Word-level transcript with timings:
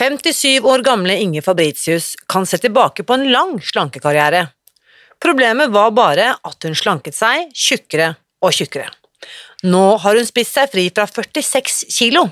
57 0.00 0.64
år 0.64 0.80
gamle 0.80 1.12
Inge 1.20 1.42
Fabritius 1.44 2.14
kan 2.24 2.46
se 2.48 2.56
tilbake 2.56 3.04
på 3.04 3.18
en 3.18 3.26
lang 3.28 3.58
slankekarriere. 3.60 4.46
Problemet 5.20 5.68
var 5.74 5.90
bare 5.92 6.30
at 6.40 6.64
hun 6.64 6.72
slanket 6.72 7.18
seg 7.18 7.50
tjukkere 7.52 8.14
og 8.40 8.56
tjukkere. 8.56 8.88
Nå 9.68 9.84
har 10.00 10.16
hun 10.16 10.24
spist 10.24 10.56
seg 10.56 10.72
fri 10.72 10.86
fra 10.88 11.04
46 11.04 11.84
kilo 11.92 12.24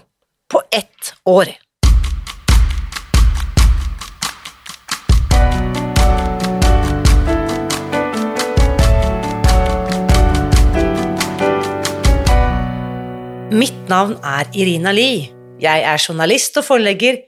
på 0.48 0.64
ett 0.72 1.12
år. 1.28 1.52
Mitt 13.52 13.88
navn 13.92 14.16
er 14.24 14.48
Irina 14.56 14.96
Lie. 14.96 15.34
Jeg 15.60 15.82
er 15.82 15.98
journalist 15.98 16.56
og 16.60 16.64
forlegger, 16.64 17.27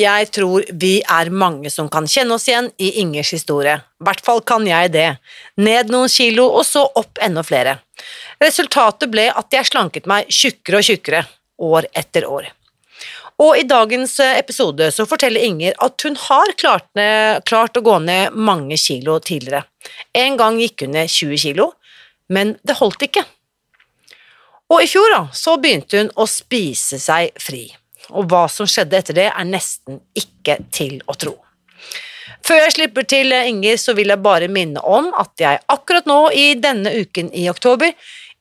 Jeg 0.00 0.30
tror 0.32 0.64
vi 0.80 1.02
er 1.04 1.28
mange 1.28 1.68
som 1.68 1.88
kan 1.92 2.06
kjenne 2.08 2.38
oss 2.38 2.46
igjen 2.48 2.70
i 2.80 2.94
Ingers 3.02 3.28
historie. 3.34 3.74
I 4.00 4.06
hvert 4.06 4.22
fall 4.24 4.40
kan 4.40 4.64
jeg 4.64 4.88
det. 4.94 5.18
Ned 5.60 5.92
noen 5.92 6.08
kilo, 6.08 6.46
og 6.48 6.64
så 6.64 6.86
opp 6.96 7.20
enda 7.20 7.42
flere. 7.44 7.76
Resultatet 8.40 9.12
ble 9.12 9.26
at 9.28 9.52
jeg 9.52 9.68
slanket 9.68 10.08
meg 10.08 10.30
tjukkere 10.32 10.80
og 10.80 10.88
tjukkere, 10.88 11.20
år 11.60 11.88
etter 11.92 12.24
år. 12.24 12.48
Og 13.42 13.58
i 13.58 13.66
dagens 13.68 14.16
episode 14.24 14.88
så 14.96 15.04
forteller 15.08 15.44
Inger 15.44 15.76
at 15.84 16.06
hun 16.06 16.16
har 16.24 16.54
klart, 16.56 16.88
ned, 16.96 17.44
klart 17.44 17.76
å 17.76 17.84
gå 17.84 17.98
ned 18.00 18.32
mange 18.32 18.80
kilo 18.80 19.18
tidligere. 19.20 19.66
En 20.16 20.40
gang 20.40 20.56
gikk 20.62 20.86
hun 20.86 20.96
ned 20.96 21.12
20 21.12 21.44
kilo, 21.44 21.68
men 22.32 22.56
det 22.64 22.78
holdt 22.80 23.04
ikke. 23.10 23.26
Og 24.72 24.80
i 24.80 24.88
fjor 24.88 25.12
da, 25.12 25.22
så 25.36 25.58
begynte 25.60 26.00
hun 26.00 26.12
å 26.16 26.24
spise 26.24 26.96
seg 27.02 27.36
fri 27.36 27.66
og 28.12 28.28
hva 28.30 28.44
som 28.52 28.68
skjedde 28.68 28.98
etter 28.98 29.18
det, 29.18 29.30
er 29.32 29.48
nesten 29.48 30.00
ikke 30.18 30.58
til 30.74 31.00
å 31.08 31.16
tro. 31.18 31.36
Før 32.42 32.58
jeg 32.64 32.74
slipper 32.74 33.06
til 33.06 33.32
Inger, 33.32 33.78
så 33.78 33.94
vil 33.94 34.10
jeg 34.10 34.22
bare 34.22 34.50
minne 34.50 34.82
om 34.82 35.12
at 35.18 35.32
jeg 35.38 35.62
akkurat 35.70 36.08
nå 36.10 36.20
i 36.34 36.52
denne 36.58 36.90
uken 37.04 37.30
i 37.38 37.46
oktober 37.50 37.92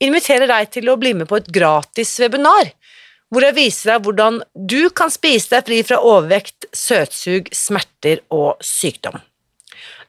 inviterer 0.02 0.50
deg 0.50 0.72
til 0.74 0.90
å 0.90 0.98
bli 0.98 1.14
med 1.18 1.30
på 1.30 1.38
et 1.38 1.50
gratis 1.54 2.16
webinar, 2.24 2.72
hvor 3.32 3.46
jeg 3.46 3.56
viser 3.56 3.94
deg 3.94 4.08
hvordan 4.08 4.40
du 4.56 4.90
kan 4.98 5.14
spise 5.14 5.54
deg 5.54 5.68
fri 5.68 5.82
fra 5.88 6.02
overvekt, 6.04 6.66
søtsug, 6.74 7.52
smerter 7.56 8.24
og 8.34 8.58
sykdom. 8.66 9.20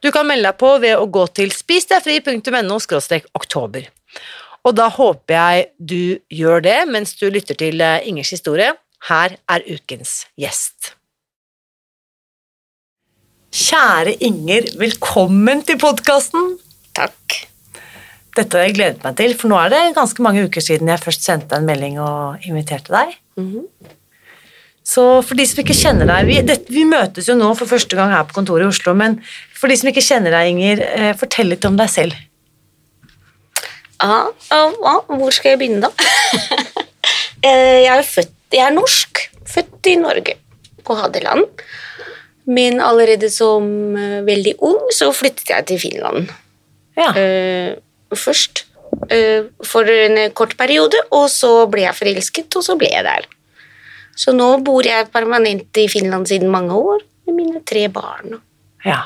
Du 0.03 0.09
kan 0.11 0.27
melde 0.27 0.49
deg 0.49 0.59
på 0.59 0.73
ved 0.83 0.97
å 0.99 1.07
gå 1.07 1.27
til 1.37 1.53
spisdegfri.no 1.55 2.79
oktober. 3.39 3.85
Og 4.63 4.75
da 4.75 4.89
håper 4.91 5.35
jeg 5.37 5.63
du 5.77 6.19
gjør 6.31 6.63
det 6.63 6.79
mens 6.91 7.15
du 7.19 7.29
lytter 7.31 7.55
til 7.59 7.79
Ingers 7.79 8.33
historie, 8.35 8.73
her 9.09 9.35
er 9.51 9.63
ukens 9.67 10.23
gjest. 10.39 10.93
Kjære 13.53 14.15
Inger, 14.25 14.69
velkommen 14.79 15.61
til 15.67 15.77
podkasten. 15.81 16.55
Takk. 16.95 17.35
Dette 18.33 18.57
har 18.57 18.65
jeg 18.65 18.77
gledet 18.79 19.03
meg 19.03 19.17
til, 19.19 19.35
for 19.37 19.51
nå 19.51 19.59
er 19.61 19.73
det 19.73 19.81
ganske 19.97 20.23
mange 20.25 20.45
uker 20.47 20.63
siden 20.63 20.89
jeg 20.89 21.03
først 21.03 21.27
sendte 21.27 21.59
en 21.59 21.67
melding 21.67 21.99
og 22.01 22.47
inviterte 22.47 22.93
deg. 22.95 23.13
Mm 23.37 23.51
-hmm. 23.51 23.91
Så 24.83 25.21
for 25.21 25.35
de 25.35 25.45
som 25.47 25.59
ikke 25.59 25.73
kjenner 25.73 26.05
deg 26.05 26.25
vi, 26.27 26.41
det, 26.41 26.65
vi, 26.69 26.83
møtes 26.83 27.29
jo 27.29 27.35
nå 27.35 27.53
for 27.53 27.65
første 27.65 27.95
gang 27.95 28.11
her 28.11 28.23
på 28.23 28.33
kontoret 28.33 28.65
i 28.65 28.67
Oslo, 28.67 28.93
men 28.93 29.21
for 29.55 29.67
de 29.67 29.77
som 29.77 29.87
ikke 29.87 30.01
kjenner 30.01 30.31
deg, 30.31 30.49
Inger, 30.49 30.77
eh, 30.81 31.15
fortell 31.15 31.47
litt 31.47 31.65
om 31.65 31.77
deg 31.77 31.89
selv. 31.89 32.13
Ja, 34.03 34.27
hvor 35.07 35.29
skal 35.31 35.49
jeg 35.49 35.59
begynne, 35.59 35.81
da? 35.81 35.91
Eh, 37.43 37.83
jeg 37.83 37.97
er 37.97 38.03
født 38.07 38.31
jeg 38.53 38.63
er 38.65 38.75
norsk, 38.75 39.23
født 39.49 39.89
i 39.91 39.97
Norge, 40.01 40.37
på 40.83 40.97
Hadeland. 40.99 41.47
Men 42.45 42.81
allerede 42.83 43.29
som 43.31 43.65
uh, 43.95 44.19
veldig 44.27 44.57
ung 44.67 44.89
så 44.91 45.09
flyttet 45.15 45.49
jeg 45.49 45.67
til 45.69 45.79
Finland. 45.79 46.27
Ja. 46.99 47.09
Uh, 47.15 48.15
først 48.15 48.65
uh, 49.07 49.47
for 49.65 49.87
en 49.89 50.19
kort 50.35 50.57
periode, 50.59 50.99
og 51.15 51.29
så 51.31 51.65
ble 51.71 51.87
jeg 51.87 51.99
forelsket, 52.01 52.59
og 52.59 52.67
så 52.67 52.77
ble 52.79 52.91
jeg 52.91 53.07
der. 53.07 53.27
Så 54.19 54.35
nå 54.35 54.49
bor 54.65 54.85
jeg 54.85 55.09
permanent 55.13 55.81
i 55.81 55.87
Finland 55.89 56.29
siden 56.29 56.51
mange 56.53 56.75
år 56.77 57.01
med 57.25 57.37
mine 57.39 57.63
tre 57.65 57.87
barn. 57.89 58.37
Ja. 58.85 58.99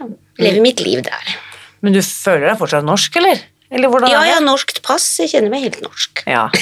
ja 0.00 0.10
lever 0.40 0.62
mitt 0.64 0.80
liv 0.84 1.02
der. 1.04 1.34
Men 1.84 1.96
du 1.96 2.00
føler 2.04 2.50
deg 2.50 2.60
fortsatt 2.60 2.86
norsk, 2.86 3.18
eller? 3.20 3.42
Eller 3.70 4.02
ja, 4.10 4.24
jeg 4.26 4.34
har 4.34 4.42
norskt 4.42 4.80
pass. 4.82 5.04
Jeg 5.22 5.30
kjenner 5.30 5.52
meg 5.52 5.68
helt 5.68 5.82
norsk. 5.84 6.24
Ja. 6.28 6.48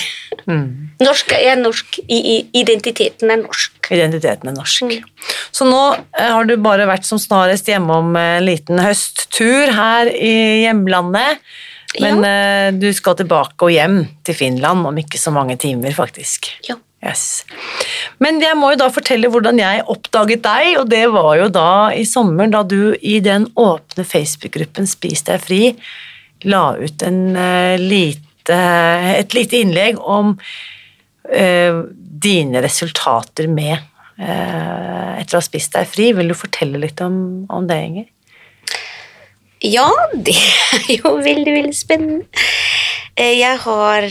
Mm. 0.48 0.94
Norsk 1.02 1.32
er 1.34 1.58
norsk. 1.58 1.98
Identiteten 2.08 3.28
er 3.32 3.40
norsk. 3.42 3.88
Identiteten 3.92 4.48
er 4.48 4.54
norsk. 4.54 4.86
Mm. 4.86 5.34
Så 5.52 5.66
nå 5.68 5.80
eh, 5.98 6.30
har 6.30 6.46
du 6.48 6.54
bare 6.62 6.86
vært 6.88 7.04
som 7.04 7.20
snarest 7.20 7.68
hjemme 7.68 7.98
om 8.00 8.16
en 8.16 8.46
liten 8.46 8.80
høsttur 8.80 9.74
her 9.76 10.08
i 10.08 10.62
hjemlandet. 10.62 11.42
Men 12.00 12.22
ja. 12.24 12.30
Eh, 12.30 12.68
du 12.80 12.88
skal 12.96 13.18
tilbake 13.18 13.66
og 13.66 13.74
hjem 13.74 13.98
til 14.24 14.38
Finland 14.38 14.88
om 14.88 15.02
ikke 15.02 15.20
så 15.20 15.34
mange 15.34 15.58
timer, 15.60 15.92
faktisk. 15.96 16.48
Ja. 16.70 16.78
Yes. 17.04 17.44
Men 18.22 18.40
jeg 18.40 18.56
må 18.58 18.72
jo 18.72 18.80
da 18.80 18.88
fortelle 18.94 19.28
hvordan 19.30 19.60
jeg 19.60 19.84
oppdaget 19.90 20.46
deg, 20.48 20.70
og 20.80 20.88
det 20.90 21.04
var 21.12 21.32
jo 21.42 21.52
da 21.52 21.70
i 21.94 22.08
sommer, 22.08 22.48
da 22.50 22.64
du 22.66 22.94
i 22.98 23.18
den 23.24 23.50
åpne 23.52 24.06
Facebook-gruppen 24.06 24.88
Spis 24.88 25.26
deg 25.28 25.44
fri 25.44 25.62
la 26.46 26.76
ut 26.78 27.02
en 27.02 27.20
uh, 27.36 27.74
lite 27.80 28.34
et 28.48 29.34
lite 29.34 29.58
innlegg 29.60 29.98
om 30.00 30.30
uh, 31.36 31.80
dine 31.98 32.62
resultater 32.64 33.48
med 33.52 33.76
uh, 34.20 35.18
etter 35.18 35.36
å 35.36 35.40
ha 35.40 35.44
spist 35.44 35.74
deg 35.76 35.88
fri. 35.90 36.12
Vil 36.16 36.32
du 36.32 36.36
fortelle 36.38 36.80
litt 36.80 37.00
om, 37.04 37.44
om 37.52 37.68
det, 37.68 37.78
Inger? 37.90 38.08
Ja, 39.60 39.90
det 40.14 40.36
er 40.78 40.92
jo 40.94 41.16
veldig, 41.18 41.52
veldig 41.58 41.74
spennende. 41.76 42.24
Eh, 43.18 43.34
jeg 43.40 43.58
har 43.64 44.06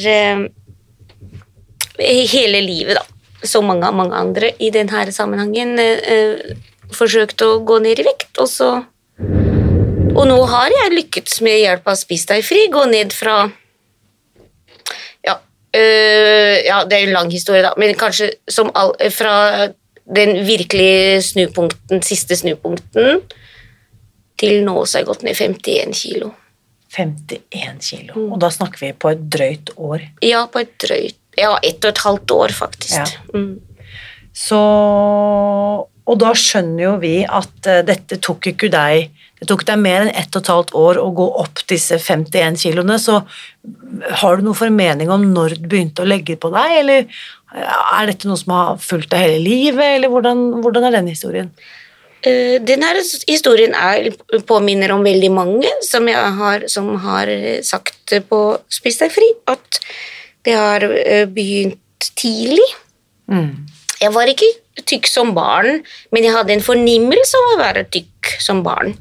hele 2.28 2.60
livet, 2.62 3.00
da, 3.00 3.06
som 3.48 3.66
mange, 3.72 3.90
mange 3.96 4.20
andre 4.20 4.52
i 4.60 4.70
denne 4.76 5.06
sammenhengen, 5.16 5.80
forsøkt 6.92 7.42
å 7.48 7.62
gå 7.64 7.80
ned 7.80 8.04
i 8.04 8.06
vekt, 8.10 8.34
og 8.44 8.52
så 8.52 8.74
Og 10.18 10.26
nå 10.26 10.38
har 10.50 10.74
jeg 10.74 10.96
lykkes 10.96 11.42
med 11.46 11.62
hjelp 11.62 11.88
av 11.88 11.98
Spis 12.00 12.26
deg 12.30 12.46
fri, 12.46 12.66
gå 12.74 12.86
ned 12.90 13.16
fra 13.16 13.46
Uh, 15.78 16.56
ja, 16.66 16.80
det 16.88 16.96
er 16.96 17.04
en 17.06 17.14
lang 17.14 17.30
historie, 17.30 17.62
da, 17.62 17.74
men 17.78 17.92
kanskje 18.00 18.32
som 18.50 18.70
all, 18.78 18.94
fra 19.14 19.68
den 20.08 20.40
virkelige 20.48 21.20
snupunkten, 21.26 22.02
siste 22.08 22.38
snupunkten, 22.40 23.20
til 24.40 24.64
nå 24.66 24.86
så 24.86 24.98
har 24.98 25.04
jeg 25.04 25.10
gått 25.10 25.26
ned 25.28 25.38
51 25.38 25.94
kilo. 26.00 26.32
51 26.96 27.84
kilo, 27.84 28.16
mm. 28.16 28.32
og 28.32 28.40
da 28.42 28.50
snakker 28.54 28.86
vi 28.86 28.92
på 28.96 29.12
et 29.12 29.24
drøyt 29.36 29.74
år? 29.76 30.08
Ja, 30.26 30.46
på 30.50 30.64
et 30.64 30.74
drøyt 30.82 31.20
Ja, 31.38 31.52
ett 31.62 31.84
og 31.84 31.92
et 31.92 32.02
halvt 32.02 32.34
år, 32.34 32.54
faktisk. 32.56 32.96
Ja. 32.98 33.06
Mm. 33.36 33.60
Så 34.34 34.58
Og 36.08 36.16
da 36.22 36.32
skjønner 36.38 36.84
jo 36.86 36.96
vi 37.02 37.16
at 37.26 37.68
uh, 37.68 37.84
dette 37.86 38.18
tok 38.24 38.48
ikke 38.54 38.72
deg 38.74 39.12
det 39.38 39.48
tok 39.50 39.64
deg 39.68 39.80
mer 39.82 40.06
enn 40.06 40.14
ett 40.18 40.34
og 40.34 40.42
et 40.42 40.52
halvt 40.52 40.72
år 40.80 41.00
å 41.02 41.08
gå 41.18 41.26
opp 41.44 41.62
disse 41.70 42.00
51 42.02 42.58
kiloene, 42.62 42.98
så 42.98 43.20
har 44.22 44.38
du 44.38 44.48
noe 44.48 44.58
formening 44.58 45.12
om 45.14 45.28
når 45.34 45.60
du 45.60 45.68
begynte 45.70 46.02
å 46.02 46.10
legge 46.10 46.38
på 46.42 46.50
deg, 46.54 46.78
eller 46.82 47.20
er 47.58 48.10
dette 48.10 48.30
noe 48.30 48.40
som 48.40 48.56
har 48.56 48.80
fulgt 48.82 49.12
deg 49.14 49.28
hele 49.28 49.44
livet, 49.44 49.98
eller 50.00 50.12
hvordan, 50.12 50.48
hvordan 50.64 50.88
er 50.88 50.98
den 50.98 51.12
historien? 51.14 51.52
Denne 52.26 52.66
Den 52.66 52.84
her 52.84 52.98
historien 53.30 53.76
er, 53.78 54.10
påminner 54.50 54.92
om 54.96 55.06
veldig 55.06 55.30
mange 55.32 55.70
som, 55.86 56.08
har, 56.10 56.66
som 56.68 56.90
har 57.06 57.30
sagt 57.64 58.16
på 58.28 58.40
Spis 58.74 58.98
deg 59.00 59.14
fri, 59.14 59.28
at 59.48 59.80
det 60.48 60.56
har 60.58 60.84
eh, 60.88 61.28
begynt 61.30 62.10
tidlig. 62.18 62.66
Jeg 64.02 64.14
var 64.14 64.30
ikke 64.32 64.50
tykk 64.86 65.08
som 65.10 65.34
barn, 65.36 65.82
men 66.12 66.24
jeg 66.28 66.36
hadde 66.36 66.54
en 66.54 66.64
fornimmelse 66.64 67.40
av 67.40 67.54
å 67.54 67.60
være 67.62 67.88
tykk 67.94 68.36
som 68.44 68.64
barn. 68.66 68.94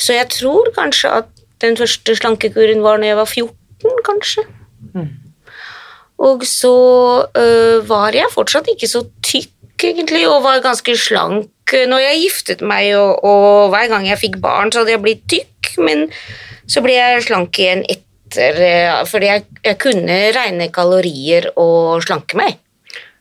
Så 0.00 0.16
jeg 0.16 0.30
tror 0.32 0.72
kanskje 0.76 1.12
at 1.22 1.28
den 1.60 1.76
første 1.76 2.16
slankekuren 2.16 2.82
var 2.82 2.98
når 2.98 3.12
jeg 3.12 3.20
var 3.20 3.28
14, 3.28 4.04
kanskje. 4.06 4.44
Og 6.20 6.44
så 6.44 6.74
øh, 7.36 7.88
var 7.88 8.16
jeg 8.16 8.32
fortsatt 8.32 8.68
ikke 8.68 8.88
så 8.88 9.04
tykk, 9.24 9.84
egentlig, 9.84 10.26
og 10.28 10.42
var 10.44 10.60
ganske 10.64 10.96
slank 10.96 11.48
når 11.70 12.02
jeg 12.02 12.22
giftet 12.24 12.62
meg, 12.66 12.90
og, 12.98 13.24
og 13.24 13.70
hver 13.70 13.86
gang 13.92 14.08
jeg 14.08 14.18
fikk 14.18 14.40
barn, 14.42 14.72
så 14.72 14.82
hadde 14.82 14.96
jeg 14.96 15.02
blitt 15.04 15.20
tykk, 15.30 15.68
men 15.86 16.08
så 16.66 16.82
ble 16.82 16.96
jeg 16.96 17.22
slank 17.28 17.60
igjen 17.62 17.84
etter, 17.86 18.58
øh, 18.58 19.04
fordi 19.06 19.30
jeg, 19.30 19.44
jeg 19.64 19.78
kunne 19.78 20.18
regne 20.34 20.68
kalorier 20.74 21.50
og 21.54 22.02
slanke 22.04 22.40
meg. 22.40 22.58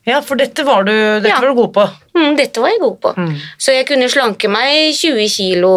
Ja, 0.07 0.22
for 0.25 0.36
dette 0.40 0.63
var 0.66 0.84
du, 0.88 0.92
dette 1.19 1.28
Ja. 1.30 1.40
var 1.42 1.48
du 1.50 1.56
god 1.56 1.74
på. 1.74 1.84
Mm, 2.16 2.36
dette 2.38 2.62
var 2.62 2.69
jeg 2.69 2.80
god 2.81 3.00
på. 3.01 3.13
Mm. 3.18 3.34
Så 3.57 3.74
jeg 3.75 3.86
kunne 3.88 4.10
slanke 4.10 4.50
meg 4.50 4.94
20 4.96 5.28
kilo 5.30 5.74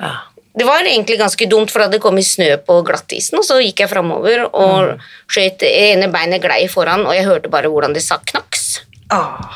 Ja. 0.00 0.10
Det 0.56 0.64
var 0.64 0.86
egentlig 0.86 1.18
ganske 1.20 1.46
dumt, 1.50 1.68
for 1.68 1.82
det 1.82 1.90
hadde 1.90 2.00
kommet 2.00 2.24
snø 2.24 2.48
på 2.64 2.78
glattisen, 2.86 3.36
og 3.36 3.44
så 3.44 3.58
gikk 3.60 3.82
jeg 3.84 3.90
framover 3.92 4.46
og 4.48 5.02
skjøt 5.28 5.66
ene 5.68 6.08
beinet 6.12 6.40
glei 6.40 6.62
foran, 6.72 7.04
og 7.04 7.12
jeg 7.16 7.26
hørte 7.28 7.52
bare 7.52 7.68
hvordan 7.68 7.92
det 7.92 8.00
sa 8.04 8.16
knaks. 8.24 8.78
Ah. 9.12 9.52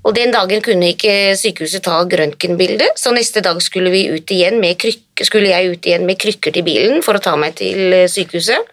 Og 0.00 0.14
den 0.16 0.32
dagen 0.32 0.62
kunne 0.64 0.94
ikke 0.94 1.34
sykehuset 1.36 1.84
ta 1.84 1.98
grøntgenbilde, 2.08 2.86
så 2.96 3.12
neste 3.12 3.42
dag 3.44 3.60
skulle, 3.60 3.92
vi 3.92 4.06
ut 4.14 4.32
igjen 4.32 4.56
med 4.62 4.78
kryk- 4.80 5.24
skulle 5.28 5.52
jeg 5.52 5.74
ut 5.74 5.86
igjen 5.90 6.06
med 6.08 6.16
krykker 6.20 6.54
til 6.56 6.64
bilen 6.64 7.04
for 7.04 7.18
å 7.18 7.22
ta 7.22 7.34
meg 7.36 7.58
til 7.60 7.92
eh, 7.92 8.08
sykehuset. 8.08 8.72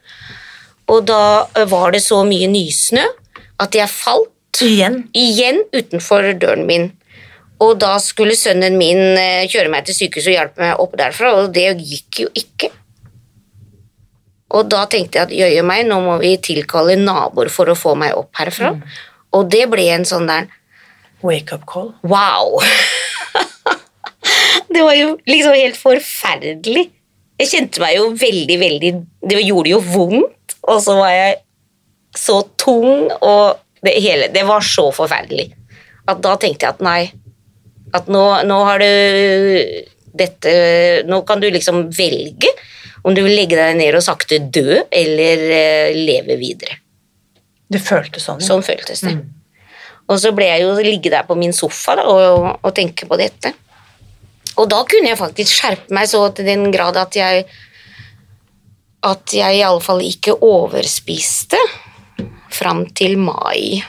Og 0.88 1.04
da 1.10 1.20
eh, 1.58 1.68
var 1.68 1.92
det 1.92 2.02
så 2.06 2.22
mye 2.24 2.48
nysnø 2.48 3.04
at 3.60 3.76
jeg 3.76 3.92
falt 3.92 4.32
Igjen? 4.64 5.04
igjen 5.14 5.60
utenfor 5.76 6.32
døren 6.40 6.64
min. 6.70 6.88
Og 7.64 7.78
da 7.82 7.96
skulle 8.02 8.38
sønnen 8.38 8.78
min 8.78 9.00
eh, 9.18 9.48
kjøre 9.50 9.72
meg 9.74 9.88
til 9.88 9.98
sykehuset 9.98 10.30
og 10.30 10.36
hjelpe 10.36 10.62
meg 10.62 10.84
opp 10.84 10.94
derfra, 11.00 11.34
og 11.40 11.54
det 11.56 11.72
gikk 11.82 12.22
jo 12.26 12.30
ikke. 12.38 12.70
Og 14.56 14.70
da 14.72 14.86
tenkte 14.88 15.20
jeg 15.20 15.28
at 15.28 15.34
jøye 15.36 15.64
meg, 15.66 15.88
nå 15.90 15.98
må 16.06 16.16
vi 16.22 16.36
tilkalle 16.40 16.96
naboer 17.00 17.50
for 17.52 17.70
å 17.70 17.78
få 17.78 17.98
meg 18.00 18.16
opp 18.16 18.32
herfra. 18.40 18.76
Og 19.36 19.50
det 19.52 19.66
ble 19.72 19.90
en 19.92 20.08
sånn 20.08 20.30
der 20.30 20.48
Wake 21.26 21.56
up 21.56 21.66
call? 21.66 21.90
Wow! 22.06 22.62
det 24.74 24.84
var 24.86 24.94
jo 24.94 25.16
liksom 25.26 25.58
helt 25.58 25.80
forferdelig. 25.82 26.86
Jeg 27.42 27.52
kjente 27.52 27.82
meg 27.82 27.98
jo 27.98 28.12
veldig, 28.18 28.58
veldig 28.62 28.92
Det 29.30 29.42
gjorde 29.42 29.72
jo 29.74 29.80
vondt, 29.82 30.58
og 30.62 30.82
så 30.82 30.98
var 30.98 31.14
jeg 31.14 31.40
så 32.18 32.40
tung, 32.58 33.10
og 33.22 33.58
det 33.86 33.94
hele 34.02 34.30
Det 34.34 34.46
var 34.46 34.64
så 34.66 34.88
forferdelig. 34.94 35.50
At 36.08 36.22
da 36.24 36.38
tenkte 36.40 36.66
jeg 36.66 36.78
at 36.78 36.86
nei 36.86 37.02
At 37.96 38.10
nå, 38.12 38.24
nå 38.44 38.58
har 38.68 38.84
du 38.84 38.88
dette 40.18 40.52
Nå 41.08 41.22
kan 41.28 41.40
du 41.40 41.46
liksom 41.54 41.86
velge 41.94 42.50
om 43.08 43.14
du 43.16 43.22
vil 43.24 43.38
legge 43.38 43.56
deg 43.56 43.78
ned 43.78 43.96
og 43.96 44.04
sakte 44.04 44.40
dø, 44.52 44.82
eller 44.92 45.44
eh, 45.54 45.96
leve 45.96 46.36
videre. 46.42 46.80
Det 47.72 47.80
føltes 47.80 48.26
sånn. 48.28 48.42
ja. 48.42 48.48
Sånn 48.50 48.66
føltes 48.66 49.04
det. 49.06 49.14
Mm. 49.16 49.70
Og 50.12 50.20
så 50.20 50.34
ble 50.36 50.50
jeg 50.50 50.66
jo 50.66 50.74
ligge 50.84 51.12
der 51.14 51.24
på 51.28 51.38
min 51.40 51.56
sofa 51.56 51.96
da, 52.00 52.04
og, 52.10 52.50
og 52.60 52.76
tenke 52.76 53.08
på 53.08 53.20
dette. 53.20 53.54
Og 54.58 54.68
da 54.72 54.82
kunne 54.90 55.12
jeg 55.12 55.20
faktisk 55.20 55.60
skjerpe 55.60 55.96
meg 55.96 56.10
så 56.12 56.26
til 56.36 56.50
den 56.50 56.68
grad 56.74 57.00
at 57.00 57.16
jeg 57.16 57.46
at 59.08 59.34
jeg 59.36 59.82
fall 59.86 60.02
ikke 60.04 60.40
overspiste 60.44 61.60
fram 62.52 62.88
til 62.98 63.18
mai. 63.22 63.84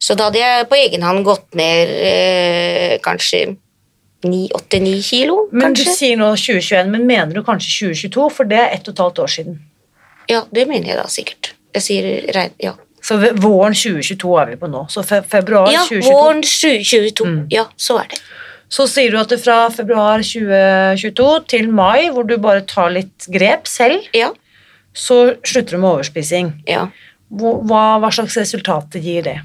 Så 0.00 0.14
da 0.16 0.30
hadde 0.30 0.40
jeg 0.40 0.68
på 0.70 0.78
egen 0.80 1.02
hånd 1.04 1.24
gått 1.26 1.54
ned 1.58 1.90
eh, 1.92 2.94
kanskje 3.04 3.56
8-9 4.24 5.02
kilo, 5.02 5.36
Men 5.52 5.72
du 5.72 5.80
sier 5.84 6.16
nå 6.20 6.26
2021, 6.36 6.90
men 6.92 7.06
mener 7.08 7.34
du 7.38 7.42
kanskje 7.44 7.88
2022? 7.92 8.26
For 8.36 8.48
det 8.48 8.58
er 8.60 8.74
ett 8.76 8.88
og 8.88 8.94
et 8.94 9.02
halvt 9.04 9.20
år 9.24 9.30
siden. 9.32 9.58
Ja, 10.28 10.42
det 10.52 10.66
mener 10.68 10.88
jeg 10.92 10.98
da 11.00 11.06
sikkert. 11.08 11.52
Jeg 11.74 11.82
sier. 11.86 12.40
Ja. 12.60 12.74
Så 13.00 13.16
våren 13.40 13.72
2022 13.76 14.34
er 14.42 14.50
vi 14.52 14.58
på 14.60 14.68
nå. 14.68 14.82
Så 14.92 15.04
fe 15.08 15.22
februar 15.24 15.70
ja, 15.72 15.86
2022. 15.88 16.12
våren 16.12 16.42
2022. 16.44 17.26
Mm. 17.30 17.40
Ja, 17.54 17.64
så 17.80 17.96
er 18.02 18.10
det. 18.12 18.20
Så 18.70 18.84
sier 18.86 19.10
du 19.10 19.18
at 19.18 19.32
det 19.32 19.40
fra 19.42 19.56
februar 19.74 20.20
2022 20.22 21.30
til 21.50 21.70
mai, 21.74 22.10
hvor 22.12 22.28
du 22.28 22.36
bare 22.38 22.62
tar 22.70 22.92
litt 22.94 23.26
grep 23.32 23.66
selv, 23.66 24.04
Ja, 24.14 24.28
så 24.94 25.34
slutter 25.44 25.76
du 25.76 25.78
med 25.82 25.90
overspising. 25.94 26.52
ja. 26.68 26.88
Hva- 27.30 27.60
hva 28.02 28.10
slags 28.10 28.36
resultater 28.36 28.98
gir 29.00 29.22
det? 29.22 29.36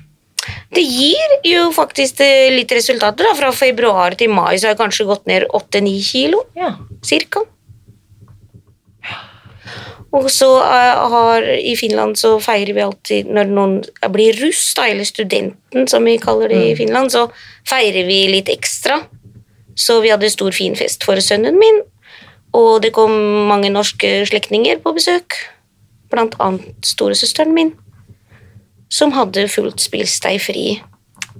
Det 0.75 0.83
gir 0.83 1.35
jo 1.47 1.71
faktisk 1.75 2.19
eh, 2.25 2.51
litt 2.53 2.71
resultater. 2.71 3.23
da. 3.29 3.33
Fra 3.37 3.51
februar 3.55 4.15
til 4.19 4.29
mai 4.29 4.55
så 4.57 4.67
har 4.67 4.75
jeg 4.75 4.81
kanskje 4.83 5.07
gått 5.09 5.25
ned 5.29 5.47
8-9 5.53 5.93
kilo, 6.03 6.43
Ja. 6.55 6.75
cirka. 7.03 7.43
Og 10.15 10.29
så 10.31 10.47
eh, 10.63 11.01
har 11.11 11.43
i 11.43 11.73
Finland 11.75 12.15
så 12.19 12.37
feirer 12.43 12.71
vi 12.77 12.83
alltid 12.85 13.31
når 13.35 13.49
noen 13.51 13.73
blir 14.13 14.37
russ, 14.39 14.69
da, 14.77 14.85
eller 14.87 15.03
studenten 15.07 15.89
som 15.91 16.05
vi 16.07 16.15
kaller 16.23 16.53
det 16.53 16.61
i 16.69 16.75
Finland, 16.79 17.11
så 17.11 17.25
feirer 17.67 18.07
vi 18.07 18.21
litt 18.31 18.51
ekstra. 18.53 19.01
Så 19.75 19.97
vi 20.05 20.13
hadde 20.13 20.29
stor 20.31 20.55
fin 20.55 20.75
fest 20.79 21.03
for 21.03 21.19
sønnen 21.19 21.57
min, 21.59 21.81
og 22.55 22.77
det 22.85 22.93
kom 22.95 23.11
mange 23.49 23.67
norske 23.73 24.21
slektninger 24.29 24.79
på 24.85 24.93
besøk. 24.95 25.35
Blant 26.13 26.37
annet 26.39 26.85
storesøsteren 26.87 27.51
min, 27.51 27.73
som 28.91 29.13
hadde 29.15 29.47
fullt 29.51 29.81
spist 29.83 30.23
deg 30.25 30.39
fri 30.43 30.65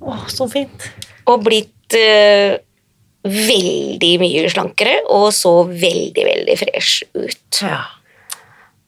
Å, 0.02 0.16
så 0.32 0.48
fint. 0.52 0.88
og 1.30 1.46
blitt 1.46 1.98
uh, 1.98 2.56
veldig 3.26 4.14
mye 4.22 4.50
slankere 4.54 5.00
og 5.14 5.32
så 5.34 5.64
veldig, 5.66 6.26
veldig 6.28 6.58
fresh 6.62 7.06
ut. 7.18 7.62
Ja. 7.62 7.82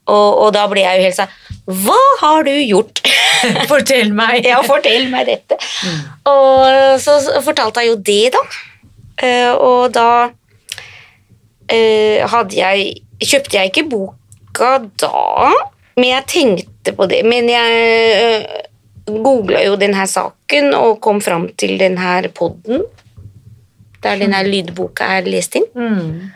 Og, 0.07 0.29
og 0.45 0.51
da 0.55 0.67
ble 0.71 0.83
jeg 0.85 0.99
jo 0.99 1.07
helt 1.07 1.17
sånn 1.17 1.81
Hva 1.83 1.99
har 2.21 2.45
du 2.47 2.53
gjort? 2.53 3.01
Fortell 3.71 4.13
meg. 4.15 4.45
ja, 4.47 4.61
fortell 4.65 5.09
meg 5.11 5.27
dette. 5.29 5.57
Og 6.29 6.97
så 7.03 7.19
fortalte 7.45 7.83
jeg 7.83 7.91
jo 7.91 7.97
det, 8.07 8.33
da. 8.33 8.43
Uh, 9.17 9.53
og 9.57 9.93
da 9.97 10.09
uh, 10.29 12.21
hadde 12.33 12.57
jeg 12.57 13.03
Kjøpte 13.17 13.57
jeg 13.57 13.71
ikke 13.71 13.87
boka 13.89 14.75
da, 15.01 15.49
men 15.97 16.11
jeg 16.11 16.27
tenkte 16.29 16.93
på 16.93 17.07
det. 17.09 17.23
Men 17.25 17.49
jeg, 17.49 17.77
eh, 18.21 18.65
googla 19.07 19.63
jo 19.65 19.77
denne 19.79 20.05
saken 20.07 20.73
og 20.77 20.99
kom 21.01 21.21
fram 21.23 21.47
til 21.57 21.77
denne 21.79 22.19
podden, 22.35 22.83
der 24.03 24.19
denne 24.21 24.43
lydboka 24.45 25.07
er 25.17 25.29
lest 25.29 25.57
inn. 25.57 25.65
Mm. 25.73 26.29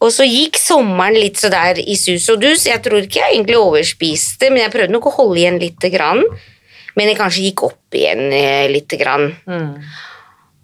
Og 0.00 0.12
så 0.14 0.24
gikk 0.24 0.56
sommeren 0.56 1.18
litt 1.18 1.40
så 1.40 1.50
der 1.52 1.80
i 1.82 1.96
sus 1.98 2.28
og 2.32 2.40
dus. 2.40 2.64
Jeg 2.68 2.80
tror 2.84 3.02
ikke 3.04 3.20
jeg 3.20 3.34
egentlig 3.34 3.58
overspiste, 3.58 4.48
men 4.48 4.62
jeg 4.62 4.72
prøvde 4.72 4.94
nok 4.94 5.10
å 5.10 5.16
holde 5.18 5.42
igjen 5.42 5.58
lite 5.60 5.90
grann. 5.92 6.22
Men 6.96 7.10
jeg 7.10 7.18
kanskje 7.18 7.44
gikk 7.48 7.64
opp 7.68 7.98
igjen 7.98 8.30
eh, 8.32 8.70
lite 8.70 8.96
grann. 9.00 9.28
Mm. 9.50 9.74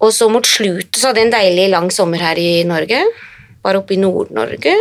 Og 0.06 0.12
så 0.12 0.28
mot 0.32 0.46
slutt 0.46 0.96
så 0.96 1.10
hadde 1.10 1.22
jeg 1.22 1.28
en 1.28 1.36
deilig 1.36 1.66
lang 1.72 1.90
sommer 1.92 2.22
her 2.22 2.40
i 2.40 2.64
Norge. 2.68 3.02
Var 3.64 3.78
oppe 3.78 3.96
i 3.96 4.00
Nord-Norge. 4.00 4.74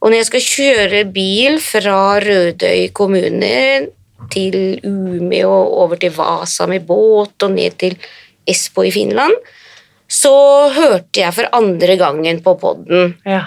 Og 0.00 0.10
når 0.10 0.18
jeg 0.20 0.28
skal 0.30 0.46
kjøre 0.46 1.04
bil 1.12 1.60
fra 1.62 1.98
Rødøy 2.22 2.88
kommune 2.96 3.52
til 4.32 4.56
Umeå 4.84 5.50
og 5.50 5.76
over 5.84 6.00
til 6.00 6.12
Vasa 6.16 6.66
med 6.70 6.86
båt 6.88 7.42
og 7.46 7.54
ned 7.54 7.78
til 7.80 7.96
Espo 8.48 8.84
i 8.86 8.92
Finland, 8.94 9.34
så 10.08 10.32
hørte 10.74 11.20
jeg 11.20 11.34
for 11.34 11.48
andre 11.56 11.96
gangen 11.98 12.42
på 12.42 12.54
podden 12.60 13.16
Ja. 13.26 13.42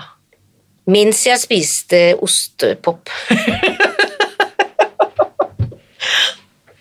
mens 0.90 1.26
jeg 1.28 1.40
spiste 1.40 2.16
ostepop. 2.22 3.10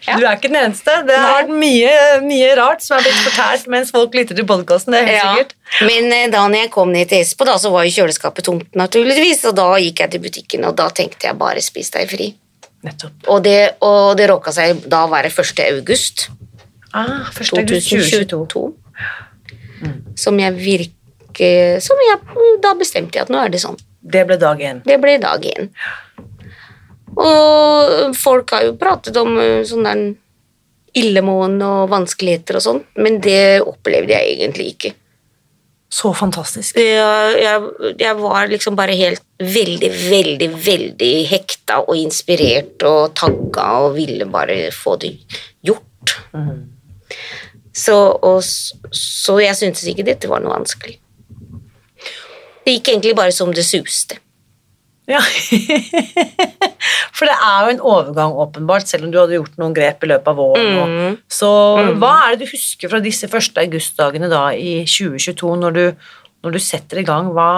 Ja. 0.08 0.16
Du 0.18 0.24
er 0.26 0.36
ikke 0.38 0.48
den 0.50 0.58
eneste. 0.62 0.94
Det 1.08 1.16
har 1.20 1.34
vært 1.42 1.52
mye, 1.60 1.92
mye 2.24 2.50
rart 2.58 2.82
som 2.84 2.96
er 2.98 3.04
blitt 3.06 3.20
fortalt 3.26 3.68
mens 3.74 3.92
folk 3.94 4.14
lytter 4.16 4.38
til 4.38 4.46
podkasten. 4.48 4.96
Ja, 4.96 5.34
sikkert. 5.34 5.54
Men 5.84 6.08
eh, 6.16 6.26
da 6.32 6.42
når 6.48 6.64
jeg 6.64 6.72
kom 6.74 6.92
ned 6.94 7.10
til 7.12 7.20
Espo, 7.22 7.44
da, 7.48 7.58
så 7.60 7.70
var 7.74 7.84
jo 7.86 7.92
kjøleskapet 8.00 8.48
tomt, 8.48 8.68
naturligvis. 8.78 9.44
Og 9.50 9.56
da 9.58 9.68
gikk 9.82 10.00
jeg 10.04 10.14
til 10.16 10.24
butikken, 10.24 10.64
og 10.68 10.76
da 10.80 10.88
tenkte 10.94 11.28
jeg 11.28 11.38
bare 11.40 11.62
spis 11.64 11.92
deg 11.94 12.08
fri. 12.10 12.30
Nettopp. 12.86 13.26
Og 13.34 13.40
det, 13.44 13.56
og 13.82 14.12
det 14.18 14.28
råka 14.30 14.52
seg 14.54 14.84
da 14.86 15.04
å 15.06 15.10
være 15.10 15.32
1. 15.34 15.64
august 15.74 16.28
Ah, 16.94 17.26
1. 17.34 17.50
august 17.58 17.90
2022. 17.90 18.38
2022. 18.48 20.08
Som 20.18 20.38
jeg 20.40 20.54
virker 20.58 21.78
Som 21.84 22.00
jeg 22.02 22.16
Da 22.64 22.72
bestemte 22.78 23.18
jeg 23.18 23.26
at 23.26 23.30
nå 23.30 23.38
er 23.44 23.52
det 23.52 23.60
sånn. 23.62 23.76
Det 24.02 24.22
ble 24.26 24.38
dag 24.40 24.58
én. 24.64 24.80
Det 24.86 24.96
ble 25.02 25.18
dag 25.20 25.42
én. 25.44 25.68
Og 27.16 28.16
folk 28.18 28.54
har 28.54 28.66
jo 28.68 28.78
pratet 28.80 29.16
om 29.20 29.38
eh, 29.40 29.64
sånn 29.66 29.86
der 29.86 30.02
illemåen 30.98 31.60
og 31.62 31.90
vanskeligheter 31.92 32.58
og 32.58 32.64
sånn, 32.64 32.80
men 32.98 33.20
det 33.22 33.60
opplevde 33.62 34.14
jeg 34.14 34.38
egentlig 34.38 34.72
ikke. 34.74 34.94
Så 35.88 36.10
fantastisk. 36.12 36.76
Jeg, 36.76 37.36
jeg, 37.40 37.92
jeg 37.96 38.16
var 38.18 38.50
liksom 38.50 38.76
bare 38.76 38.96
helt 38.98 39.22
veldig, 39.40 39.88
veldig, 40.10 40.48
veldig 40.66 41.12
hekta 41.30 41.80
og 41.86 41.96
inspirert 41.96 42.84
og 42.84 43.14
tagga 43.16 43.68
og 43.86 43.94
ville 43.96 44.28
bare 44.28 44.66
få 44.74 44.98
det 45.00 45.14
gjort. 45.64 46.12
Så, 47.72 47.96
og, 47.96 48.42
så 48.92 49.38
jeg 49.40 49.56
syntes 49.56 49.86
ikke 49.88 50.04
dette 50.10 50.28
var 50.28 50.44
noe 50.44 50.58
vanskelig. 50.58 50.98
Det 52.64 52.74
gikk 52.76 52.92
egentlig 52.92 53.16
bare 53.16 53.32
som 53.32 53.54
det 53.56 53.64
suste. 53.64 54.18
Ja. 55.08 55.20
For 57.18 57.26
det 57.26 57.34
er 57.34 57.64
jo 57.64 57.72
en 57.72 57.80
overgang, 57.92 58.34
åpenbart, 58.44 58.86
selv 58.90 59.06
om 59.06 59.12
du 59.12 59.18
hadde 59.20 59.38
gjort 59.38 59.56
noen 59.60 59.74
grep 59.76 60.04
i 60.04 60.10
løpet 60.10 60.28
av 60.30 60.36
våren. 60.38 60.90
Mm. 60.92 61.16
Så 61.32 61.48
Så 61.80 61.94
hva 61.98 62.10
er 62.26 62.36
det 62.36 62.44
du 62.46 62.52
husker 62.52 62.92
fra 62.92 63.00
disse 63.02 63.28
første 63.32 63.62
augustdagene 63.64 64.28
da 64.30 64.42
i 64.54 64.82
2022, 64.84 65.54
når 65.62 65.76
du, 65.78 65.84
når 66.44 66.54
du 66.54 66.60
setter 66.62 67.00
i 67.02 67.06
gang? 67.08 67.32
Hva, 67.34 67.48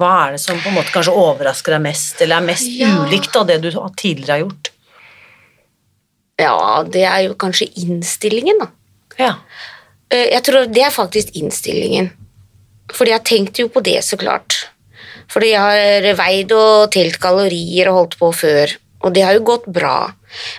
hva 0.00 0.10
er 0.26 0.34
det 0.36 0.42
som 0.42 0.58
på 0.60 0.68
en 0.72 0.76
måte 0.80 0.92
kanskje 0.94 1.14
overrasker 1.16 1.76
deg 1.76 1.84
mest, 1.86 2.20
eller 2.24 2.40
er 2.42 2.48
mest 2.50 2.68
Ja. 2.68 2.90
ulikt 3.04 3.36
av 3.36 3.46
det 3.48 3.60
du 3.64 3.70
tidligere 3.96 4.36
har 4.36 4.44
gjort? 4.44 4.72
Ja, 6.40 6.82
det 6.88 7.04
er 7.04 7.20
jo 7.28 7.34
kanskje 7.40 7.68
innstillingen, 7.82 8.58
da. 8.62 8.70
Ja. 9.20 9.34
Eh, 10.10 10.30
Jeg 10.32 10.42
tror 10.46 10.66
det 10.72 10.82
er 10.82 10.90
faktisk 10.90 11.34
innstillingen. 11.36 12.10
Fordi 12.90 13.12
jeg 13.12 13.24
tenkte 13.24 13.62
jo 13.62 13.68
på 13.68 13.82
det, 13.86 14.00
så 14.02 14.16
klart. 14.18 14.69
Fordi 15.30 15.52
jeg 15.52 15.62
har 15.62 16.18
veid 16.18 16.54
og 16.56 16.90
telt 16.94 17.20
kalorier 17.22 17.90
og 17.90 17.98
holdt 17.98 18.16
på 18.20 18.30
før, 18.34 18.72
og 19.04 19.14
det 19.14 19.24
har 19.24 19.36
jo 19.36 19.46
gått 19.46 19.68
bra. 19.70 20.10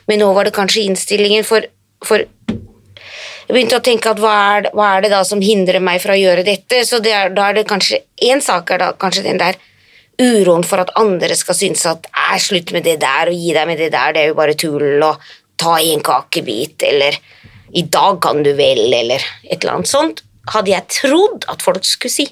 Men 0.07 0.21
nå 0.23 0.29
var 0.35 0.47
det 0.47 0.55
kanskje 0.55 0.85
innstillingen, 0.87 1.43
for, 1.47 1.65
for 2.05 2.23
jeg 2.23 3.51
begynte 3.51 3.81
å 3.81 3.83
tenke 3.83 4.13
at 4.13 4.21
hva 4.21 4.35
er, 4.55 4.69
hva 4.71 4.93
er 4.95 5.03
det 5.03 5.11
da 5.11 5.25
som 5.27 5.41
hindrer 5.43 5.83
meg 5.83 5.99
fra 6.03 6.15
å 6.15 6.21
gjøre 6.21 6.45
dette? 6.47 6.85
Så 6.87 7.01
det 7.03 7.11
er, 7.11 7.33
da 7.35 7.49
er 7.49 7.59
det 7.59 7.67
kanskje 7.67 7.99
én 8.23 8.39
sak 8.43 8.71
er 8.71 8.79
da 8.79 8.89
kanskje 8.95 9.25
den 9.27 9.41
der 9.41 9.59
uroen 10.21 10.63
for 10.67 10.79
at 10.83 10.93
andre 10.99 11.35
skal 11.35 11.57
synes 11.57 11.83
at 11.89 12.07
er 12.11 12.39
slutt 12.39 12.71
med 12.75 12.85
det 12.87 12.99
der 13.01 13.31
og 13.31 13.37
gi 13.37 13.53
deg 13.55 13.67
med 13.67 13.79
det 13.81 13.91
der, 13.93 14.13
det 14.15 14.23
er 14.23 14.31
jo 14.31 14.37
bare 14.39 14.57
tull 14.59 15.03
og 15.03 15.31
ta 15.61 15.77
i 15.81 15.91
en 15.93 16.03
kakebit, 16.05 16.83
eller 16.87 17.17
i 17.77 17.83
dag 17.91 18.19
kan 18.23 18.41
du 18.43 18.51
vel, 18.57 18.87
eller 18.93 19.23
et 19.43 19.59
eller 19.59 19.77
annet 19.77 19.91
sånt, 19.91 20.23
hadde 20.51 20.73
jeg 20.73 20.87
trodd 21.01 21.45
at 21.51 21.63
folk 21.63 21.85
skulle 21.85 22.13
si. 22.13 22.27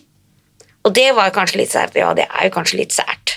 Og 0.87 0.93
det 0.95 1.09
var 1.17 1.31
kanskje 1.35 1.59
litt 1.61 1.73
sært. 1.73 1.95
Ja, 1.99 2.13
det 2.17 2.25
er 2.29 2.47
jo 2.47 2.53
kanskje 2.55 2.79
litt 2.79 2.95
sært. 2.95 3.35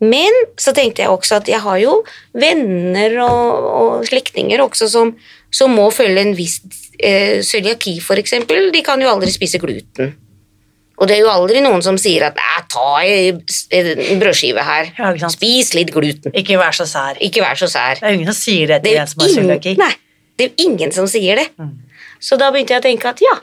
Men 0.00 0.32
så 0.58 0.72
tenkte 0.76 1.02
jeg 1.04 1.12
også 1.12 1.36
at 1.42 1.48
jeg 1.50 1.60
har 1.60 1.76
jo 1.82 1.98
venner 2.32 3.18
og, 3.26 3.66
og 3.80 4.06
slektninger 4.08 4.62
også 4.64 4.88
som, 4.88 5.10
som 5.52 5.74
må 5.76 5.90
følge 5.92 6.22
en 6.24 6.32
viss 6.38 6.60
eh, 6.96 7.42
cøliaki, 7.44 7.98
for 8.00 8.16
eksempel. 8.22 8.70
De 8.74 8.80
kan 8.86 9.02
jo 9.04 9.10
aldri 9.12 9.30
spise 9.34 9.60
gluten. 9.60 10.14
Og 11.00 11.08
det 11.08 11.16
er 11.16 11.22
jo 11.22 11.30
aldri 11.32 11.60
noen 11.64 11.80
som 11.84 11.96
sier 12.00 12.26
at 12.26 12.36
«Nei, 12.36 12.56
ta 12.72 12.88
en 13.04 14.18
brødskive 14.20 14.64
her, 14.64 14.90
Ja, 14.98 15.12
ikke 15.14 15.22
sant. 15.22 15.36
spis 15.38 15.70
litt 15.76 15.92
gluten. 15.94 16.32
Ikke 16.36 16.58
vær 16.60 16.76
så 16.76 16.84
sær. 16.88 17.16
Ikke 17.24 17.40
vær 17.44 17.56
så 17.56 17.68
sær. 17.72 18.00
Det 18.02 18.08
er 18.10 18.18
ingen 18.18 18.28
som 18.32 18.36
sier 18.40 18.68
det 18.68 18.82
Det 18.84 18.90
til 18.90 18.98
det 18.98 19.00
en 19.00 19.08
som 19.12 19.22
har 19.22 19.30
ingen, 19.30 19.46
cøliaki. 19.46 19.76
nei, 19.80 19.92
det 20.40 20.48
er 20.50 20.64
ingen 20.66 20.92
som 20.92 21.08
sier 21.08 21.40
det. 21.40 21.46
Så 22.20 22.36
da 22.40 22.50
begynte 22.52 22.76
jeg 22.76 22.82
å 22.82 22.88
tenke 22.88 23.12
at 23.14 23.22
ja, 23.24 23.36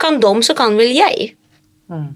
kan 0.00 0.20
dom, 0.20 0.42
så 0.44 0.52
kan 0.56 0.76
vel 0.76 0.92
jeg. 0.92 1.30
Mm. 1.88 2.08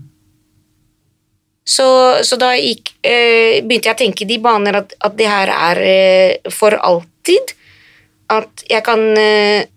Så, 1.64 1.86
så 2.26 2.36
da 2.40 2.52
gikk, 2.58 2.90
eh, 3.06 3.60
begynte 3.62 3.88
jeg 3.88 3.94
å 3.94 4.00
tenke 4.00 4.24
i 4.24 4.30
de 4.32 4.38
baner 4.42 4.80
at, 4.80 4.94
at 5.06 5.14
det 5.18 5.28
her 5.30 5.52
er 5.54 5.80
eh, 5.86 6.50
for 6.50 6.74
alltid. 6.74 7.54
At 8.32 8.64
jeg 8.68 8.82
kan 8.86 9.04
eh, 9.20 9.68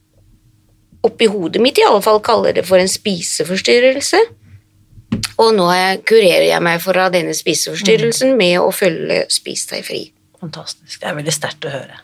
oppi 1.06 1.28
hodet 1.30 1.62
mitt 1.62 1.78
i 1.78 1.86
alle 1.86 2.02
fall 2.02 2.22
kalle 2.26 2.56
det 2.58 2.66
for 2.66 2.82
en 2.82 2.90
spiseforstyrrelse. 2.90 4.24
Og 5.44 5.52
nå 5.56 5.68
jeg, 5.76 6.02
kurerer 6.10 6.48
jeg 6.48 6.64
meg 6.66 6.82
fra 6.84 7.06
denne 7.14 7.36
spiseforstyrrelsen 7.38 8.34
med 8.40 8.58
å 8.64 8.72
følge 8.74 9.22
Spis 9.32 9.68
deg 9.70 9.86
fri. 9.86 10.02
Fantastisk. 10.42 10.98
Det 11.02 11.08
er 11.12 11.16
veldig 11.20 11.34
sterkt 11.36 11.68
å 11.70 11.74
høre. 11.76 12.02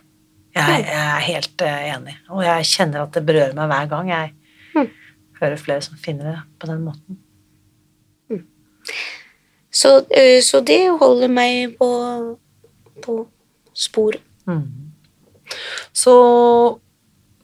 Jeg, 0.52 0.84
jeg 0.84 1.00
er 1.00 1.26
helt 1.26 1.64
eh, 1.64 1.84
enig, 1.96 2.14
og 2.30 2.42
jeg 2.44 2.68
kjenner 2.68 3.06
at 3.06 3.14
det 3.16 3.22
berører 3.28 3.56
meg 3.58 3.72
hver 3.72 3.92
gang 3.96 4.14
jeg 4.14 4.38
Mm. 4.72 4.88
hører 5.42 5.60
flere 5.60 5.82
som 5.84 5.98
finner 6.00 6.30
det 6.30 6.38
på 6.62 6.68
den 6.70 6.86
måten. 6.86 7.18
Så, 9.72 10.06
eh, 10.12 10.40
så 10.44 10.60
det 10.68 10.82
holder 11.00 11.32
meg 11.32 11.78
på, 11.80 11.90
på 13.04 13.18
sporet. 13.74 14.22
Så 15.96 16.14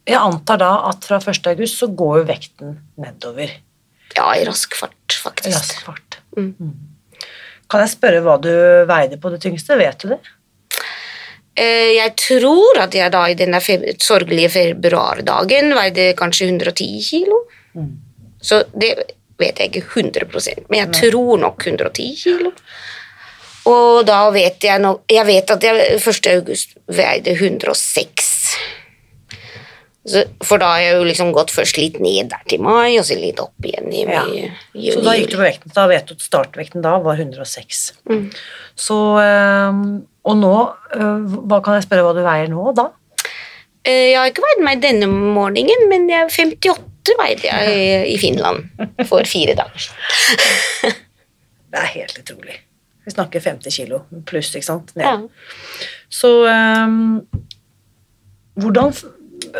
jeg 0.08 0.20
antar 0.20 0.60
da 0.62 0.72
at 0.90 1.08
fra 1.08 1.20
1. 1.20 1.50
august 1.52 1.80
så 1.82 1.90
går 1.92 2.22
jo 2.22 2.28
vekten 2.30 2.76
nedover. 3.00 3.52
Ja, 4.16 4.30
i 4.36 4.46
rask 4.48 4.76
fart, 4.80 5.18
faktisk. 5.24 5.56
Rask 5.56 5.82
fart. 5.86 6.20
Mm. 6.38 6.54
Mm. 6.60 7.26
Kan 7.68 7.84
jeg 7.84 7.92
spørre 7.92 8.24
hva 8.24 8.38
du 8.40 8.52
veide 8.88 9.20
på 9.20 9.32
det 9.34 9.42
tyngste? 9.44 9.76
Vet 9.80 10.00
du 10.04 10.14
det? 10.14 10.20
Eh, 11.58 11.98
Jeg 11.98 12.14
tror 12.22 12.80
at 12.80 12.96
jeg 12.96 13.12
da 13.12 13.26
i 13.28 13.36
denne 13.36 13.60
sorgelige 13.60 14.52
februardagen 14.54 15.74
veide 15.76 16.14
kanskje 16.18 16.48
110 16.52 17.02
kilo. 17.04 17.42
Mm. 17.76 17.92
Så 18.40 18.64
det 18.72 19.17
vet 19.40 19.60
jeg 19.62 19.72
ikke 19.72 20.02
100% 20.04 20.66
men 20.70 20.80
jeg 20.80 20.94
tror 21.02 21.38
nok 21.42 21.66
110 21.68 22.08
kilo. 22.24 22.52
Og 23.68 24.06
da 24.08 24.22
vet 24.32 24.64
jeg 24.64 24.80
nok 24.80 25.02
Jeg 25.12 25.26
vet 25.28 25.52
at 25.52 25.64
jeg 25.64 25.98
1. 26.00 26.28
august 26.38 26.78
veide 26.88 27.34
106. 27.36 28.34
Så, 30.08 30.22
for 30.48 30.56
da 30.62 30.70
har 30.72 30.80
jeg 30.86 30.94
jo 30.96 31.08
liksom 31.10 31.34
gått 31.36 31.52
først 31.52 31.76
litt 31.82 31.98
ned 32.00 32.30
der 32.32 32.44
til 32.48 32.62
mai, 32.64 32.94
og 32.96 33.04
så 33.04 33.18
litt 33.20 33.42
opp 33.44 33.66
igjen 33.68 33.90
i, 33.92 34.06
Ja. 34.08 34.22
i, 34.24 34.46
i 34.80 34.94
Så 34.96 35.02
da 35.04 35.18
gikk 35.20 35.34
du 35.34 35.36
på 35.36 35.44
vekten. 35.44 35.74
Da 35.76 35.84
vet 35.92 36.08
du 36.08 36.14
at 36.16 36.24
startvekten 36.24 36.86
da 36.86 36.94
var 37.04 37.20
106. 37.20 37.82
Mm. 38.08 38.30
Så 38.88 39.00
eh, 39.20 39.82
Og 40.32 40.40
nå, 40.40 40.54
eh, 40.96 41.28
hva 41.52 41.60
kan 41.64 41.76
jeg 41.76 41.84
spørre 41.90 42.08
hva 42.08 42.16
du 42.16 42.24
veier 42.24 42.48
nå, 42.48 42.72
da? 42.78 42.88
Eh, 43.84 44.14
Jeg 44.14 44.18
har 44.22 44.32
ikke 44.32 44.48
veid 44.48 44.64
meg 44.64 44.80
denne 44.86 45.12
morgenen, 45.12 45.90
men 45.92 46.08
jeg 46.08 46.24
er 46.24 46.32
58 46.32 46.72
veide 47.20 47.48
jeg 47.48 47.74
i- 47.78 48.14
i 48.14 48.18
Finland 48.22 48.66
for 49.08 49.24
fire 49.30 49.56
dager 49.56 49.80
siden. 49.88 50.96
Det 51.72 51.80
er 51.82 51.90
helt 51.94 52.18
utrolig. 52.22 52.56
Vi 53.06 53.12
snakker 53.12 53.40
50 53.44 53.72
kilo 53.76 54.02
pluss, 54.26 54.54
ikke 54.56 54.66
sant? 54.68 54.94
Ned. 54.96 55.06
Ja. 55.06 55.18
Så 56.10 56.30
um, 56.48 57.22
hvordan 58.60 58.94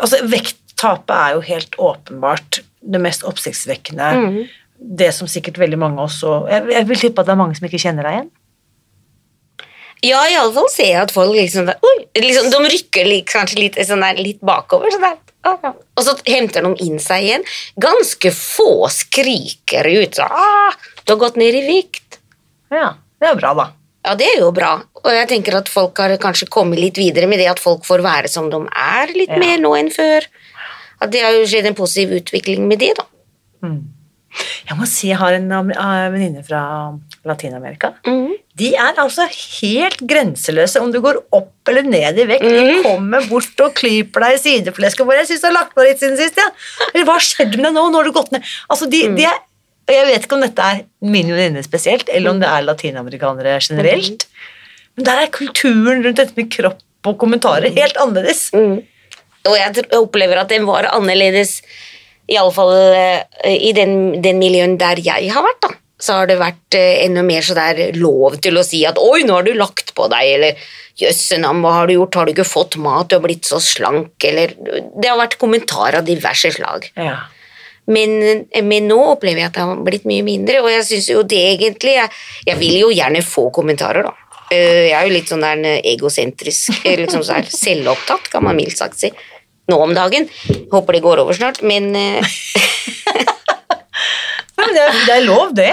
Altså, 0.02 0.18
vekttapet 0.26 1.14
er 1.14 1.34
jo 1.36 1.40
helt 1.46 1.76
åpenbart 1.78 2.58
det 2.82 3.00
mest 3.00 3.22
oppsiktsvekkende. 3.28 4.08
Mm. 4.18 4.40
Det 4.98 5.12
som 5.14 5.28
sikkert 5.30 5.58
veldig 5.58 5.78
mange 5.78 6.02
også 6.02 6.32
jeg, 6.50 6.66
jeg 6.72 6.88
vil 6.88 7.00
tippe 7.00 7.20
at 7.22 7.26
det 7.28 7.32
er 7.34 7.40
mange 7.40 7.56
som 7.58 7.66
ikke 7.68 7.80
kjenner 7.82 8.06
deg 8.08 8.16
igjen. 8.18 8.30
Ja, 10.06 10.20
iallfall 10.30 10.68
ser 10.70 10.92
jeg 10.92 11.00
at 11.02 11.10
folk 11.14 11.32
liksom, 11.34 11.66
oi, 11.74 11.94
liksom 12.22 12.50
De 12.54 12.58
rykker 12.70 13.08
litt, 13.08 13.26
kanskje 13.30 13.58
litt, 13.58 13.78
sånn 13.88 14.02
der, 14.04 14.20
litt 14.22 14.38
bakover. 14.46 14.92
Sånn 14.94 15.02
der. 15.08 15.16
Ah. 15.62 15.72
Og 15.96 16.04
så 16.04 16.14
henter 16.28 16.66
de 16.66 16.84
inn 16.86 16.98
seg 17.02 17.24
igjen. 17.24 17.44
Ganske 17.80 18.32
få 18.34 18.88
skriker 18.92 19.88
ut 19.88 20.18
så, 20.20 20.28
ah, 20.28 20.72
'Du 21.04 21.14
har 21.14 21.20
gått 21.24 21.36
ned 21.40 21.54
i 21.54 21.64
vikt'. 21.66 22.18
Ja, 22.70 22.94
det 23.20 23.28
er 23.28 23.34
bra, 23.40 23.54
da. 23.54 23.70
Ja, 24.04 24.14
det 24.14 24.26
er 24.34 24.40
jo 24.40 24.52
bra. 24.52 24.82
Og 25.04 25.10
jeg 25.12 25.28
tenker 25.28 25.56
at 25.58 25.68
folk 25.68 25.98
har 25.98 26.14
kanskje 26.20 26.48
kommet 26.48 26.78
litt 26.78 26.96
videre 26.96 27.26
med 27.28 27.38
det 27.40 27.48
at 27.50 27.60
folk 27.60 27.84
får 27.84 28.00
være 28.04 28.28
som 28.28 28.50
de 28.50 28.60
er 28.72 29.06
litt 29.14 29.28
Ja. 29.30 29.38
mer 29.38 29.58
nå 29.58 29.74
enn 29.78 29.90
før. 29.90 30.26
At 31.00 31.10
det 31.10 31.22
har 31.22 31.32
jo 31.32 31.46
skjedd 31.46 31.66
en 31.66 31.74
positiv 31.78 32.10
utvikling 32.22 32.66
med 32.68 32.78
det, 32.78 32.96
da. 32.96 33.04
Jeg 34.68 34.76
må 34.78 34.86
si 34.86 35.08
jeg 35.08 35.18
har 35.18 35.32
en 35.32 35.50
eh, 35.50 36.10
venninne 36.12 36.44
fra 36.46 36.62
Latin-Amerika. 37.28 37.92
Mm. 38.08 38.36
De 38.58 38.70
er 38.74 38.98
altså 38.98 39.26
helt 39.30 40.00
grenseløse 40.10 40.80
om 40.82 40.90
du 40.94 40.98
går 41.04 41.20
opp 41.36 41.70
eller 41.70 41.86
ned 41.86 42.18
i 42.18 42.26
vekt. 42.28 42.48
De 42.48 42.80
kommer 42.86 43.26
bort 43.30 43.64
og 43.64 43.76
klyper 43.78 44.24
deg 44.26 44.38
i 44.38 44.42
sideflesket. 44.42 45.04
Hvor 45.06 45.18
jeg 45.18 45.28
syns 45.30 45.44
du 45.44 45.48
har 45.50 45.56
lagt 45.60 45.76
på 45.76 45.84
litt 45.86 46.00
siden 46.02 46.18
sist. 46.18 46.40
Ja. 46.40 46.48
Eller 46.90 47.06
hva 47.06 47.18
har 47.18 47.26
skjedd 47.28 47.54
med 47.56 47.68
deg 47.68 47.76
nå? 47.76 47.86
Nå 47.92 48.00
har 48.00 48.08
du 48.08 48.16
gått 48.16 48.34
ned. 48.34 48.50
Altså, 48.72 48.90
de, 48.90 49.04
de 49.14 49.28
er, 49.28 49.40
jeg 49.88 50.10
vet 50.10 50.26
ikke 50.26 50.38
om 50.38 50.44
dette 50.44 50.68
er 50.74 50.84
min 51.04 51.30
venninne 51.32 51.64
spesielt, 51.64 52.10
eller 52.12 52.34
om 52.34 52.42
det 52.42 52.50
er 52.50 52.66
latinamerikanere 52.66 53.58
generelt. 53.64 54.26
Men 54.98 55.06
der 55.06 55.22
er 55.22 55.32
kulturen 55.32 56.02
rundt 56.04 56.20
dette 56.20 56.36
med 56.36 56.50
kropp 56.52 57.08
og 57.08 57.18
kommentarer 57.20 57.70
helt 57.72 58.00
annerledes. 58.02 58.48
Mm. 58.52 58.80
Og 59.48 59.54
jeg 59.56 59.86
opplever 59.96 60.40
at 60.40 60.50
den 60.52 60.66
var 60.68 60.90
annerledes, 60.90 61.60
iallfall 62.28 62.74
uh, 62.74 63.20
i 63.48 63.70
den, 63.76 64.18
den 64.24 64.40
miljøen 64.42 64.76
der 64.80 65.00
jeg 65.00 65.30
har 65.32 65.46
vært, 65.46 65.62
da. 65.64 65.76
Så 65.98 66.14
har 66.14 66.28
det 66.30 66.36
vært 66.38 66.76
eh, 66.78 67.04
enda 67.06 67.24
mer 67.26 67.42
så 67.42 67.56
der 67.58 67.96
lov 67.98 68.36
til 68.44 68.58
å 68.58 68.62
si 68.66 68.84
at 68.86 68.98
'oi, 69.02 69.24
nå 69.26 69.34
har 69.34 69.46
du 69.46 69.54
lagt 69.58 69.94
på 69.98 70.06
deg', 70.12 70.34
eller 70.36 70.68
'jøssenam, 70.98 71.62
hva 71.62 71.72
har 71.80 71.88
du 71.88 71.94
gjort, 71.96 72.14
har 72.14 72.26
du 72.26 72.32
ikke 72.32 72.46
fått 72.46 72.76
mat, 72.78 73.08
du 73.08 73.16
har 73.16 73.24
blitt 73.24 73.46
så 73.46 73.58
slank', 73.62 74.22
eller 74.24 74.54
Det 74.58 75.08
har 75.10 75.18
vært 75.18 75.38
kommentarer 75.38 75.98
av 75.98 76.06
diverse 76.06 76.52
slag. 76.54 76.86
Ja. 76.96 77.16
Men, 77.88 78.44
men 78.68 78.86
nå 78.86 78.98
opplever 79.14 79.40
jeg 79.40 79.48
at 79.48 79.54
det 79.56 79.64
har 79.64 79.78
blitt 79.82 80.04
mye 80.04 80.22
mindre, 80.22 80.60
og 80.60 80.68
jeg 80.70 80.84
syns 80.84 81.08
jo 81.08 81.22
det 81.24 81.40
egentlig 81.54 81.94
jeg, 81.96 82.10
jeg 82.46 82.58
vil 82.60 82.78
jo 82.82 82.90
gjerne 82.92 83.22
få 83.24 83.48
kommentarer, 83.54 84.04
da. 84.04 84.14
Eh, 84.52 84.88
Jeg 84.88 84.96
er 84.96 85.08
jo 85.08 85.14
litt 85.16 85.28
sånn 85.28 85.44
der 85.44 85.64
eh, 85.64 85.80
egosentrisk, 85.94 86.84
liksom 86.84 87.24
så 87.24 87.40
her 87.40 87.48
selvopptatt, 87.52 88.30
kan 88.32 88.44
man 88.44 88.56
mildt 88.56 88.78
sagt 88.78 89.00
si. 89.00 89.10
Nå 89.68 89.76
om 89.82 89.92
dagen. 89.96 90.28
Håper 90.72 90.96
det 90.96 91.02
går 91.04 91.20
over 91.24 91.36
snart, 91.36 91.58
men 91.62 91.90
men 94.68 94.76
det, 94.76 94.84
er, 94.84 94.98
det 95.08 95.14
er 95.16 95.24
lov, 95.26 95.54
det. 95.56 95.72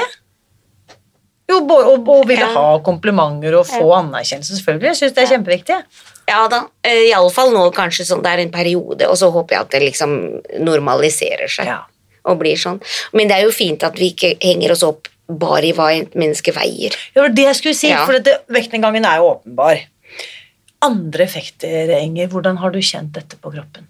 Jo, 1.45 1.59
å 1.61 2.15
ville 2.25 2.45
ha 2.55 2.67
komplimenter 2.85 3.53
og 3.59 3.67
få 3.69 3.83
anerkjennelse, 3.99 4.55
selvfølgelig. 4.57 4.87
Jeg 4.93 4.99
syns 5.01 5.13
det 5.17 5.23
er 5.25 5.31
kjempeviktig. 5.35 5.75
ja 6.31 6.39
da. 6.49 6.63
eh, 6.81 7.03
Iallfall 7.11 7.51
nå 7.53 7.67
kanskje 7.75 8.07
sånn 8.09 8.23
det 8.25 8.31
er 8.33 8.41
en 8.41 8.53
periode, 8.53 9.05
og 9.05 9.19
så 9.21 9.29
håper 9.35 9.55
jeg 9.59 9.67
at 9.67 9.75
det 9.75 9.83
liksom 9.85 10.15
normaliserer 10.65 11.51
seg. 11.51 11.69
Ja. 11.69 11.83
Og 12.25 12.39
blir 12.41 12.57
sånn. 12.57 12.79
Men 13.13 13.29
det 13.29 13.37
er 13.37 13.45
jo 13.45 13.53
fint 13.53 13.83
at 13.85 13.99
vi 14.01 14.09
ikke 14.15 14.33
henger 14.41 14.73
oss 14.73 14.81
opp 14.87 15.11
bare 15.29 15.69
i 15.69 15.73
hva 15.77 15.91
et 15.93 16.15
menneske 16.17 16.53
veier. 16.53 16.93
Det 17.13 17.21
var 17.21 17.33
det 17.33 17.45
jeg 17.51 17.59
skulle 17.61 17.77
si, 17.77 17.89
Ja. 17.93 18.05
for 18.05 18.17
dette, 18.17 18.39
vektnedgangen 18.49 19.05
er 19.05 19.21
jo 19.21 19.35
åpenbar. 19.35 19.83
Andre 20.85 21.23
effekter, 21.25 21.93
Inger, 21.99 22.27
hvordan 22.33 22.57
har 22.61 22.73
du 22.73 22.79
kjent 22.81 23.13
dette 23.13 23.37
på 23.41 23.53
kroppen? 23.53 23.85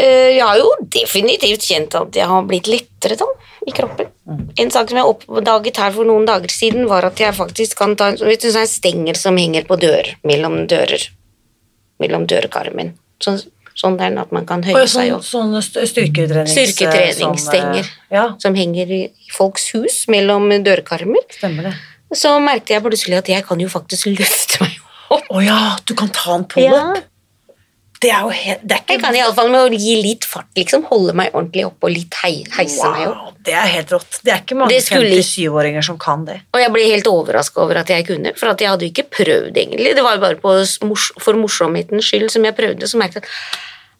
Eh, 0.00 0.30
Jeg 0.38 0.42
har 0.46 0.56
jo 0.60 0.70
definitivt 0.96 1.66
kjent 1.68 1.94
at 1.98 2.16
jeg 2.16 2.26
har 2.30 2.42
blitt 2.48 2.68
lettere 2.70 3.16
da, 3.20 3.26
i 3.68 3.72
kroppen. 3.76 4.08
En 4.58 4.70
sak 4.72 4.88
som 4.88 4.96
jeg 5.00 5.04
oppdaget 5.10 5.76
her 5.82 5.92
for 5.92 6.08
noen 6.08 6.24
dager 6.28 6.48
siden, 6.54 6.86
var 6.88 7.04
at 7.04 7.20
jeg 7.20 7.34
faktisk 7.36 7.76
kan 7.76 7.94
ta 7.96 8.08
en 8.12 8.16
vet 8.16 8.40
du, 8.40 8.48
sånn 8.54 8.66
stenger 8.70 9.18
som 9.18 9.36
henger 9.36 9.66
på 9.68 9.76
dør, 9.80 10.14
mellom 10.24 10.62
dører. 10.70 11.08
Mellom 12.00 12.24
dørkarmen. 12.30 12.94
Sånn, 13.20 13.40
sånn 13.76 13.98
der 14.00 14.16
at 14.22 14.32
man 14.32 14.46
kan 14.48 14.62
høye 14.64 14.86
seg 14.86 15.10
sånn, 15.10 15.14
opp. 15.18 15.24
sånne 15.28 15.60
st- 15.62 15.86
styrketrenings... 15.92 16.54
Styrketreningsstenger. 16.56 17.84
sånne- 17.84 18.14
Ja, 18.16 18.24
Som 18.38 18.54
henger 18.56 18.90
i 18.90 19.02
folks 19.32 19.68
hus 19.74 20.06
mellom 20.08 20.48
dørkarmer. 20.64 21.20
stemmer 21.36 21.68
det. 21.70 21.74
Så 22.16 22.32
merket 22.42 22.68
jeg 22.74 22.82
plutselig 22.82 23.18
at 23.18 23.28
jeg 23.28 23.44
kan 23.46 23.60
jo 23.60 23.68
faktisk 23.68 24.06
løfte 24.18 24.60
meg 24.64 24.78
opp. 25.10 25.28
Å 25.30 25.44
ja, 25.44 25.76
du 25.86 25.94
kan 25.94 26.08
ta 26.08 26.36
den 26.38 26.44
på 26.50 26.62
Ja. 26.64 26.94
Det 28.00 28.08
er 28.08 28.20
jo 28.24 28.30
helt 28.32 28.62
det 28.64 28.76
er 28.78 28.94
Jeg 28.94 29.00
kan 29.02 29.16
iallfall 29.16 29.50
med 29.52 29.60
å 29.66 29.76
gi 29.76 29.96
litt 30.00 30.24
fart, 30.24 30.48
liksom. 30.56 30.86
Holde 30.88 31.12
meg 31.16 31.34
ordentlig 31.36 31.66
opp 31.66 31.84
og 31.84 31.92
litt 31.92 32.14
hei, 32.22 32.32
heise 32.56 32.88
meg 32.94 33.10
opp. 33.10 33.34
Det 33.44 33.52
er 33.52 33.68
helt 33.74 33.92
rått. 33.92 34.20
Det 34.24 34.32
er 34.32 34.40
ikke 34.40 34.56
mange 34.56 34.72
Det 34.72 34.82
skulle- 34.86 35.10
57-åringer 35.20 35.84
som 35.84 35.98
kan 36.00 36.24
det. 36.24 36.40
Og 36.54 36.60
jeg 36.62 36.72
ble 36.72 36.86
helt 36.88 37.10
overraska 37.10 37.60
over 37.60 37.76
at 37.82 37.92
jeg 37.92 38.06
kunne, 38.08 38.32
for 38.36 38.48
at 38.48 38.58
jeg 38.64 38.70
hadde 38.72 38.88
jo 38.88 38.92
ikke 38.94 39.10
prøvd, 39.10 39.52
egentlig. 39.52 39.94
Det 39.96 40.02
var 40.06 40.16
bare 40.22 40.40
på 40.40 40.54
for 41.20 41.34
morsomhetens 41.34 42.08
skyld 42.08 42.30
som 42.30 42.44
jeg 42.44 42.56
prøvde, 42.56 42.88
så 42.88 42.96
merket 42.96 43.20
jeg 43.20 43.24
at 43.24 43.28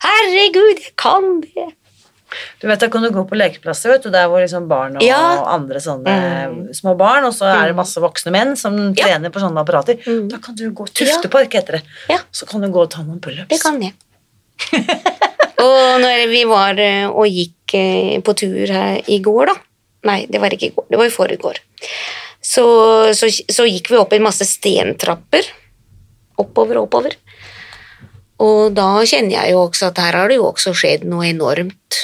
herregud, 0.09 0.81
jeg 0.81 0.97
kan 0.97 1.41
det. 1.43 1.69
Du 2.61 2.67
vet, 2.69 2.81
Da 2.81 2.89
kan 2.89 3.03
du 3.03 3.11
gå 3.11 3.25
på 3.29 3.39
lekeplasser, 3.39 3.91
vet 3.95 4.03
du, 4.07 4.11
der 4.15 4.29
hvor 4.31 4.41
liksom 4.43 4.69
barn 4.71 4.97
og 4.97 5.03
Ja. 5.03 5.45
andre 5.55 5.81
sånne 5.83 6.75
små 6.77 6.97
barn, 6.99 7.25
og 7.25 7.33
så 7.35 7.49
er 7.51 7.69
det 7.69 7.77
masse 7.77 8.01
voksne 8.01 8.33
menn 8.33 8.57
som 8.57 8.77
Mm. 8.77 8.95
Ja. 8.99 9.07
trener 9.07 9.31
på 9.31 9.41
sånne 9.41 9.61
apparater. 9.65 9.97
Mm. 10.07 10.29
Da 10.31 10.39
kan 10.39 10.55
du 10.55 10.71
gå 10.71 10.87
Tuftepark 10.87 11.53
heter 11.53 11.79
det. 11.79 11.83
Ja. 12.09 12.19
Så 12.33 12.47
kan 12.49 12.61
du 12.61 12.69
gå 12.69 12.83
og 12.83 12.91
ta 12.91 13.03
noen 13.03 13.21
pullups. 13.21 13.49
Det 13.49 13.61
kan 13.61 13.81
jeg. 13.83 13.95
og 15.65 16.01
når 16.01 16.29
vi 16.29 16.45
var 16.45 16.79
eh, 16.79 17.07
og 17.09 17.27
gikk 17.27 17.75
eh, 17.75 18.21
på 18.21 18.35
tur 18.37 18.67
her 18.67 19.01
i 19.09 19.19
går, 19.21 19.47
da 19.47 19.55
Nei, 20.03 20.25
det 20.33 20.41
var 20.41 20.49
ikke 20.49 20.71
i 20.71 20.75
går, 20.75 20.87
det 20.89 20.97
var 20.97 21.05
i 21.05 21.13
forrige 21.13 21.59
Så, 22.41 22.65
så, 23.13 23.29
så 23.29 23.67
gikk 23.69 23.91
vi 23.91 23.99
opp 24.01 24.15
en 24.17 24.23
masse 24.25 24.47
stentrapper. 24.49 25.45
Oppover 26.41 26.79
og 26.81 26.87
oppover. 26.89 27.17
Og 28.41 28.73
da 28.73 29.03
kjenner 29.05 29.35
jeg 29.43 29.53
jo 29.53 29.67
også 29.67 29.91
at 29.91 30.01
her 30.01 30.17
har 30.17 30.29
det 30.33 30.39
jo 30.41 30.47
også 30.49 30.73
skjedd 30.73 31.05
noe 31.05 31.27
enormt. 31.29 31.99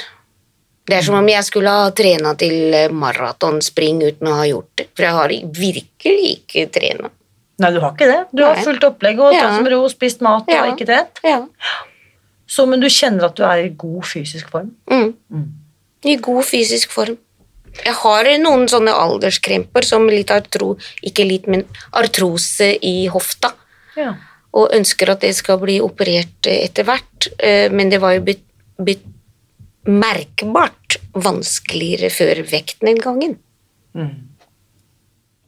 Det 0.87 0.95
er 1.01 1.03
som 1.03 1.17
om 1.19 1.29
jeg 1.29 1.43
skulle 1.45 1.73
ha 1.73 1.91
trena 1.97 2.35
til 2.39 2.75
eh, 2.75 2.89
maratonspring 2.95 4.03
uten 4.07 4.29
å 4.31 4.37
ha 4.39 4.45
gjort 4.47 4.71
det. 4.79 4.87
For 4.95 5.03
jeg 5.09 5.17
har 5.17 5.35
virkelig 5.61 6.29
ikke 6.37 6.67
trena. 6.77 7.11
Nei, 7.59 7.71
du 7.73 7.81
har 7.81 7.95
ikke 7.97 8.07
det. 8.11 8.21
Du 8.37 8.43
har 8.45 8.59
fulgt 8.63 8.85
opplegg 8.85 9.19
og 9.19 9.33
Ja. 9.35 9.41
tatt 9.47 9.57
som 9.59 9.69
ro, 9.73 9.83
spist 9.89 10.21
mat 10.23 10.47
og 10.47 10.73
ikke 10.75 10.87
trent. 10.87 11.21
Ja. 11.25 11.41
Så, 12.47 12.67
men 12.69 12.81
du 12.81 12.87
kjenner 12.93 13.27
at 13.31 13.35
du 13.39 13.43
er 13.43 13.65
i 13.65 13.71
god 13.75 14.05
fysisk 14.07 14.51
form. 14.53 14.75
Mm. 14.91 15.15
Mm. 15.33 15.47
I 16.07 16.17
god 16.23 16.45
fysisk 16.47 16.93
form. 16.95 17.17
Jeg 17.85 17.93
har 17.99 18.29
noen 18.41 18.69
sånne 18.71 18.93
alderskremper 18.95 19.85
som 19.85 20.07
litt 20.09 20.31
artro, 20.33 20.77
ikke 21.05 21.27
litt, 21.29 21.49
men 21.51 21.65
artrose 21.93 22.71
i 22.81 23.07
hofta, 23.13 23.51
Ja. 23.97 24.15
og 24.55 24.71
ønsker 24.73 25.11
at 25.11 25.21
det 25.21 25.35
skal 25.37 25.59
bli 25.59 25.81
operert 25.81 26.47
eh, 26.47 26.63
etter 26.69 26.85
hvert, 26.85 27.29
eh, 27.39 27.69
men 27.69 27.91
det 27.91 28.01
var 28.01 28.15
jo 28.15 28.21
bet, 28.21 28.41
bet, 28.79 29.03
merkbart 29.87 30.99
vanskeligere 31.17 32.11
før 32.13 32.43
vektnedgangen. 32.51 33.39
Mm. 33.97 34.15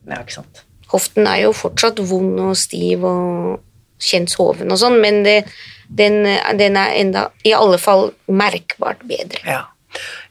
ja, 0.08 0.20
ikke 0.22 0.38
sant. 0.40 0.62
Hoften 0.88 1.26
er 1.28 1.42
jo 1.42 1.50
fortsatt 1.52 1.98
vond 2.08 2.38
og 2.40 2.54
stiv 2.56 3.02
og 3.04 3.58
kjent 4.00 4.32
hoven 4.38 4.70
og 4.72 4.78
sånn, 4.80 4.96
men 5.02 5.20
det, 5.26 5.42
den, 5.90 6.22
den 6.56 6.78
er 6.80 6.94
enda 6.96 7.26
i 7.44 7.52
alle 7.52 7.76
fall 7.82 8.12
merkbart 8.30 9.02
bedre. 9.08 9.42
Ja. 9.44 9.64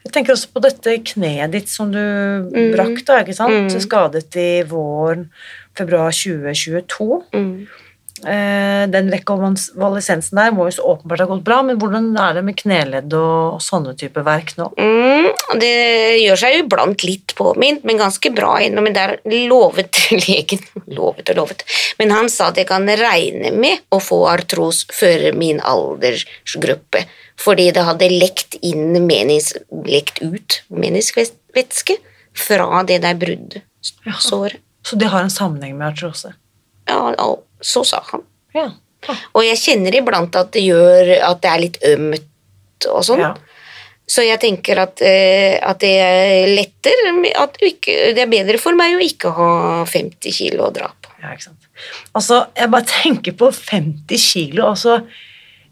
Jeg 0.06 0.12
tenker 0.14 0.32
også 0.34 0.50
på 0.54 0.62
dette 0.64 0.94
kneet 1.12 1.52
ditt 1.52 1.68
som 1.70 1.90
du 1.92 1.98
Mm. 2.00 2.72
brakk, 2.74 3.04
da, 3.06 3.20
ikke 3.22 3.34
sant? 3.36 3.68
Mm. 3.68 3.80
Skadet 3.82 4.36
i 4.40 4.62
våren, 4.66 5.28
februar 5.76 6.10
2022. 6.14 7.22
Mm. 7.34 7.66
Eh, 8.26 8.84
den 8.90 9.10
rekonvalesensen 9.12 10.38
der 10.40 10.54
må 10.54 10.66
jo 10.66 10.74
så 10.78 10.86
åpenbart 10.94 11.22
ha 11.22 11.26
gått 11.30 11.44
bra, 11.46 11.60
men 11.66 11.78
hvordan 11.78 12.08
er 12.18 12.38
det 12.38 12.42
med 12.46 12.56
kneledd 12.58 13.14
og 13.14 13.60
sånne 13.62 13.94
type 13.98 14.24
verk 14.26 14.54
nå? 14.58 14.70
Mm, 14.80 15.28
det 15.60 15.74
gjør 16.24 16.40
seg 16.42 16.56
jo 16.56 16.64
iblant 16.64 17.04
litt 17.06 17.34
påminnet, 17.38 17.84
men 17.86 18.00
ganske 18.00 18.32
bra 18.34 18.56
ennå. 18.64 18.82
Men 18.84 18.96
der 18.96 19.16
lovet 19.48 20.02
legen 20.26 20.64
Lovet 20.88 21.30
og 21.32 21.36
lovet. 21.36 21.64
Men 22.00 22.12
han 22.14 22.30
sa 22.32 22.48
at 22.50 22.58
jeg 22.58 22.68
kan 22.70 22.88
regne 22.88 23.52
med 23.54 23.84
å 23.94 24.00
få 24.02 24.22
artros 24.30 24.84
før 24.94 25.28
min 25.36 25.60
aldersgruppe. 25.60 27.04
Fordi 27.38 27.68
det 27.74 27.84
hadde 27.86 28.08
lekt 28.10 28.56
inn 28.66 28.96
menis, 29.06 29.52
lekt 29.86 30.22
ut 30.24 30.62
meniskvæske 30.72 31.98
fra 32.38 32.82
det 32.88 33.02
der 33.04 33.18
bruddsåret. 33.20 34.22
Såret. 34.22 34.64
Så 34.82 34.96
det 34.96 35.10
har 35.12 35.22
en 35.22 35.30
sammenheng 35.30 35.76
med 35.76 35.90
artrose? 35.90 36.32
Ja, 36.88 37.12
og 37.20 37.44
så 37.60 37.84
sa 37.86 38.02
han. 38.12 38.24
Ja. 38.54 38.68
Og 39.36 39.44
jeg 39.46 39.58
kjenner 39.60 39.94
iblant 39.94 40.34
at 40.38 40.50
det 40.56 40.64
gjør 40.66 41.12
at 41.28 41.42
det 41.44 41.50
er 41.52 41.62
litt 41.62 41.78
ømt 41.94 42.88
og 42.90 43.04
sånn. 43.06 43.22
ja. 43.26 43.34
Så 44.08 44.22
jeg 44.24 44.40
tenker 44.40 44.78
at, 44.80 45.02
eh, 45.04 45.58
at 45.60 45.82
det 45.82 45.90
er 46.00 46.46
lettere 46.56 47.10
at 47.36 47.58
ikke, 47.60 48.14
Det 48.16 48.22
er 48.22 48.30
bedre 48.32 48.56
for 48.56 48.72
meg 48.72 48.94
å 48.96 49.02
ikke 49.04 49.34
ha 49.36 49.48
50 49.84 50.32
kilo 50.32 50.64
å 50.64 50.72
dra 50.72 50.88
på. 50.88 51.12
Ja, 51.20 51.34
ikke 51.34 51.50
sant. 51.50 51.66
Altså, 52.16 52.46
jeg 52.56 52.70
bare 52.72 52.88
tenker 52.88 53.36
på 53.36 53.50
50 53.52 54.22
kilo. 54.22 54.70
Altså, 54.70 55.02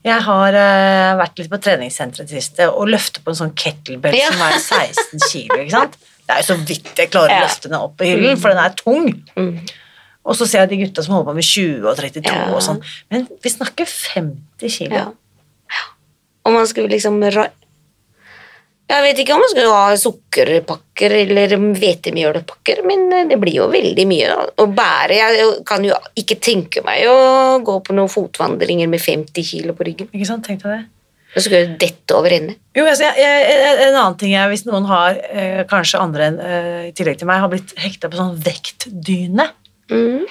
jeg 0.04 0.22
har 0.22 0.52
uh, 0.52 1.16
vært 1.18 1.40
litt 1.40 1.48
på 1.50 1.58
treningssenteret 1.64 2.30
siste 2.30 2.68
og 2.68 2.90
løftet 2.92 3.24
på 3.24 3.32
en 3.32 3.40
sånn 3.40 3.54
kettlebell 3.58 4.14
Ja. 4.14 4.28
som 4.30 4.44
er 4.44 4.60
16 4.60 5.24
kilo. 5.32 5.56
ikke 5.64 5.74
sant? 5.78 5.96
Det 6.26 6.34
er 6.36 6.42
jo 6.42 6.46
så 6.52 6.58
vidt 6.68 6.92
jeg 7.00 7.10
klarer 7.10 7.38
å 7.38 7.42
løfte 7.46 7.70
den 7.70 7.78
opp 7.80 7.96
på 7.96 8.06
hyllen, 8.06 8.36
for 8.38 8.52
den 8.52 8.60
er 8.62 8.76
tung. 8.76 9.08
Mm. 9.38 9.58
Og 10.26 10.34
så 10.38 10.46
ser 10.48 10.64
jeg 10.64 10.72
de 10.74 10.80
gutta 10.84 11.04
som 11.06 11.14
holder 11.16 11.30
på 11.30 11.36
med 11.38 11.46
20 11.46 11.86
og 11.86 12.00
32 12.00 12.32
Ja. 12.34 12.48
og 12.54 12.62
sånn. 12.64 12.80
Men 13.14 13.28
vi 13.42 13.52
snakker 13.52 13.86
50 13.86 14.72
kilo. 14.78 14.94
Ja. 14.98 15.84
Og 16.46 16.52
man 16.54 16.66
skulle 16.66 16.90
liksom 16.90 17.22
Jeg 18.86 19.02
vet 19.02 19.18
ikke 19.18 19.34
om 19.34 19.40
man 19.42 19.50
skulle 19.50 19.70
ha 19.74 19.94
sukkerpakker 19.98 21.10
eller 21.10 21.56
hvetemjølpakker, 21.58 22.84
men 22.86 23.08
eh, 23.12 23.24
det 23.26 23.38
blir 23.42 23.56
jo 23.58 23.64
veldig 23.72 24.04
mye 24.06 24.36
å 24.62 24.66
bære. 24.70 25.16
Jeg 25.18 25.64
kan 25.66 25.82
jo 25.82 25.96
ikke 26.14 26.36
tenke 26.38 26.84
meg 26.86 27.02
å 27.10 27.58
gå 27.66 27.80
på 27.82 27.96
noen 27.96 28.12
fotvandringer 28.12 28.86
med 28.86 29.02
50 29.02 29.42
kilo 29.42 29.74
på 29.74 29.88
ryggen. 29.88 30.10
Ikke 30.14 30.28
sant? 30.28 30.46
Tenk 30.46 30.62
deg 30.62 30.76
det. 30.76 30.84
Da 31.34 31.42
skulle 31.42 31.64
jeg 31.64 31.74
dette 31.82 32.14
over 32.16 32.32
ende. 32.32 32.54
Jo, 32.78 32.86
altså, 32.86 33.10
jeg, 33.10 33.18
jeg, 33.18 33.74
en 33.88 33.98
annen 33.98 34.14
ting 34.22 34.32
er 34.38 34.46
hvis 34.48 34.62
noen 34.68 34.86
har, 34.88 35.18
eh, 35.34 35.64
kanskje 35.68 36.00
andre 36.00 36.30
enn 36.30 36.38
eh, 36.40 36.82
i 36.86 36.92
tillegg 36.96 37.18
til 37.18 37.28
meg, 37.28 37.42
har 37.42 37.50
blitt 37.52 37.74
hekta 37.82 38.08
på 38.08 38.16
sånn 38.22 38.38
vektdyne. 38.40 39.50
Mm. 39.92 40.26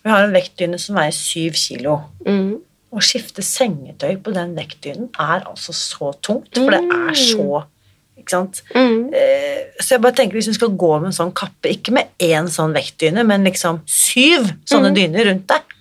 Vi 0.00 0.10
har 0.10 0.24
en 0.24 0.34
vektdyne 0.34 0.78
som 0.80 0.98
veier 0.98 1.14
syv 1.14 1.58
kilo. 1.60 1.98
Mm. 2.26 2.60
Å 2.90 3.02
skifte 3.04 3.44
sengetøy 3.44 4.16
på 4.24 4.32
den 4.34 4.56
vektdynen 4.56 5.10
er 5.20 5.44
altså 5.44 5.74
så 5.76 6.12
tungt, 6.24 6.56
for 6.56 6.74
det 6.74 6.80
er 6.82 7.18
så 7.18 7.66
Ikke 8.20 8.34
sant? 8.34 8.58
Mm. 8.74 9.14
Eh, 9.16 9.60
så 9.80 9.94
jeg 9.94 10.02
bare 10.04 10.16
tenker 10.18 10.36
hvis 10.36 10.50
du 10.50 10.56
skal 10.56 10.74
gå 10.76 10.90
med 10.98 11.08
en 11.08 11.16
sånn 11.16 11.30
kappe, 11.32 11.70
ikke 11.72 11.94
med 11.96 12.10
én 12.20 12.50
sånn 12.52 12.74
vektdyne, 12.76 13.24
men 13.24 13.46
liksom 13.48 13.80
syv 13.88 14.50
sånne 14.68 14.90
dyner 14.96 15.30
rundt 15.30 15.46
deg 15.48 15.76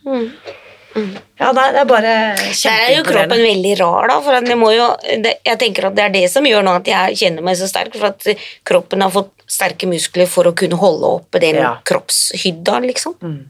Mm. 0.96 1.10
Ja, 1.40 1.52
det 1.54 1.64
er, 1.64 1.74
det 1.76 1.82
er 1.84 1.86
bare 1.90 2.14
Der 2.36 2.80
er 2.84 2.94
jo 2.98 3.04
kroppen 3.06 3.42
veldig 3.44 3.74
rar, 3.80 4.08
da. 4.10 4.16
For 4.26 4.42
det 4.42 4.58
må 4.58 4.72
jo, 4.74 4.88
det, 5.24 5.36
jeg 5.46 5.60
tenker 5.62 5.86
at 5.90 5.96
det 5.96 6.04
er 6.08 6.14
det 6.16 6.24
som 6.34 6.48
gjør 6.50 6.64
nå 6.66 6.74
at 6.80 6.88
jeg 6.90 7.18
kjenner 7.22 7.46
meg 7.46 7.60
så 7.60 7.68
sterk. 7.70 7.94
For 8.00 8.10
at 8.10 8.26
kroppen 8.66 9.02
har 9.06 9.14
fått 9.14 9.32
sterke 9.50 9.88
muskler 9.90 10.28
for 10.30 10.50
å 10.50 10.56
kunne 10.58 10.80
holde 10.82 11.12
oppe 11.20 11.40
den 11.44 11.56
Ja. 11.62 11.76
kroppshydda, 11.86 12.80
liksom. 12.88 13.16
Mm. 13.22 13.46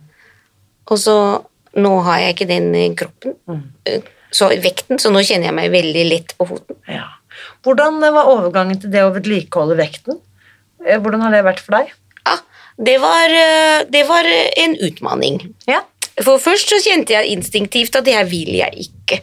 Og 0.91 0.97
så 0.99 1.15
nå 1.79 1.93
har 2.03 2.19
jeg 2.23 2.35
ikke 2.35 2.47
den 2.49 2.73
eh, 2.75 2.89
kroppen, 2.97 3.35
Mm. 3.47 3.63
eh, 3.85 4.01
så 4.31 4.49
vekten, 4.61 4.99
så 5.01 5.09
nå 5.13 5.21
kjenner 5.25 5.49
jeg 5.49 5.55
meg 5.57 5.71
veldig 5.71 6.03
lett 6.09 6.35
på 6.37 6.45
foten. 6.49 6.75
Ja. 6.87 7.05
Hvordan 7.63 7.99
var 8.13 8.27
overgangen 8.29 8.79
til 8.81 8.91
det 8.93 9.01
å 9.05 9.13
vedlikeholde 9.15 9.77
vekten? 9.79 10.19
Eh, 10.85 10.97
Hvordan 10.99 11.21
har 11.21 11.31
det 11.31 11.43
vært 11.45 11.59
for 11.63 11.77
deg? 11.77 11.91
Ja, 12.25 12.35
det 12.79 12.97
var, 13.01 13.29
eh, 13.29 13.83
det 13.89 14.03
var 14.07 14.23
en 14.25 14.75
utmanning. 14.75 15.53
Ja. 15.67 15.81
For 16.25 16.41
først 16.41 16.71
så 16.73 16.79
kjente 16.83 17.15
jeg 17.15 17.31
instinktivt 17.35 17.95
at 17.95 18.07
det 18.07 18.17
her 18.17 18.27
vil 18.27 18.51
jeg 18.57 18.89
ikke. 18.89 19.21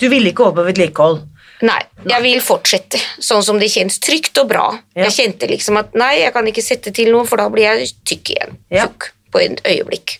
Du 0.00 0.08
ville 0.10 0.32
ikke 0.32 0.48
over 0.48 0.60
på 0.60 0.68
vedlikehold? 0.70 1.22
Nei, 1.64 1.80
jeg 2.10 2.20
vil 2.24 2.40
fortsette, 2.44 2.98
sånn 3.22 3.44
som 3.46 3.60
det 3.60 3.70
kjennes 3.72 4.00
trygt 4.02 4.36
og 4.42 4.48
bra. 4.50 4.66
Ja. 4.96 5.06
Jeg 5.06 5.14
kjente 5.16 5.48
liksom 5.48 5.78
at 5.80 5.94
nei, 5.96 6.16
jeg 6.24 6.34
kan 6.34 6.48
ikke 6.50 6.64
sette 6.64 6.92
til 6.94 7.12
noe, 7.14 7.24
for 7.28 7.40
da 7.40 7.46
blir 7.52 7.68
jeg 7.68 7.92
tykk 8.04 8.32
igjen. 8.34 8.58
Ja. 8.74 8.88
Tjukk 8.88 9.12
på 9.32 9.42
et 9.44 9.62
øyeblikk. 9.62 10.18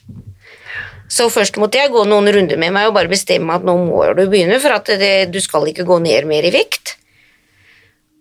Så 1.11 1.27
først 1.31 1.59
måtte 1.61 1.79
jeg 1.79 1.93
gå 1.93 2.05
noen 2.09 2.31
runder 2.33 2.59
med 2.59 2.73
meg 2.75 2.89
og 2.89 2.97
bare 2.97 3.11
bestemme 3.11 3.55
at 3.55 3.67
nå 3.67 3.75
må 3.83 4.01
du 4.17 4.25
begynne, 4.25 4.57
for 4.63 4.75
at 4.79 4.89
det, 4.99 5.13
du 5.35 5.41
skal 5.43 5.67
ikke 5.71 5.87
gå 5.87 5.99
ned 6.03 6.31
mer 6.31 6.47
i 6.47 6.55
vekt. 6.55 6.97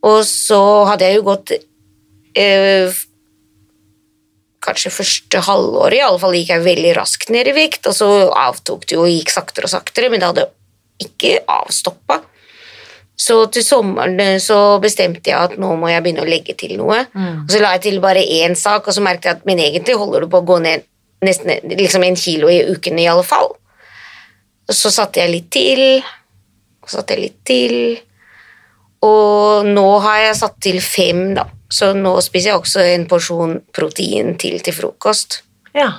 Og 0.03 0.19
så 0.27 0.59
hadde 0.89 1.07
jeg 1.07 1.21
jo 1.21 1.27
gått 1.29 1.53
eh, 1.55 2.91
Kanskje 4.63 4.93
første 4.95 5.41
halvåret 5.43 5.97
i 5.97 6.03
alle 6.05 6.19
fall 6.21 6.35
gikk 6.37 6.53
jeg 6.53 6.65
veldig 6.65 6.93
raskt 6.95 7.31
ned 7.33 7.49
i 7.51 7.55
vekt, 7.55 7.87
og 7.89 7.97
så 7.97 8.09
avtok 8.31 8.85
det 8.87 8.95
jo 8.95 9.03
og 9.03 9.11
gikk 9.11 9.33
saktere 9.33 9.67
og 9.67 9.73
saktere, 9.73 10.11
men 10.11 10.21
det 10.21 10.29
hadde 10.29 10.45
ikke 11.03 11.41
avstoppa. 11.51 12.21
Så 13.23 13.35
til 13.53 13.65
sommeren 13.65 14.17
eh, 14.19 14.39
så 14.41 14.79
bestemte 14.81 15.29
jeg 15.29 15.37
at 15.37 15.59
nå 15.61 15.75
må 15.79 15.91
jeg 15.91 16.01
begynne 16.03 16.23
å 16.23 16.29
legge 16.29 16.55
til 16.57 16.77
noe. 16.79 17.03
Og 17.43 17.51
så 17.51 17.61
la 17.61 17.75
jeg 17.75 17.83
til 17.85 17.99
bare 18.03 18.23
én 18.23 18.55
sak, 18.57 18.87
og 18.87 18.95
så 18.95 19.03
merket 19.05 19.29
jeg 19.29 19.39
at 19.39 19.45
men 19.49 19.61
egentlig 19.61 19.99
holder 19.99 20.25
du 20.25 20.31
på 20.31 20.41
å 20.41 20.47
gå 20.47 20.59
ned 20.63 20.87
nesten 21.23 21.75
liksom 21.77 22.03
en 22.03 22.17
kilo 22.19 22.49
i 22.51 22.63
uken 22.73 22.99
i 22.99 23.07
alle 23.07 23.23
fall. 23.23 23.53
Så 24.71 24.91
satte 24.91 25.21
jeg 25.21 25.31
litt 25.31 25.49
til, 25.53 26.03
og 26.83 26.89
så 26.89 26.99
satte 26.99 27.15
jeg 27.15 27.23
litt 27.23 27.39
til, 27.47 27.77
og 29.03 29.67
nå 29.67 29.87
har 30.03 30.19
jeg 30.27 30.39
satt 30.39 30.57
til 30.63 30.79
fem, 30.83 31.33
da. 31.37 31.47
Så 31.73 31.91
nå 31.97 32.13
spiser 32.21 32.51
jeg 32.51 32.61
også 32.61 32.83
en 32.93 33.07
porsjon 33.09 33.57
protein 33.73 34.35
til 34.41 34.59
til 34.61 34.75
frokost. 34.77 35.41
Ja. 35.73 35.89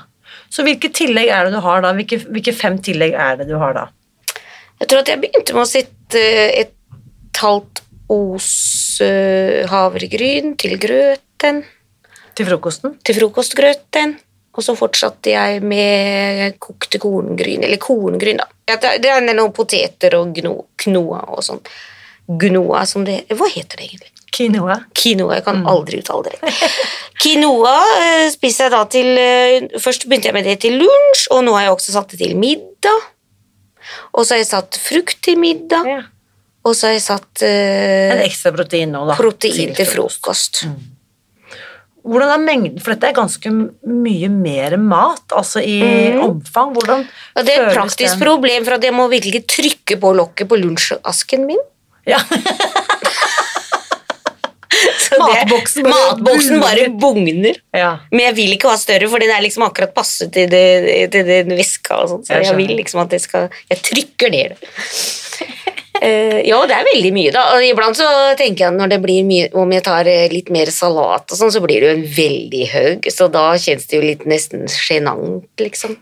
Så 0.55 0.63
hvilke 0.63 0.93
tillegg 0.95 1.33
er 1.35 1.49
det 1.49 1.57
du 1.57 1.63
har 1.65 1.83
da? 1.83 1.91
Hvilke, 1.97 2.21
hvilke 2.31 2.55
fem 2.55 2.79
tillegg 2.79 3.17
er 3.19 3.41
det 3.41 3.49
du 3.51 3.57
har 3.59 3.75
da? 3.75 3.89
Jeg 4.81 4.91
tror 4.91 5.03
at 5.03 5.11
jeg 5.11 5.23
begynte 5.23 5.57
med 5.57 5.65
å 5.65 5.71
sette 5.71 6.23
et 6.61 7.41
halvt 7.43 7.83
os 8.15 9.01
eh, 9.03 9.65
havregryn 9.71 10.55
til 10.61 10.77
grøten, 10.79 11.65
Til 12.35 12.47
frokosten? 12.47 12.99
til 13.03 13.19
frokostgrøten. 13.19 14.17
Og 14.55 14.63
så 14.63 14.77
fortsatte 14.79 15.33
jeg 15.33 15.63
med 15.67 16.61
kokte 16.63 17.01
korngryn, 17.03 17.65
eller 17.67 17.81
korngryn, 17.83 18.39
da. 18.39 18.77
Det 18.79 19.11
er 19.11 19.25
noen 19.27 19.51
poteter 19.55 20.15
og 20.21 20.31
gno, 20.37 20.53
knoa 20.79 21.25
og 21.35 21.43
sånn. 21.43 21.63
Gnoa 22.31 22.85
som 22.87 23.03
det 23.05 23.25
Hva 23.35 23.49
heter 23.51 23.81
det 23.81 23.89
egentlig? 23.89 24.14
Quinoa? 24.35 24.77
Quinoa. 24.99 25.37
Jeg 25.39 25.45
kan 25.47 25.61
aldri 25.71 26.01
uttale 26.03 26.31
det. 26.33 26.55
Quinoa 27.23 27.75
eh, 28.01 28.25
spiser 28.33 28.67
jeg 28.67 28.73
da 28.75 28.81
til 28.91 29.11
eh, 29.21 29.69
Først 29.81 30.09
begynte 30.11 30.29
jeg 30.31 30.37
med 30.37 30.49
det 30.49 30.57
til 30.65 30.75
lunsj, 30.83 31.29
og 31.35 31.45
nå 31.47 31.55
har 31.57 31.69
jeg 31.69 31.77
også 31.77 31.95
satt 31.95 32.11
det 32.15 32.19
til 32.25 32.35
middag. 32.41 33.07
Og 34.17 34.25
så 34.27 34.35
har 34.35 34.43
jeg 34.43 34.51
satt 34.51 34.81
frukt 34.81 35.21
til 35.25 35.39
middag, 35.39 35.87
Ja. 35.87 36.01
og 36.65 36.75
så 36.75 36.89
har 36.89 36.97
jeg 36.97 37.05
satt 37.07 37.43
eh, 37.47 38.15
En 38.17 38.25
ekstra 38.25 38.51
protein 38.57 38.91
nå, 38.95 39.05
da. 39.11 39.17
protein 39.21 39.75
til 39.77 39.87
frokost. 39.91 40.65
Hvordan 42.05 42.35
er 42.35 42.43
mengden? 42.45 42.81
For 42.85 42.93
dette 42.93 43.09
er 43.09 43.17
ganske 43.17 43.49
mye 43.49 44.29
mer 44.29 44.75
mat, 44.77 45.23
altså 45.33 45.63
i 45.65 45.79
omfang. 46.21 46.75
Hvordan 46.77 47.07
ja, 47.07 47.45
det 47.47 47.55
er 47.55 47.69
et 47.71 47.77
praktisk 47.79 48.19
den? 48.19 48.25
problem, 48.27 48.67
for 48.67 48.77
at 48.77 48.85
jeg 48.85 48.93
må 48.97 49.07
virkelig 49.09 49.41
trykke 49.49 49.97
på 50.03 50.11
lokket 50.19 50.51
på 50.51 50.59
lunsjasken 50.61 51.47
min. 51.49 51.63
Ja. 52.05 52.19
Matboksen 55.21 55.87
bare 55.87 56.15
matboksen 56.15 56.63
bare 56.63 56.87
bugner. 57.01 57.61
ja. 57.77 57.93
Men 58.11 58.29
jeg 58.29 58.37
vil 58.39 58.57
ikke 58.57 58.73
ha 58.73 58.79
større, 58.81 59.09
for 59.13 59.23
den 59.23 59.33
er 59.35 59.45
liksom 59.45 59.67
akkurat 59.67 59.95
passe 59.97 60.29
til, 60.35 60.49
det, 60.51 60.65
til 61.15 61.27
den 61.29 61.55
veska. 61.59 62.01
og 62.03 62.11
sånt, 62.13 62.27
så 62.27 62.39
Jeg 62.39 62.51
jeg, 62.51 62.59
vil 62.63 62.75
liksom 62.79 63.05
at 63.05 63.15
det 63.15 63.23
skal 63.25 63.49
Jeg 63.71 63.83
trykker 63.91 64.35
ned 64.35 64.55
det. 64.55 64.73
Uh, 66.05 66.41
ja, 66.43 66.59
det 66.67 66.75
er 66.75 66.89
veldig 66.91 67.13
mye, 67.15 67.33
da. 67.33 67.45
Og 67.55 67.65
iblant 67.65 67.97
så 67.97 68.09
tenker 68.39 68.67
jeg 68.67 68.77
når 68.77 68.91
det 68.93 68.99
blir 69.05 69.23
mye 69.25 69.47
Om 69.55 69.71
jeg 69.77 69.85
tar 69.87 70.09
eh, 70.11 70.27
litt 70.33 70.51
mer 70.53 70.69
salat 70.75 71.31
og 71.31 71.39
sånn, 71.39 71.53
så 71.55 71.63
blir 71.65 71.81
det 71.81 71.89
jo 71.89 71.95
en 71.95 72.09
veldig 72.17 72.65
høg, 72.73 73.09
så 73.15 73.29
da 73.33 73.47
kjennes 73.55 73.87
det 73.89 73.97
jo 73.97 74.03
litt 74.03 74.27
nesten 74.29 74.67
sjenant, 74.69 75.47
liksom. 75.63 75.97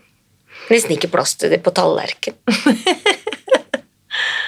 Nesten 0.71 0.95
ikke 0.95 1.11
plass 1.13 1.35
til 1.37 1.53
det 1.53 1.59
på 1.63 1.73
tallerken. 1.75 2.35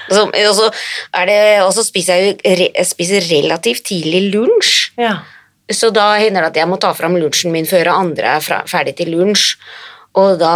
Så, 0.09 0.25
og, 0.27 0.51
så 0.57 0.69
er 1.17 1.29
det, 1.29 1.85
spiser 1.87 2.21
jeg 2.21 2.59
re, 2.59 2.85
spiser 2.85 3.25
relativt 3.31 3.87
tidlig 3.91 4.27
lunsj. 4.35 4.91
ja. 5.01 5.17
Så 5.65 5.89
da 5.89 6.11
hender 6.21 6.43
det 6.45 6.51
at 6.51 6.57
jeg 6.59 6.69
må 6.69 6.77
ta 6.77 6.91
fram 6.93 7.15
lunsjen 7.17 7.49
min 7.49 7.65
før 7.65 7.87
andre 7.89 8.35
er 8.37 8.43
fra, 8.45 8.59
ferdig 8.69 8.91
til 8.99 9.09
lunsj. 9.15 9.55
Og 10.15 10.37
da 10.39 10.51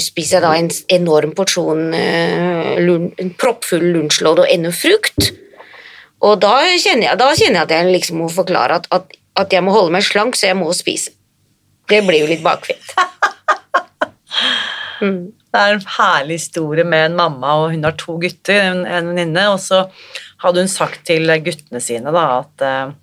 spiser 0.00 0.38
jeg 0.38 0.44
da 0.44 0.52
en 0.56 0.70
enorm 0.94 1.32
porsjon 1.36 1.88
uh, 1.90 2.78
lun, 2.80 3.10
en 3.20 3.32
proppfull 3.42 3.84
lunsjlodd 3.92 4.44
og 4.44 4.48
ennå 4.48 4.70
frukt. 4.70 5.32
Og 6.22 6.38
da 6.40 6.54
kjenner, 6.78 7.08
jeg, 7.08 7.18
da 7.18 7.32
kjenner 7.34 7.58
jeg 7.58 7.66
at 7.66 7.74
jeg 7.74 7.90
liksom 7.90 8.22
må 8.22 8.30
forklare 8.32 8.78
at, 8.78 8.86
at, 8.94 9.18
at 9.42 9.52
jeg 9.52 9.66
må 9.66 9.74
holde 9.74 9.92
meg 9.96 10.06
slank, 10.06 10.38
så 10.38 10.52
jeg 10.52 10.60
må 10.62 10.70
spise. 10.78 11.10
Det 11.90 11.98
blir 12.06 12.22
jo 12.22 12.30
litt 12.30 12.46
bakvendt. 12.46 12.94
Mm. 15.02 15.32
Det 15.52 15.60
er 15.60 15.76
en 15.76 15.86
herlig 15.98 16.38
historie 16.40 16.84
med 16.88 17.10
en 17.10 17.16
mamma, 17.18 17.54
og 17.60 17.74
hun 17.74 17.84
har 17.84 17.96
to 18.00 18.16
gutter, 18.22 18.56
en, 18.70 18.86
en 18.88 19.10
venninne, 19.12 19.46
og 19.52 19.58
så 19.60 19.84
hadde 20.40 20.64
hun 20.64 20.70
sagt 20.72 21.02
til 21.08 21.28
guttene 21.44 21.80
sine 21.84 22.12
da, 22.14 22.22
at 22.40 22.64
eh, 22.64 22.94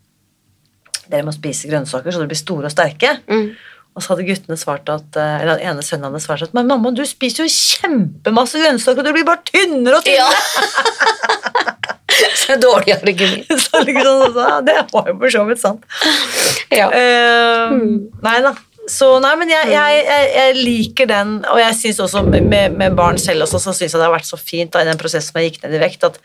dere 1.09 1.27
må 1.27 1.33
spise 1.35 1.69
grønnsaker 1.69 2.13
så 2.13 2.21
dere 2.21 2.31
blir 2.31 2.39
store 2.41 2.69
og 2.69 2.73
sterke. 2.73 3.19
Mm. 3.29 3.51
Og 3.97 4.03
så 4.03 4.13
hadde 4.13 4.25
guttene 4.27 4.57
svart 4.57 4.89
at, 4.93 5.17
eh, 5.17 5.35
eller 5.43 5.59
den 5.59 5.71
ene 5.71 5.85
sønnen 5.85 6.09
hadde 6.09 6.23
svart 6.25 6.45
at 6.45 6.57
men 6.57 6.69
mamma, 6.69 6.93
du 6.95 7.03
spiser 7.05 7.45
jo 7.45 7.53
kjempemasse 7.53 8.62
grønnsaker, 8.62 9.01
og 9.03 9.09
du 9.09 9.17
blir 9.17 9.29
bare 9.29 9.45
tynnere 9.49 10.01
og 10.01 10.09
Ja. 10.09 10.29
Så 12.35 12.55
dårlig 12.59 12.93
argument. 12.97 13.45
så 13.62 13.79
liksom, 13.85 14.33
det 14.65 14.73
var 14.91 15.05
jo 15.07 15.13
for 15.21 15.31
så 15.31 15.43
vidt 15.47 15.62
sant. 15.62 15.85
Ja. 16.73 16.89
Eh, 16.91 17.75
Nei 18.25 18.33
da. 18.43 18.51
Så 18.89 19.10
nei, 19.21 19.36
men 19.38 19.52
jeg, 19.52 19.69
jeg, 19.69 19.97
jeg, 20.08 20.30
jeg 20.34 20.56
liker 20.58 21.10
den, 21.12 21.36
og 21.49 21.60
jeg 21.62 21.75
syns 21.78 21.99
også 22.02 22.23
med, 22.30 22.73
med 22.73 22.95
barn 22.97 23.19
selv 23.21 23.45
også, 23.45 23.62
så 23.62 23.73
syns 23.75 23.93
jeg 23.93 23.99
det 23.99 24.08
har 24.08 24.15
vært 24.15 24.30
så 24.30 24.39
fint 24.39 24.73
da, 24.73 24.82
i 24.82 24.89
den 24.89 24.99
prosessen 24.99 25.30
som 25.30 25.39
jeg 25.41 25.52
gikk 25.52 25.62
ned 25.63 25.78
i 25.78 25.84
vekt, 25.84 26.08
at 26.08 26.17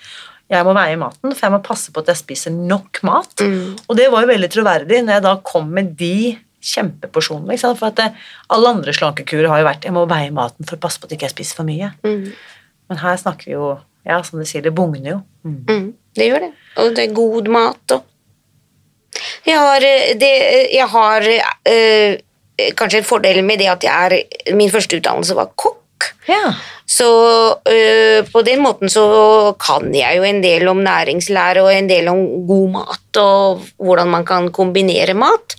jeg 0.53 0.67
må 0.67 0.75
veie 0.77 0.97
maten, 1.01 1.33
for 1.33 1.47
jeg 1.47 1.55
må 1.55 1.61
passe 1.65 1.93
på 1.93 2.03
at 2.03 2.11
jeg 2.13 2.21
spiser 2.21 2.57
nok 2.57 3.01
mat. 3.07 3.33
Mm. 3.41 3.77
Og 3.89 3.97
det 3.97 4.11
var 4.13 4.25
jo 4.25 4.33
veldig 4.33 4.51
troverdig 4.53 5.05
når 5.05 5.19
jeg 5.19 5.25
da 5.25 5.37
kom 5.45 5.71
med 5.77 5.95
de 6.01 6.35
kjempeporsjonene. 6.65 7.57
For 7.61 7.89
at 7.89 7.97
det, 8.01 8.11
alle 8.53 8.75
andre 8.77 8.93
slankekurer 8.97 9.49
har 9.53 9.63
jo 9.63 9.69
vært 9.69 9.89
jeg 9.89 9.97
må 9.97 10.05
veie 10.11 10.33
maten 10.35 10.69
for 10.69 10.77
å 10.77 10.85
passe 10.85 11.01
på 11.01 11.09
at 11.09 11.15
jeg 11.15 11.23
ikke 11.23 11.33
spiser 11.33 11.61
for 11.61 11.69
mye. 11.69 11.93
Mm. 12.05 12.29
Men 12.93 13.01
her 13.01 13.21
snakker 13.21 13.49
vi 13.49 13.57
jo 13.57 13.75
ja, 14.05 14.19
som 14.25 14.41
du 14.41 14.45
sier, 14.49 14.65
det 14.65 14.75
bugner 14.77 15.15
jo. 15.15 15.21
Mm, 15.49 15.95
det 16.17 16.29
gjør 16.29 16.45
det. 16.45 16.51
Og 16.81 16.93
det 16.97 17.07
er 17.07 17.17
god 17.17 17.49
mat 17.53 17.97
og 17.97 18.11
Jeg 19.47 19.59
har, 19.61 19.85
eh, 19.85 20.13
det, 20.19 20.31
jeg 20.75 20.87
har 20.91 21.27
eh, 21.31 21.51
eh, 21.71 22.17
kanskje 22.79 23.01
en 23.03 23.09
fordel 23.09 23.43
med 23.47 23.61
det 23.63 23.71
at 23.73 23.87
jeg 23.87 24.11
er 24.11 24.55
Min 24.57 24.73
første 24.73 25.01
utdannelse 25.01 25.37
var 25.37 25.53
kokk. 25.59 26.11
Ja. 26.29 26.55
Så 26.87 27.09
øh, 27.71 28.27
på 28.29 28.43
den 28.45 28.61
måten 28.65 28.91
så 28.93 29.05
kan 29.61 29.89
jeg 29.95 30.19
jo 30.19 30.27
en 30.27 30.43
del 30.45 30.69
om 30.69 30.83
næringslære 30.85 31.63
og 31.65 31.73
en 31.73 31.89
del 31.89 32.11
om 32.13 32.21
god 32.49 32.69
mat 32.75 33.21
og 33.23 33.65
hvordan 33.81 34.11
man 34.13 34.27
kan 34.29 34.51
kombinere 34.53 35.15
mat. 35.17 35.57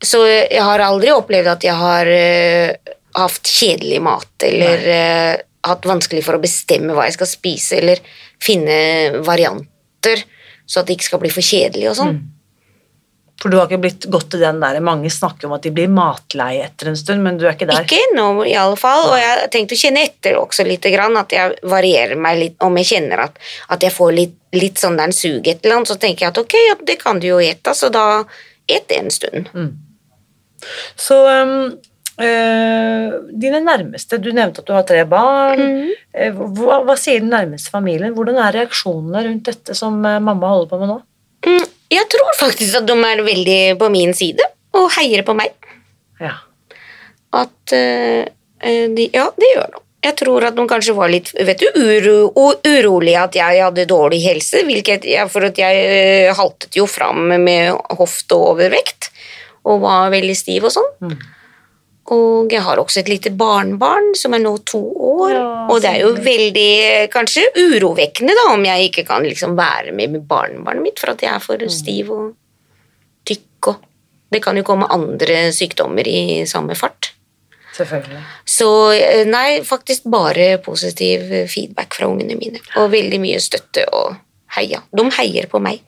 Så 0.00 0.24
jeg 0.24 0.64
har 0.64 0.80
aldri 0.80 1.12
opplevd 1.12 1.52
at 1.52 1.64
jeg 1.68 1.76
har 1.76 2.08
øh, 2.08 2.94
hatt 3.20 3.52
kjedelig 3.58 4.00
mat 4.02 4.48
eller 4.48 4.88
øh, 4.96 5.34
hatt 5.68 5.88
vanskelig 5.88 6.24
for 6.24 6.38
å 6.38 6.42
bestemme 6.42 6.96
hva 6.96 7.04
jeg 7.10 7.18
skal 7.18 7.28
spise, 7.28 7.80
eller 7.82 8.00
finne 8.40 9.20
varianter 9.26 10.24
så 10.70 10.80
at 10.80 10.88
det 10.88 10.96
ikke 10.96 11.10
skal 11.10 11.20
bli 11.24 11.32
for 11.34 11.44
kjedelig 11.44 11.90
og 11.90 11.98
sånn. 11.98 12.20
For 13.40 13.48
du 13.48 13.56
har 13.56 13.70
ikke 13.70 13.80
blitt 13.80 14.04
godt 14.12 14.28
til 14.34 14.42
den 14.44 14.58
der 14.60 14.80
Mange 14.84 15.08
snakker 15.12 15.48
om 15.48 15.54
at 15.56 15.64
de 15.64 15.72
blir 15.72 15.88
matleie 15.88 16.66
etter 16.66 16.90
en 16.90 16.98
stund, 16.98 17.24
men 17.24 17.38
du 17.40 17.46
er 17.46 17.54
ikke 17.56 17.68
der. 17.70 17.86
Ikke 17.86 18.00
ennå, 18.10 18.44
i 18.44 18.52
alle 18.60 18.76
fall. 18.76 19.06
Og 19.08 19.16
jeg 19.16 19.30
har 19.30 19.46
tenkt 19.52 19.72
å 19.72 19.80
kjenne 19.80 20.04
etter 20.04 20.36
også 20.36 20.66
litt, 20.68 20.84
grann, 20.92 21.16
at 21.16 21.32
jeg 21.32 21.56
varierer 21.64 22.20
meg 22.20 22.40
litt. 22.42 22.56
Om 22.60 22.76
jeg 22.82 22.90
kjenner 22.92 23.24
at, 23.24 23.40
at 23.72 23.86
jeg 23.86 23.96
får 23.96 24.16
litt, 24.16 24.36
litt 24.56 24.80
sånn 24.82 24.98
der 25.00 25.08
en 25.08 25.16
sug 25.16 25.48
et 25.48 25.64
eller 25.64 25.80
annet, 25.80 25.92
så 25.92 25.96
tenker 26.00 26.26
jeg 26.26 26.34
at 26.34 26.42
ok, 26.42 26.58
ja, 26.68 26.76
det 26.92 26.98
kan 27.00 27.22
du 27.22 27.30
jo 27.30 27.40
ete, 27.40 27.74
så 27.76 27.88
da 27.92 28.06
et 28.70 28.92
en 28.92 29.08
stund. 29.10 29.48
Så 31.00 31.16
um, 31.24 31.72
øh, 32.20 33.18
dine 33.40 33.60
nærmeste, 33.64 34.20
du 34.20 34.30
nevnte 34.36 34.60
at 34.60 34.68
du 34.68 34.76
har 34.76 34.86
tre 34.88 35.04
barn. 35.08 35.64
Mhm. 35.64 35.90
Eh, 36.12 36.34
Hva, 36.34 36.80
hva 36.84 36.96
sier 36.98 37.22
den 37.22 37.30
nærmeste 37.32 37.72
familien? 37.72 38.12
Hvordan 38.16 38.40
er 38.42 38.56
reaksjonene 38.60 39.24
rundt 39.28 39.46
dette 39.48 39.76
som 39.78 40.00
eh, 40.04 40.20
mamma 40.20 40.50
holder 40.52 40.70
på 40.72 40.80
med 40.80 40.90
nå? 40.90 40.96
Mm, 41.46 41.68
Jeg 41.90 42.06
tror 42.12 42.34
faktisk 42.38 42.80
at 42.80 42.86
de 42.86 42.94
er 42.94 43.22
veldig 43.26 43.60
på 43.80 43.90
min 43.92 44.14
side 44.14 44.44
og 44.78 44.90
heier 44.94 45.24
på 45.26 45.34
meg. 45.34 45.54
Ja. 46.22 46.36
At 47.34 47.74
eh, 47.74 48.26
de, 48.94 49.08
Ja, 49.14 49.30
det 49.36 49.54
gjør 49.54 49.72
de. 49.74 49.84
Jeg 50.00 50.16
tror 50.16 50.46
at 50.48 50.56
de 50.56 50.64
kanskje 50.64 50.94
var 50.96 51.10
litt 51.12 51.28
vet 51.36 51.60
du, 51.60 51.66
uro, 51.76 52.54
urolige 52.64 53.20
at 53.20 53.34
jeg 53.36 53.60
hadde 53.60 53.84
dårlig 53.88 54.22
helse, 54.24 54.62
hvilket 54.64 55.04
for 55.28 55.44
at 55.50 55.60
jeg 55.60 55.82
eh, 55.84 56.30
haltet 56.36 56.78
jo 56.78 56.86
fram 56.88 57.34
med 57.42 57.76
hofte 57.98 58.38
og 58.38 58.54
overvekt 58.54 59.10
og 59.68 59.82
var 59.82 60.08
veldig 60.14 60.36
stiv 60.38 60.70
og 60.70 60.72
sånn. 60.72 60.88
Mm. 61.04 61.18
Og 62.16 62.54
jeg 62.54 62.64
har 62.64 62.80
også 62.80 63.02
et 63.02 63.10
lite 63.12 63.34
barnebarn 63.36 64.14
som 64.18 64.34
er 64.34 64.42
nå 64.42 64.54
to 64.66 64.80
år, 65.10 65.34
Ja, 65.34 65.44
og 65.70 65.82
det 65.82 65.90
er 65.90 66.00
jo 66.04 66.10
veldig 66.24 66.70
eh, 66.86 67.06
kanskje 67.12 67.46
urovekkende 67.56 68.36
da, 68.36 68.46
om 68.54 68.64
jeg 68.66 68.90
ikke 68.90 69.06
kan 69.08 69.26
liksom 69.26 69.56
være 69.58 69.94
med 69.96 70.16
med 70.16 70.26
barnebarnet 70.30 70.84
mitt 70.84 71.02
for 71.02 71.12
at 71.12 71.22
jeg 71.24 71.32
er 71.34 71.44
for 71.44 71.64
stiv 71.72 72.12
og 72.14 72.34
tykk 73.28 73.72
og 73.74 73.86
Det 74.30 74.38
kan 74.38 74.54
jo 74.54 74.62
komme 74.62 74.86
andre 74.94 75.48
sykdommer 75.50 76.06
i 76.06 76.46
samme 76.46 76.76
fart. 76.78 77.08
Selvfølgelig. 77.74 78.20
Så 78.46 78.68
eh, 78.94 79.24
nei, 79.26 79.64
faktisk 79.66 80.06
bare 80.06 80.52
positiv 80.62 81.24
feedback 81.50 81.96
fra 81.98 82.06
ungene 82.06 82.36
mine. 82.38 82.62
Og 82.78 82.92
veldig 82.92 83.18
mye 83.18 83.40
støtte 83.42 83.88
og 83.90 84.14
heia. 84.54 84.84
De 84.94 85.06
heier 85.18 85.50
på 85.50 85.58
meg. 85.58 85.82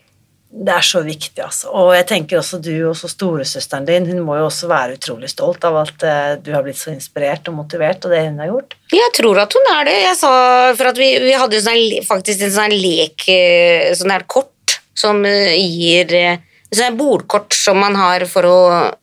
Det 0.52 0.72
er 0.74 0.84
så 0.84 1.00
viktig, 1.00 1.40
altså. 1.40 1.70
Og 1.80 1.94
jeg 1.96 2.04
tenker 2.10 2.36
også 2.36 2.58
du 2.60 2.74
og 2.90 2.96
storesøsteren 2.98 3.86
din, 3.88 4.04
hun 4.10 4.20
må 4.26 4.36
jo 4.36 4.50
også 4.50 4.68
være 4.68 4.98
utrolig 4.98 5.30
stolt 5.32 5.64
av 5.64 5.78
at 5.80 6.04
eh, 6.04 6.34
du 6.44 6.50
har 6.52 6.64
blitt 6.66 6.76
så 6.76 6.92
inspirert 6.92 7.48
og 7.48 7.56
motivert, 7.62 8.04
og 8.04 8.12
det 8.12 8.20
hun 8.26 8.42
har 8.42 8.50
gjort. 8.50 8.76
Jeg 8.92 9.14
tror 9.16 9.40
at 9.46 9.56
hun 9.56 9.70
er 9.72 9.88
det. 9.88 9.96
Jeg 10.02 10.18
sa, 10.20 10.32
for 10.76 10.90
at 10.92 11.00
vi, 11.00 11.08
vi 11.24 11.32
hadde 11.40 11.56
jo 11.56 11.64
sånn, 11.64 12.04
faktisk 12.04 12.44
en 12.44 12.54
sånn 12.58 12.76
lek, 12.76 13.24
eh, 13.32 13.88
sånn 13.96 14.12
her 14.12 14.26
kort, 14.28 14.76
som 14.92 15.24
eh, 15.28 15.56
gir 15.56 16.40
Sånn 16.72 16.94
bordkort 16.96 17.52
som 17.52 17.76
man 17.76 17.92
har 18.00 18.22
for 18.24 18.48
å 18.48 18.58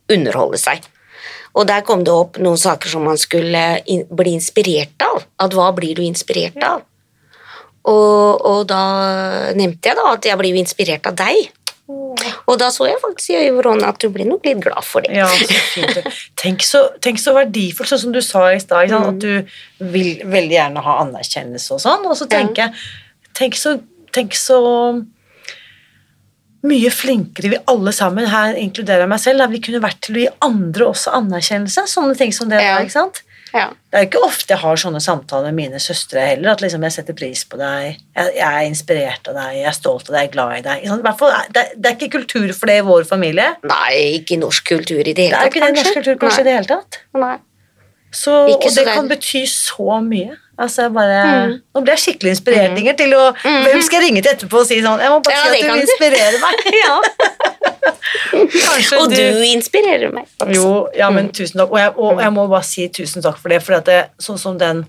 underholde 0.09 0.57
seg. 0.57 0.87
Og 1.53 1.67
der 1.69 1.83
kom 1.85 2.01
det 2.01 2.13
opp 2.13 2.39
noen 2.41 2.57
saker 2.57 2.89
som 2.89 3.03
man 3.05 3.19
skulle 3.21 3.61
bli 3.85 4.33
inspirert 4.33 5.05
av. 5.05 5.25
At 5.37 5.53
hva 5.53 5.67
blir 5.77 5.97
du 5.97 6.01
inspirert 6.01 6.57
av? 6.65 6.81
Og, 7.89 8.45
og 8.45 8.65
da 8.69 8.81
nevnte 9.57 9.89
jeg 9.89 9.97
da 9.97 10.11
at 10.13 10.27
jeg 10.29 10.39
blir 10.39 10.59
inspirert 10.59 11.09
av 11.09 11.17
deg. 11.19 11.49
Og 11.89 12.57
da 12.61 12.67
så 12.73 12.85
jeg 12.85 12.99
faktisk 13.01 13.33
i 13.33 13.47
øynene 13.49 13.87
at 13.89 13.97
du 14.01 14.11
ble 14.13 14.25
nok 14.29 14.45
litt 14.45 14.61
glad 14.61 14.85
for 14.85 15.05
det. 15.05 15.15
Ja, 15.17 15.29
så 15.29 15.61
fint. 15.73 16.09
Tenk 16.37 16.65
så, 16.65 16.83
tenk 17.01 17.21
så 17.21 17.33
verdifullt, 17.37 17.89
sånn 17.89 18.03
som 18.03 18.13
du 18.13 18.21
sa 18.25 18.43
i 18.53 18.59
stad, 18.61 18.93
mm. 18.93 19.07
at 19.09 19.21
du 19.23 19.87
vil 19.93 20.19
veldig 20.21 20.57
gjerne 20.57 20.83
ha 20.85 20.97
anerkjennelse 21.05 21.77
og 21.77 21.81
sånn, 21.81 22.05
og 22.05 22.17
så 22.19 22.29
tenker 22.29 22.67
jeg 22.67 22.75
tenk 23.39 23.57
så, 23.57 23.77
tenk 24.15 24.35
så 24.37 24.59
mye 26.69 26.91
flinkere 26.91 27.53
vi 27.53 27.59
alle 27.71 27.93
sammen, 27.95 28.27
her 28.27 28.57
inkluderer 28.59 29.05
jeg 29.05 29.11
meg 29.13 29.23
selv, 29.23 29.41
da, 29.41 29.49
vi 29.51 29.61
kunne 29.63 29.81
vært 29.83 30.01
til 30.05 30.17
å 30.17 30.23
gi 30.25 30.29
andre 30.45 30.89
også 30.91 31.13
anerkjennelse, 31.21 31.85
sånne 31.87 32.17
ting 32.19 32.35
som 32.35 32.51
det 32.51 32.59
Ja. 32.59 32.75
der, 32.75 32.87
ikke 32.87 32.97
sant? 32.97 33.23
Ja. 33.53 33.67
Det 33.89 33.97
er 33.97 34.03
jo 34.03 34.07
ikke 34.09 34.23
ofte 34.27 34.53
jeg 34.53 34.61
har 34.61 34.75
sånne 34.77 34.99
samtaler 35.01 35.51
med 35.51 35.69
mine 35.71 35.79
søstre 35.81 36.21
heller, 36.27 36.51
at 36.51 36.61
liksom 36.61 36.83
jeg 36.85 36.91
setter 36.93 37.15
pris 37.17 37.41
på 37.49 37.57
deg, 37.57 37.97
jeg, 38.15 38.33
jeg 38.37 38.45
er 38.59 38.67
inspirert 38.69 39.27
av 39.31 39.35
deg, 39.39 39.55
jeg 39.57 39.65
er 39.71 39.77
stolt 39.77 40.09
av 40.09 40.15
deg, 40.15 40.21
jeg 40.21 40.29
er 40.29 40.33
glad 40.35 40.57
i 40.57 40.61
deg. 40.67 40.83
I 40.85 41.01
hvert 41.07 41.19
fall, 41.19 41.33
det, 41.55 41.63
er- 41.65 41.75
det 41.77 41.91
er 41.91 41.95
ikke 41.97 42.11
kultur 42.19 42.53
for 42.53 42.69
det 42.71 42.77
i 42.81 42.85
vår 42.85 43.07
familie. 43.09 43.47
Nei, 43.63 43.93
ikke 44.19 44.37
norsk 44.41 44.67
kultur 44.69 45.01
i 45.01 45.13
det 45.13 45.29
hele 45.29 45.35
tatt. 45.35 45.39
Det 45.39 45.49
er 45.49 45.53
ikke 45.55 45.65
det 45.65 45.75
norsk 45.79 45.97
kultur 46.01 46.19
kanskje 46.25 46.41
i 46.45 46.49
det 46.49 46.57
hele 46.59 46.69
tatt. 46.75 46.99
Nei. 47.17 47.37
Så, 48.11 48.33
og 48.55 48.63
det- 48.73 48.85
kan 48.93 49.07
bety 49.09 49.43
så 49.45 49.99
mye. 50.01 50.37
Altså 50.59 50.89
bare, 50.91 51.19
Mm. 51.47 51.53
Nå 51.75 51.81
blir 51.85 51.95
jeg 51.95 52.01
skikkelig 52.03 52.31
inspirert 52.35 52.77
Inger, 52.77 52.93
til 52.99 53.13
å 53.15 53.33
Hvem 53.41 53.81
skal 53.85 54.01
jeg 54.01 54.09
ringe 54.09 54.21
til 54.25 54.33
etterpå 54.33 54.59
og 54.59 54.65
si 54.67 54.81
sånn 54.83 54.99
Jeg 54.99 55.09
må 55.13 55.21
bare 55.23 55.33
Ja, 55.37 55.43
si 55.43 55.49
at 55.49 55.61
du 55.61 55.67
kan 55.67 55.77
du. 55.77 55.83
inspirerer 55.85 56.39
meg. 56.43 56.53
ja. 56.83 56.95
Og 58.99 59.09
du 59.13 59.43
inspirerer 59.49 60.11
meg. 60.13 60.27
også. 60.39 60.53
Jo, 60.55 60.69
ja, 60.97 61.09
Mm. 61.09 61.15
men 61.15 61.29
tusen 61.31 61.59
takk. 61.61 61.71
Og 61.71 61.77
jeg, 61.79 61.93
og 61.97 62.21
jeg 62.21 62.31
må 62.35 62.47
bare 62.49 62.63
si 62.67 62.87
tusen 62.89 63.21
takk 63.23 63.37
for 63.37 63.49
det, 63.49 63.61
for 63.63 63.79
det, 63.79 63.99
sånn 64.19 64.37
som 64.39 64.57
den 64.57 64.85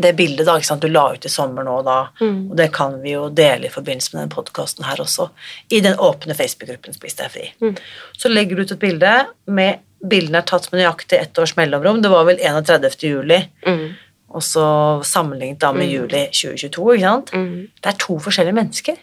det 0.00 0.14
bildet 0.16 0.46
da, 0.46 0.56
du 0.80 0.88
la 0.88 1.12
ut 1.12 1.24
i 1.26 1.28
sommer 1.28 1.62
nå, 1.62 1.82
da, 1.84 2.08
Mm. 2.20 2.50
og 2.50 2.56
det 2.56 2.72
kan 2.72 3.00
vi 3.02 3.10
jo 3.12 3.28
dele 3.28 3.66
i 3.66 3.68
forbindelse 3.68 4.14
med 4.14 4.22
denne 4.22 4.34
podkasten 4.34 4.84
her 4.84 4.96
også, 4.96 5.28
i 5.70 5.80
den 5.80 5.94
åpne 5.96 6.34
Facebook-gruppen 6.34 6.94
Spis 6.94 7.14
deg 7.14 7.30
fri. 7.30 7.52
Mm. 7.60 7.76
Så 8.16 8.28
legger 8.32 8.56
du 8.56 8.62
ut 8.62 8.72
et 8.72 8.78
bilde 8.78 9.26
med 9.46 9.78
Bildene 10.04 10.36
er 10.36 10.42
tatt 10.42 10.70
med 10.70 10.82
nøyaktig 10.82 11.18
ett 11.18 11.38
års 11.38 11.54
mellomrom. 11.56 12.02
Det 12.02 12.10
var 12.10 12.24
vel 12.26 12.36
31. 12.36 13.02
juli, 13.08 13.48
Mm. 13.66 13.94
Og 14.34 14.42
så 14.42 14.66
sammenlignet 15.06 15.60
da 15.62 15.70
med 15.76 15.90
juli 15.90 16.26
2022. 16.34 16.84
ikke 16.96 17.06
sant? 17.06 17.32
Mm. 17.34 17.70
Det 17.78 17.90
er 17.90 17.98
to 18.02 18.18
forskjellige 18.22 18.58
mennesker. 18.58 19.00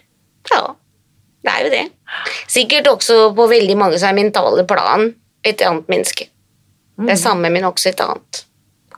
Ja, 0.52 0.62
det 1.46 1.54
er 1.54 1.65
jo 1.65 1.72
det. 1.74 1.84
Sikkert 2.52 2.89
også 2.91 3.17
på 3.38 3.48
veldig 3.52 3.78
mange 3.80 4.00
som 4.02 4.12
er 4.12 4.20
mentale 4.20 4.65
plan 4.67 5.08
et 5.48 5.63
annet 5.65 5.88
menneske. 5.89 6.28
Det 7.02 7.13
er 7.15 7.20
samme, 7.20 7.50
men 7.50 7.65
også 7.65 7.89
et 7.89 8.02
annet. 8.04 8.44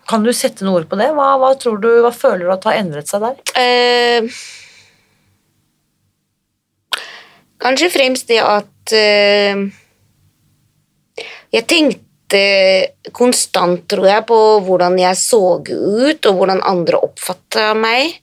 Kan 0.10 0.26
du 0.26 0.34
sette 0.36 0.66
noen 0.66 0.82
ord 0.82 0.90
på 0.92 1.00
det? 1.00 1.12
Hva, 1.16 1.30
hva 1.40 1.54
tror 1.60 1.78
du, 1.80 1.90
hva 2.04 2.12
føler 2.12 2.48
du 2.48 2.52
at 2.52 2.66
har 2.68 2.80
endret 2.82 3.08
seg 3.08 3.24
der? 3.24 3.38
Eh, 3.56 4.28
kanskje 7.64 7.92
fremst 7.94 8.28
det 8.28 8.42
at 8.44 8.96
eh, 8.98 9.64
Jeg 11.54 11.68
tenkte 11.70 12.03
konstant, 13.12 13.84
tror 13.90 14.08
jeg, 14.10 14.26
på 14.30 14.40
hvordan 14.66 14.98
jeg 15.00 15.20
så 15.20 15.42
ut, 15.60 16.26
og 16.26 16.40
hvordan 16.40 16.62
andre 16.64 17.00
oppfatta 17.06 17.74
meg. 17.78 18.20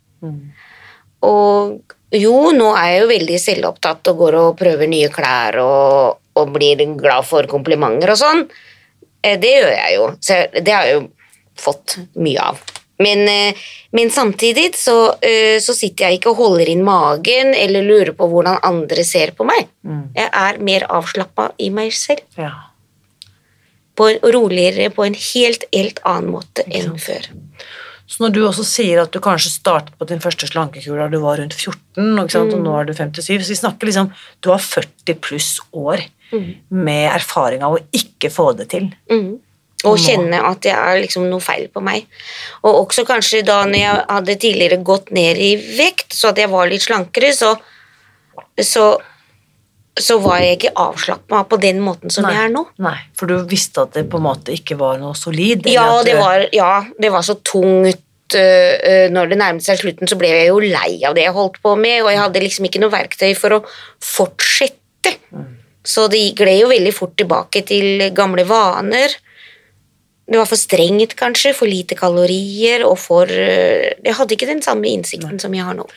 Og 1.26 1.80
jo, 2.16 2.34
nå 2.56 2.72
er 2.74 2.88
jeg 2.90 3.00
jo 3.02 3.08
veldig 3.12 3.38
selvopptatt 3.38 4.08
og 4.10 4.16
går 4.24 4.34
og 4.40 4.58
prøver 4.58 4.88
nye 4.90 5.08
klær 5.12 5.60
og, 5.62 6.18
og 6.34 6.52
blir 6.56 6.80
glad 6.98 7.26
for 7.28 7.46
komplimenter 7.46 8.10
og 8.10 8.18
sånn. 8.18 8.44
Eh, 9.22 9.38
Det 9.38 9.52
gjør 9.60 9.72
jeg 9.76 9.96
jo. 9.96 10.10
Så 10.20 10.40
det 10.60 10.72
har 10.74 10.88
jeg 10.88 10.98
jo 10.98 11.08
fått 11.60 11.98
mye 12.16 12.40
av. 12.40 12.60
Men, 13.00 13.22
eh, 13.28 13.54
men 13.92 14.10
samtidig 14.10 14.74
så, 14.76 15.14
eh, 15.22 15.58
så 15.60 15.72
sitter 15.76 16.08
jeg 16.08 16.18
ikke 16.18 16.32
og 16.34 16.36
holder 16.36 16.68
inn 16.68 16.82
magen 16.84 17.54
eller 17.54 17.82
lurer 17.86 18.12
på 18.12 18.28
hvordan 18.28 18.58
andre 18.62 19.04
ser 19.04 19.32
på 19.32 19.46
meg. 19.48 19.68
Jeg 20.16 20.28
er 20.32 20.58
mer 20.58 20.86
avslappa 20.88 21.52
i 21.58 21.70
meg 21.70 21.92
selv. 21.92 22.20
Ja. 22.36 22.50
På 23.98 24.08
en 24.08 24.20
roligere, 24.34 24.90
på 24.94 25.04
en 25.04 25.14
helt, 25.14 25.64
helt 25.74 25.98
annen 26.08 26.30
måte 26.36 26.64
enn 26.66 26.94
før. 27.00 27.26
Så 28.10 28.24
når 28.24 28.32
du 28.34 28.40
også 28.42 28.64
sier 28.66 29.02
at 29.02 29.12
du 29.14 29.20
kanskje 29.22 29.52
startet 29.52 29.94
på 29.98 30.06
din 30.10 30.22
første 30.22 30.48
slankekur 30.48 30.98
da 30.98 31.06
du 31.12 31.20
var 31.22 31.38
rundt 31.38 31.54
14, 31.54 32.18
og, 32.18 32.32
og 32.40 32.56
nå 32.64 32.72
er 32.80 32.88
du 32.88 32.94
57, 32.96 33.22
så 33.44 33.52
vi 33.52 33.58
snakker 33.60 33.86
liksom 33.90 34.08
Du 34.42 34.50
har 34.50 34.58
40 34.58 35.14
pluss 35.22 35.52
år 35.70 36.02
med 36.70 37.06
erfaring 37.10 37.62
av 37.66 37.76
å 37.76 37.84
ikke 37.94 38.30
få 38.30 38.52
det 38.58 38.68
til. 38.70 38.90
Mm. 39.10 39.38
Og 39.82 39.92
Og 39.92 39.96
nå- 39.96 40.02
kjenne 40.04 40.40
at 40.44 40.60
det 40.62 40.72
er 40.74 40.98
liksom 41.00 41.28
noe 41.30 41.40
feil 41.40 41.68
på 41.72 41.80
meg. 41.82 42.06
Og 42.62 42.82
også 42.86 43.06
kanskje 43.08 43.44
da 43.46 43.62
når 43.64 43.78
jeg 43.80 44.04
hadde 44.10 44.36
tidligere 44.42 44.82
gått 44.84 45.10
ned 45.10 45.38
i 45.40 45.54
vekt, 45.78 46.12
så 46.12 46.30
at 46.30 46.38
jeg 46.38 46.50
var 46.52 46.68
litt 46.68 46.84
slankere, 46.84 47.32
så, 47.32 47.54
så, 48.60 48.98
så 49.98 50.18
var 50.22 50.38
jeg 50.42 50.58
ikke 50.58 50.74
avslappa 50.78 51.42
på 51.50 51.58
den 51.60 51.80
måten 51.82 52.12
som 52.12 52.26
Nei. 52.26 52.34
jeg 52.36 52.46
er 52.46 52.52
nå. 52.54 52.62
Nei, 52.84 52.96
for 53.18 53.30
du 53.30 53.40
visste 53.50 53.84
at 53.84 53.96
det 53.96 54.06
på 54.10 54.20
en 54.20 54.26
måte 54.28 54.54
ikke 54.54 54.78
var 54.80 55.00
noe 55.00 55.16
solid? 55.18 55.66
Ja 55.70 56.02
det, 56.06 56.14
var, 56.20 56.46
ja, 56.54 56.84
det 57.00 57.10
var 57.12 57.26
så 57.26 57.36
tungt. 57.42 58.04
øh, 58.34 58.74
øh, 58.90 59.06
Når 59.10 59.32
det 59.32 59.38
nærmet 59.40 59.66
seg 59.66 59.80
slutten, 59.80 60.08
så 60.08 60.18
ble 60.18 60.30
jeg 60.30 60.52
jo 60.52 60.60
lei 60.62 61.00
av 61.06 61.16
det 61.18 61.26
jeg 61.26 61.34
holdt 61.34 61.58
på 61.62 61.74
med, 61.76 62.04
og 62.04 62.12
jeg 62.12 62.22
hadde 62.22 62.44
liksom 62.44 62.68
ikke 62.68 62.82
noe 62.82 62.94
verktøy 62.94 63.34
for 63.38 63.58
å 63.58 63.64
fortsette. 63.98 65.16
Så 65.82 66.06
det 66.12 66.22
gled 66.38 66.60
jo 66.60 66.70
veldig 66.70 66.94
fort 66.94 67.16
tilbake 67.18 67.64
til 67.66 68.06
gamle 68.14 68.44
vaner. 68.46 69.16
Det 70.30 70.38
var 70.38 70.46
for 70.46 70.60
strengt, 70.60 71.16
kanskje, 71.18 71.50
for 71.56 71.66
lite 71.66 71.96
kalorier, 71.98 72.84
og 72.86 72.94
for 73.02 73.26
eh, 73.26 73.96
Jeg 74.04 74.14
hadde 74.14 74.36
ikke 74.36 74.46
den 74.46 74.62
samme 74.62 74.86
innsikten 74.86 75.40
som 75.42 75.54
jeg 75.56 75.66
har 75.66 75.74
nå. 75.74 75.88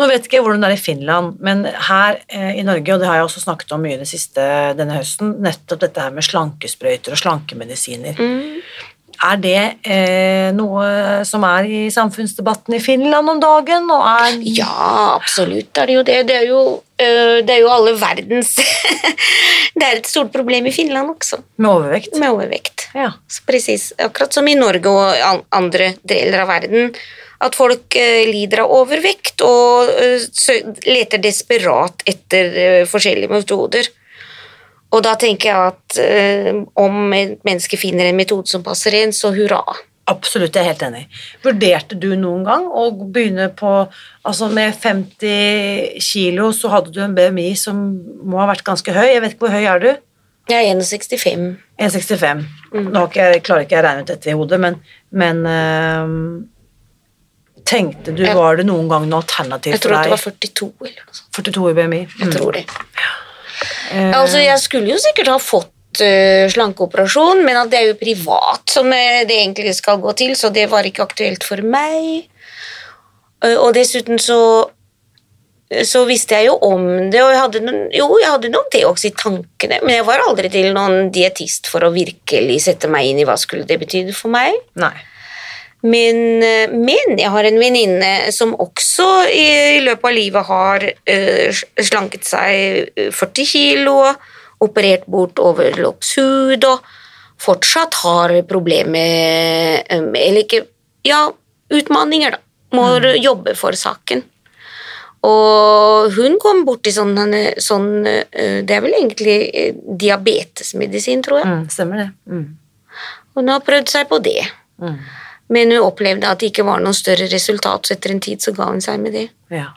Nå 0.00 0.06
vet 0.08 0.24
ikke 0.24 0.38
jeg 0.38 0.44
hvordan 0.46 0.62
det 0.64 0.70
er 0.70 0.78
i 0.78 0.80
Finland, 0.80 1.34
men 1.44 1.66
her 1.68 2.22
eh, 2.32 2.54
i 2.56 2.64
Norge, 2.64 2.94
og 2.94 3.02
det 3.02 3.08
har 3.10 3.18
jeg 3.18 3.26
også 3.26 3.42
snakket 3.42 3.74
om 3.76 3.82
mye 3.84 3.98
det 4.00 4.08
siste 4.08 4.44
denne 4.78 4.96
høsten, 4.96 5.34
nettopp 5.44 5.82
dette 5.82 6.06
her 6.06 6.14
med 6.16 6.24
slankesprøyter 6.24 7.12
og 7.12 7.20
slankemedisiner. 7.20 8.16
Er 9.22 9.38
det 9.38 9.58
eh, 9.86 10.48
noe 10.56 11.22
som 11.26 11.44
er 11.46 11.66
i 11.70 11.82
samfunnsdebatten 11.94 12.74
i 12.74 12.80
Finland 12.82 13.30
om 13.30 13.38
dagen? 13.42 13.86
Ja, 14.50 15.14
absolutt 15.14 15.78
er 15.78 15.86
det 15.86 15.94
jo 15.94 16.02
det. 16.08 16.16
Det 16.26 16.38
er 16.40 16.48
jo, 16.48 16.62
øh, 16.82 17.38
det 17.46 17.54
er 17.54 17.60
jo 17.62 17.70
alle 17.70 17.94
verdens 18.00 18.56
Det 19.78 19.86
er 19.86 20.00
et 20.00 20.10
stort 20.10 20.32
problem 20.34 20.66
i 20.66 20.74
Finland 20.74 21.14
også, 21.14 21.38
med 21.56 21.70
overvekt? 21.70 22.18
med 22.18 22.34
overvekt. 22.34 22.88
Ja. 22.98 23.12
Precis, 23.46 23.92
akkurat 23.98 24.34
som 24.34 24.48
i 24.50 24.58
Norge 24.58 24.90
og 24.90 25.46
andre 25.54 25.94
deler 26.02 26.42
av 26.42 26.50
verden. 26.50 26.92
At 27.42 27.56
folk 27.58 27.94
eh, 27.98 28.26
lider 28.26 28.64
av 28.66 28.74
overvekt 28.74 29.46
og 29.46 29.90
eh, 30.02 30.26
leter 30.90 31.22
desperat 31.22 32.02
etter 32.10 32.86
forskjellige 32.90 33.30
metoder. 33.30 33.86
Og 34.92 35.00
da 35.06 35.14
tenker 35.16 35.48
jeg 35.48 35.70
at 35.72 35.96
eh, 36.02 36.52
om 36.76 37.12
et 37.16 37.38
menneske 37.48 37.78
finner 37.80 38.10
en 38.10 38.18
metode 38.18 38.50
som 38.50 38.62
passer 38.66 38.92
inn, 38.98 39.12
så 39.16 39.30
hurra. 39.32 39.62
Absolutt, 40.10 40.52
jeg 40.58 40.64
er 40.66 40.72
helt 40.72 40.82
enig. 40.82 41.02
Vurderte 41.44 41.96
du 41.96 42.08
noen 42.18 42.42
gang 42.44 42.64
å 42.66 42.88
begynne 43.14 43.46
på 43.56 43.70
Altså 44.26 44.48
med 44.52 44.74
50 44.74 46.00
kilo 46.02 46.50
så 46.54 46.68
hadde 46.74 46.90
du 46.94 46.98
en 47.04 47.14
BMI 47.16 47.52
som 47.58 47.78
må 48.26 48.38
ha 48.42 48.48
vært 48.50 48.64
ganske 48.66 48.92
høy. 48.94 49.06
Jeg 49.14 49.22
vet 49.24 49.32
ikke 49.36 49.46
hvor 49.46 49.54
høy 49.54 49.64
er 49.70 49.82
du? 49.82 49.88
Jeg 50.50 50.68
er 50.68 50.74
1,65. 50.74 51.46
1,65. 51.78 52.42
Nå 52.74 52.92
har 52.98 53.08
ikke 53.08 53.28
jeg, 53.32 53.42
klarer 53.46 53.64
ikke 53.64 53.76
jeg 53.78 53.82
å 53.84 53.86
regne 53.86 54.02
ut 54.04 54.10
dette 54.12 54.30
i 54.30 54.36
hodet, 54.36 54.58
men, 54.60 54.78
men 55.14 55.42
øh, 55.46 56.16
Tenkte 57.64 58.10
du, 58.12 58.24
Ja. 58.26 58.34
Var 58.34 58.56
det 58.58 58.66
noen 58.66 58.88
gang 58.90 59.04
noe 59.08 59.22
alternativ 59.22 59.76
for 59.78 59.78
deg? 59.78 59.78
Jeg 59.78 59.82
tror 59.86 60.02
det 60.02 60.10
var 60.10 60.22
42 60.26 60.70
eller 60.82 61.04
noe 61.06 61.14
sånt. 61.14 61.28
42 61.38 61.68
i 61.70 61.74
BMI? 61.78 62.00
Jeg 62.18 62.26
Mm. 62.26 62.32
tror 62.34 62.52
det. 62.58 62.64
Eh, 63.92 64.10
Altså, 64.16 64.40
jeg 64.42 64.58
skulle 64.62 64.92
jo 64.92 65.00
sikkert 65.02 65.32
ha 65.32 65.38
fått 65.42 66.02
uh, 66.02 66.50
slankeoperasjon, 66.52 67.42
men 67.46 67.58
det 67.70 67.80
er 67.80 67.88
jo 67.90 68.00
privat 68.00 68.70
som 68.70 68.90
eh, 68.92 69.24
det 69.28 69.38
egentlig 69.40 69.74
skal 69.78 70.00
gå 70.02 70.14
til, 70.18 70.36
så 70.38 70.52
det 70.54 70.68
var 70.72 70.88
ikke 70.88 71.06
aktuelt 71.06 71.44
for 71.46 71.62
meg. 71.64 72.28
Og 73.42 73.72
dessuten 73.74 74.20
så 74.22 74.38
så 75.88 76.02
visste 76.04 76.36
jeg 76.36 76.50
jo 76.50 76.56
om 76.66 76.82
det, 77.10 77.22
og 77.22 77.30
jeg 77.32 77.40
hadde 77.40 77.62
noen, 77.64 77.86
jo, 77.96 78.08
jeg 78.20 78.28
hadde 78.28 78.50
noen 78.52 78.68
det 78.74 78.82
også 78.84 79.08
i 79.08 79.14
tankene, 79.16 79.78
men 79.80 79.94
jeg 79.96 80.04
var 80.04 80.24
aldri 80.26 80.50
til 80.52 80.68
noen 80.76 81.08
dietist 81.14 81.70
for 81.72 81.86
å 81.86 81.92
virkelig 81.94 82.58
sette 82.66 82.90
meg 82.92 83.08
inn 83.08 83.22
i 83.22 83.26
hva 83.28 83.38
skulle 83.40 83.64
det 83.68 83.78
betyde 83.80 84.12
for 84.16 84.32
meg. 84.34 84.58
Nei. 84.80 84.92
Men, 85.82 86.42
eh, 86.46 86.70
men 86.70 87.16
jeg 87.18 87.30
har 87.34 87.44
en 87.48 87.58
venninne 87.58 88.12
som 88.34 88.54
også 88.54 89.08
i, 89.26 89.46
i 89.78 89.80
løpet 89.82 90.06
av 90.06 90.14
livet 90.14 90.46
har 90.46 90.84
uh, 90.86 91.62
slanket 91.82 92.28
seg 92.28 92.92
eh, 92.94 93.08
40 93.10 93.48
kilo, 93.50 93.96
operert 94.62 95.08
bort 95.10 95.42
overloppshud 95.42 96.68
og 96.70 96.92
fortsatt 97.42 97.98
har 98.04 98.34
problemer 98.48 99.82
eh, 99.82 100.02
med 100.02 100.20
Eller 100.22 100.46
ikke 100.46 100.66
Ja, 101.02 101.26
utfordringer, 101.72 102.36
da. 102.36 102.44
Må 102.72 102.86
jobbe 103.20 103.52
for 103.58 103.76
saken. 103.76 104.22
Og 105.28 106.14
hun 106.16 106.38
kom 106.40 106.62
borti 106.66 106.92
sånn, 106.94 107.18
sånn 107.60 108.06
eh, 108.06 108.62
Det 108.64 108.76
er 108.76 108.84
vel 108.84 108.96
egentlig 108.96 109.36
eh, 109.50 109.74
diabetesmedisin, 109.74 111.24
tror 111.26 111.42
jeg. 111.42 111.50
Mm, 111.50 111.66
stemmer 111.74 112.02
det. 112.02 112.08
Mm. 112.30 112.46
Hun 113.36 113.52
har 113.52 113.66
prøvd 113.66 113.92
seg 113.92 114.08
på 114.10 114.22
det. 114.24 114.40
Mm. 114.82 114.96
Men 115.48 115.72
hun 115.72 115.86
opplevde 115.88 116.28
at 116.28 116.40
det 116.40 116.52
ikke 116.52 116.66
var 116.66 116.80
noe 116.80 116.96
større 116.96 117.28
resultat, 117.32 117.86
så 117.86 117.96
etter 117.96 118.14
en 118.14 118.22
tid 118.22 118.42
så 118.44 118.54
ga 118.56 118.70
hun 118.70 118.80
seg 118.84 119.00
med 119.02 119.16
det. 119.16 119.26
Ja. 119.52 119.70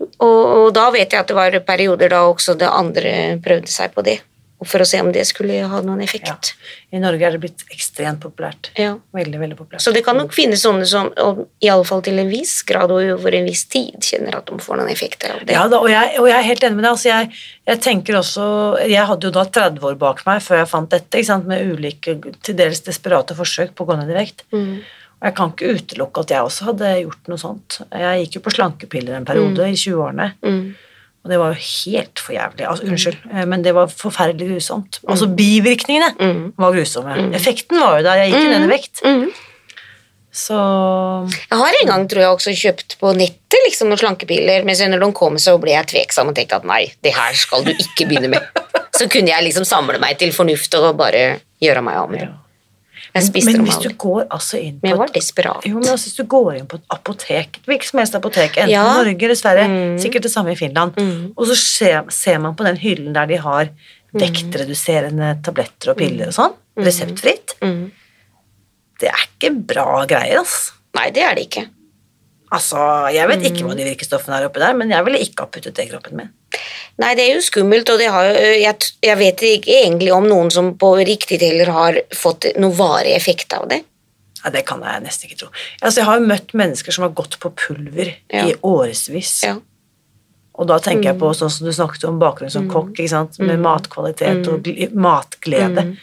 Og, 0.00 0.40
og 0.40 0.68
da 0.74 0.88
vet 0.94 1.12
jeg 1.12 1.20
at 1.20 1.28
det 1.28 1.36
var 1.36 1.58
perioder 1.66 2.12
da 2.12 2.22
også 2.28 2.56
det 2.58 2.68
andre 2.70 3.12
prøvde 3.44 3.70
seg 3.70 3.92
på 3.94 4.04
det, 4.06 4.18
for 4.68 4.82
å 4.82 4.86
se 4.88 4.98
om 5.00 5.08
det 5.14 5.22
skulle 5.28 5.60
ha 5.70 5.78
noen 5.80 6.02
effekt. 6.04 6.28
ja. 6.28 6.36
I 6.92 6.98
Norge 7.00 7.22
er 7.22 7.36
det 7.36 7.40
blitt 7.40 7.62
ekstremt 7.70 8.18
populært. 8.20 8.72
Ja. 8.76 8.96
Veldig, 9.14 9.38
veldig 9.40 9.56
populært. 9.56 9.80
Så 9.84 9.92
det 9.94 10.02
kan 10.04 10.16
nok 10.18 10.32
finnes 10.34 10.60
sånne 10.64 10.84
som 10.90 11.06
og 11.22 11.44
i 11.62 11.68
alle 11.70 11.86
fall 11.86 12.02
til 12.02 12.18
en 12.18 12.28
viss 12.28 12.56
grad 12.66 12.90
og 12.90 12.98
over 13.14 13.36
en 13.38 13.46
viss 13.46 13.62
tid 13.70 13.96
kjenner 14.02 14.36
at 14.40 14.50
de 14.50 14.58
får 14.60 14.80
noen 14.80 14.90
effekter 14.90 15.32
av 15.36 15.44
det. 15.46 15.54
Ja, 15.54 15.68
da, 15.70 15.78
og, 15.78 15.88
jeg, 15.92 16.16
og 16.18 16.26
jeg 16.28 16.36
er 16.36 16.48
helt 16.48 16.66
enig 16.66 16.76
med 16.80 16.84
deg. 16.84 16.90
Altså, 16.96 17.08
jeg, 17.12 17.30
jeg 17.70 17.80
tenker 17.86 18.18
også 18.18 18.46
Jeg 18.90 19.06
hadde 19.06 19.28
jo 19.30 19.34
da 19.38 19.44
30 19.46 19.86
år 19.92 19.98
bak 20.02 20.24
meg 20.26 20.42
før 20.42 20.60
jeg 20.64 20.70
fant 20.74 20.90
dette, 20.90 21.20
ikke 21.22 21.30
sant? 21.30 21.46
med 21.46 21.70
ulike 21.70 22.18
til 22.42 22.58
dels 22.58 22.82
desperate 22.90 23.36
forsøk 23.38 23.72
på 23.78 23.86
å 23.86 23.92
gå 23.92 24.00
ned 24.02 24.10
i 24.10 24.18
vekt. 24.18 24.44
Mm. 24.52 24.80
Og 25.20 25.26
jeg 25.28 25.34
kan 25.36 25.50
ikke 25.54 25.72
utelukke 25.78 26.22
at 26.26 26.30
jeg 26.34 26.46
også 26.50 26.64
hadde 26.72 26.92
gjort 27.04 27.26
noe 27.28 27.40
sånt. 27.40 27.80
Jeg 27.92 28.22
gikk 28.26 28.38
jo 28.40 28.44
på 28.46 28.52
slankepiller 28.58 29.18
en 29.18 29.26
periode 29.28 29.66
i 29.68 29.76
20-årene, 29.78 30.32
Mm. 30.42 30.62
Og 31.24 31.30
det 31.30 31.38
var 31.38 31.52
jo 31.52 31.60
helt 31.60 32.18
for 32.24 32.32
jævlig. 32.32 32.64
Altså, 32.68 32.86
unnskyld, 32.88 33.16
eh, 33.34 33.44
men 33.50 33.62
det 33.62 33.74
var 33.76 33.86
forferdelig 33.92 34.48
grusomt. 34.54 35.00
Altså 35.08 35.26
bivirkningene 35.36 36.14
Mm. 36.18 36.52
var 36.56 36.72
grusomme. 36.72 37.18
Effekten 37.36 37.80
var 37.80 37.98
jo 37.98 38.04
der. 38.08 38.22
Jeg 38.24 38.32
gikk 38.32 38.44
jo 38.44 38.50
ned 38.58 38.64
i 38.68 38.72
vekt. 38.72 39.02
Mm. 39.04 39.30
Så 40.32 40.56
Jeg 41.50 41.58
har 41.58 41.72
en 41.82 41.88
gang 41.90 42.04
tror 42.08 42.22
jeg 42.22 42.30
også 42.30 42.52
kjøpt 42.54 42.96
på 43.00 43.10
nettet 43.18 43.64
liksom, 43.66 43.88
noen 43.90 43.98
slankepiller, 43.98 44.62
men 44.64 44.76
så 44.78 44.86
når 44.88 45.02
de 45.02 45.08
kom, 45.18 45.34
så 45.42 45.56
ble 45.60 45.72
jeg 45.74 45.88
tveksam 45.90 46.30
og 46.30 46.36
tenkte 46.38 46.60
at 46.60 46.64
nei, 46.70 46.84
det 47.02 47.12
her 47.16 47.34
skal 47.34 47.64
du 47.66 47.72
ikke 47.74 48.06
begynne 48.08 48.30
med. 48.30 48.46
Så 49.00 49.06
kunne 49.08 49.30
jeg 49.32 49.44
liksom 49.46 49.64
samle 49.64 49.98
meg 50.02 50.18
til 50.20 50.32
fornuft 50.34 50.74
og 50.76 50.96
bare 50.98 51.40
gjøre 51.62 51.82
meg 51.82 51.96
av 51.96 52.10
med 52.10 52.20
det. 52.20 52.26
ja. 52.28 52.39
Jeg 53.14 53.22
spiste 53.26 53.46
Men 53.50 53.62
men 53.62 53.66
hvis 53.66 53.78
du 53.82 53.88
går 53.98 54.26
altså 54.30 54.58
inn 54.62 54.80
på 54.80 55.02
et 55.04 55.14
desperat. 55.14 55.64
Jo, 55.66 55.74
men 55.80 55.88
altså, 55.88 56.06
Hvis 56.10 56.16
du 56.16 56.24
går 56.30 56.56
inn 56.58 56.66
på 56.66 56.76
et 56.76 56.82
apotek, 56.90 57.56
et 57.58 57.66
hvilket 57.66 57.84
som 57.90 57.98
helst 57.98 58.14
apotek, 58.14 58.56
enten 58.56 58.70
Ja. 58.70 58.84
i 58.84 59.04
Norge 59.04 59.22
eller 59.24 59.34
Sverige, 59.34 59.68
Mm. 59.68 59.98
sikkert 59.98 60.22
det 60.22 60.30
samme 60.30 60.52
i 60.52 60.54
Finland, 60.54 60.94
Mm. 60.96 61.32
og 61.36 61.46
så 61.46 61.56
ser, 61.56 62.04
ser 62.10 62.38
man 62.38 62.54
på 62.54 62.64
den 62.64 62.76
hyllen 62.76 63.12
der 63.12 63.26
de 63.26 63.36
har 63.36 63.68
vektreduserende 64.14 65.42
tabletter 65.42 65.90
og 65.92 65.96
piller 65.98 66.28
og 66.28 66.34
sånn, 66.34 66.54
reseptfritt, 66.78 67.54
Mm. 67.60 67.90
det 69.00 69.08
er 69.08 69.26
ikke 69.38 69.66
bra 69.66 70.04
greier, 70.06 70.38
altså. 70.38 70.72
Nei, 70.94 71.10
det 71.10 71.22
er 71.22 71.34
det 71.34 71.44
ikke. 71.50 71.68
Altså, 72.52 73.12
Jeg 73.12 73.28
vet 73.28 73.38
Mm. 73.40 73.44
ikke 73.46 73.64
hva 73.66 73.76
de 73.76 73.84
virkestoffene 73.84 74.40
er 74.40 74.48
oppi 74.48 74.58
der, 74.60 74.74
men 74.74 74.90
jeg 74.90 75.04
ville 75.04 75.18
ikke 75.18 75.40
ha 75.40 75.46
puttet 75.46 75.74
det 75.74 75.86
i 75.86 75.90
kroppen 75.90 76.16
min. 76.16 76.30
Nei, 77.00 77.14
det 77.14 77.24
er 77.30 77.34
jo 77.34 77.40
skummelt, 77.40 77.88
og 77.90 77.98
det 77.98 78.08
har, 78.12 78.24
jo- 78.24 78.58
jeg, 78.60 78.74
jeg 79.02 79.18
vet 79.18 79.40
ikke 79.40 79.76
egentlig 79.84 80.12
om 80.12 80.26
noen 80.28 80.50
som 80.50 80.74
på 80.76 80.90
riktig 81.06 81.38
deler 81.40 81.70
har 81.72 82.00
fått 82.14 82.44
noen 82.58 82.76
varig 82.76 83.14
effekt 83.16 83.52
av 83.56 83.68
det. 83.68 83.82
Ja, 84.44 84.50
Det 84.50 84.64
kan 84.66 84.80
jeg 84.82 85.02
nesten 85.04 85.28
ikke 85.28 85.38
tro. 85.38 85.48
Altså, 85.82 86.00
Jeg 86.00 86.04
har 86.06 86.18
jo 86.20 86.26
møtt 86.26 86.52
mennesker 86.54 86.92
som 86.92 87.02
har 87.02 87.10
gått 87.10 87.38
på 87.40 87.50
pulver 87.54 88.14
Ja. 88.32 88.46
i 88.48 88.54
årevis. 88.62 89.42
Ja. 89.44 89.56
Og 90.60 90.66
da 90.66 90.78
tenker 90.78 91.04
jeg 91.12 91.18
på 91.18 91.30
sånn 91.36 91.50
som 91.50 91.66
du 91.66 91.72
snakket 91.72 92.04
om 92.08 92.18
bakgrunnen 92.20 92.50
som 92.52 92.68
kokk, 92.68 92.90
ikke 92.98 93.08
sant? 93.08 93.38
med 93.38 93.56
Mm. 93.58 93.62
matkvalitet 93.64 94.48
og 94.48 94.62
gl 94.62 94.90
matglede. 94.94 95.96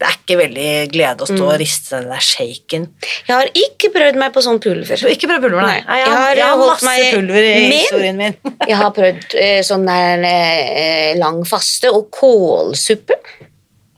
Det 0.00 0.06
er 0.08 0.14
ikke 0.16 0.36
veldig 0.40 0.68
glede 0.94 1.20
å 1.20 1.26
stå 1.28 1.36
Mm. 1.36 1.48
og 1.52 1.58
riste 1.60 1.98
den 2.00 2.06
der 2.08 2.22
shaken. 2.24 2.86
Jeg 3.28 3.34
har 3.36 3.50
ikke 3.52 3.90
prøvd 3.92 4.16
meg 4.22 4.32
på 4.32 4.40
sånn 4.46 4.60
pulver. 4.64 4.96
Har 5.02 5.12
ikke 5.12 5.28
prøvd 5.28 5.42
pulver, 5.44 5.60
nei? 5.60 5.74
Nei, 5.84 5.98
jeg, 5.98 6.06
jeg 6.06 6.14
har, 6.14 6.22
har 6.24 6.36
jeg 6.40 6.46
har 6.46 6.62
masse 6.62 7.10
pulver 7.18 7.48
i 7.50 7.52
Men- 7.68 7.74
historien 7.76 8.16
min. 8.16 8.36
Jeg 8.70 8.76
har 8.80 8.90
prøvd 8.96 9.34
eh, 9.36 9.60
sånn 9.66 9.84
der 9.86 10.24
eh, 10.30 11.12
lang 11.20 11.42
faste 11.48 11.92
og 11.92 12.08
kålsuppe. 12.16 13.18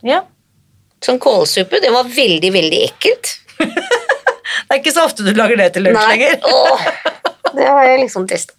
ja. 0.03 0.23
Sånn 1.03 1.19
kålsuppe, 1.19 1.81
det 1.83 1.91
var 1.91 2.05
veldig, 2.07 2.51
veldig 2.55 2.83
ekkelt. 2.89 3.33
Det 3.63 4.77
er 4.77 4.79
ikke 4.83 4.93
så 4.95 5.03
ofte 5.07 5.25
du 5.27 5.33
lager 5.35 5.57
det 5.59 5.73
til 5.75 5.83
lunsj 5.87 6.05
lenger. 6.13 6.37
åh, 6.47 6.85
det 7.57 7.67
har 7.67 7.85
jeg 7.89 8.01
liksom 8.05 8.27
testet. 8.31 8.55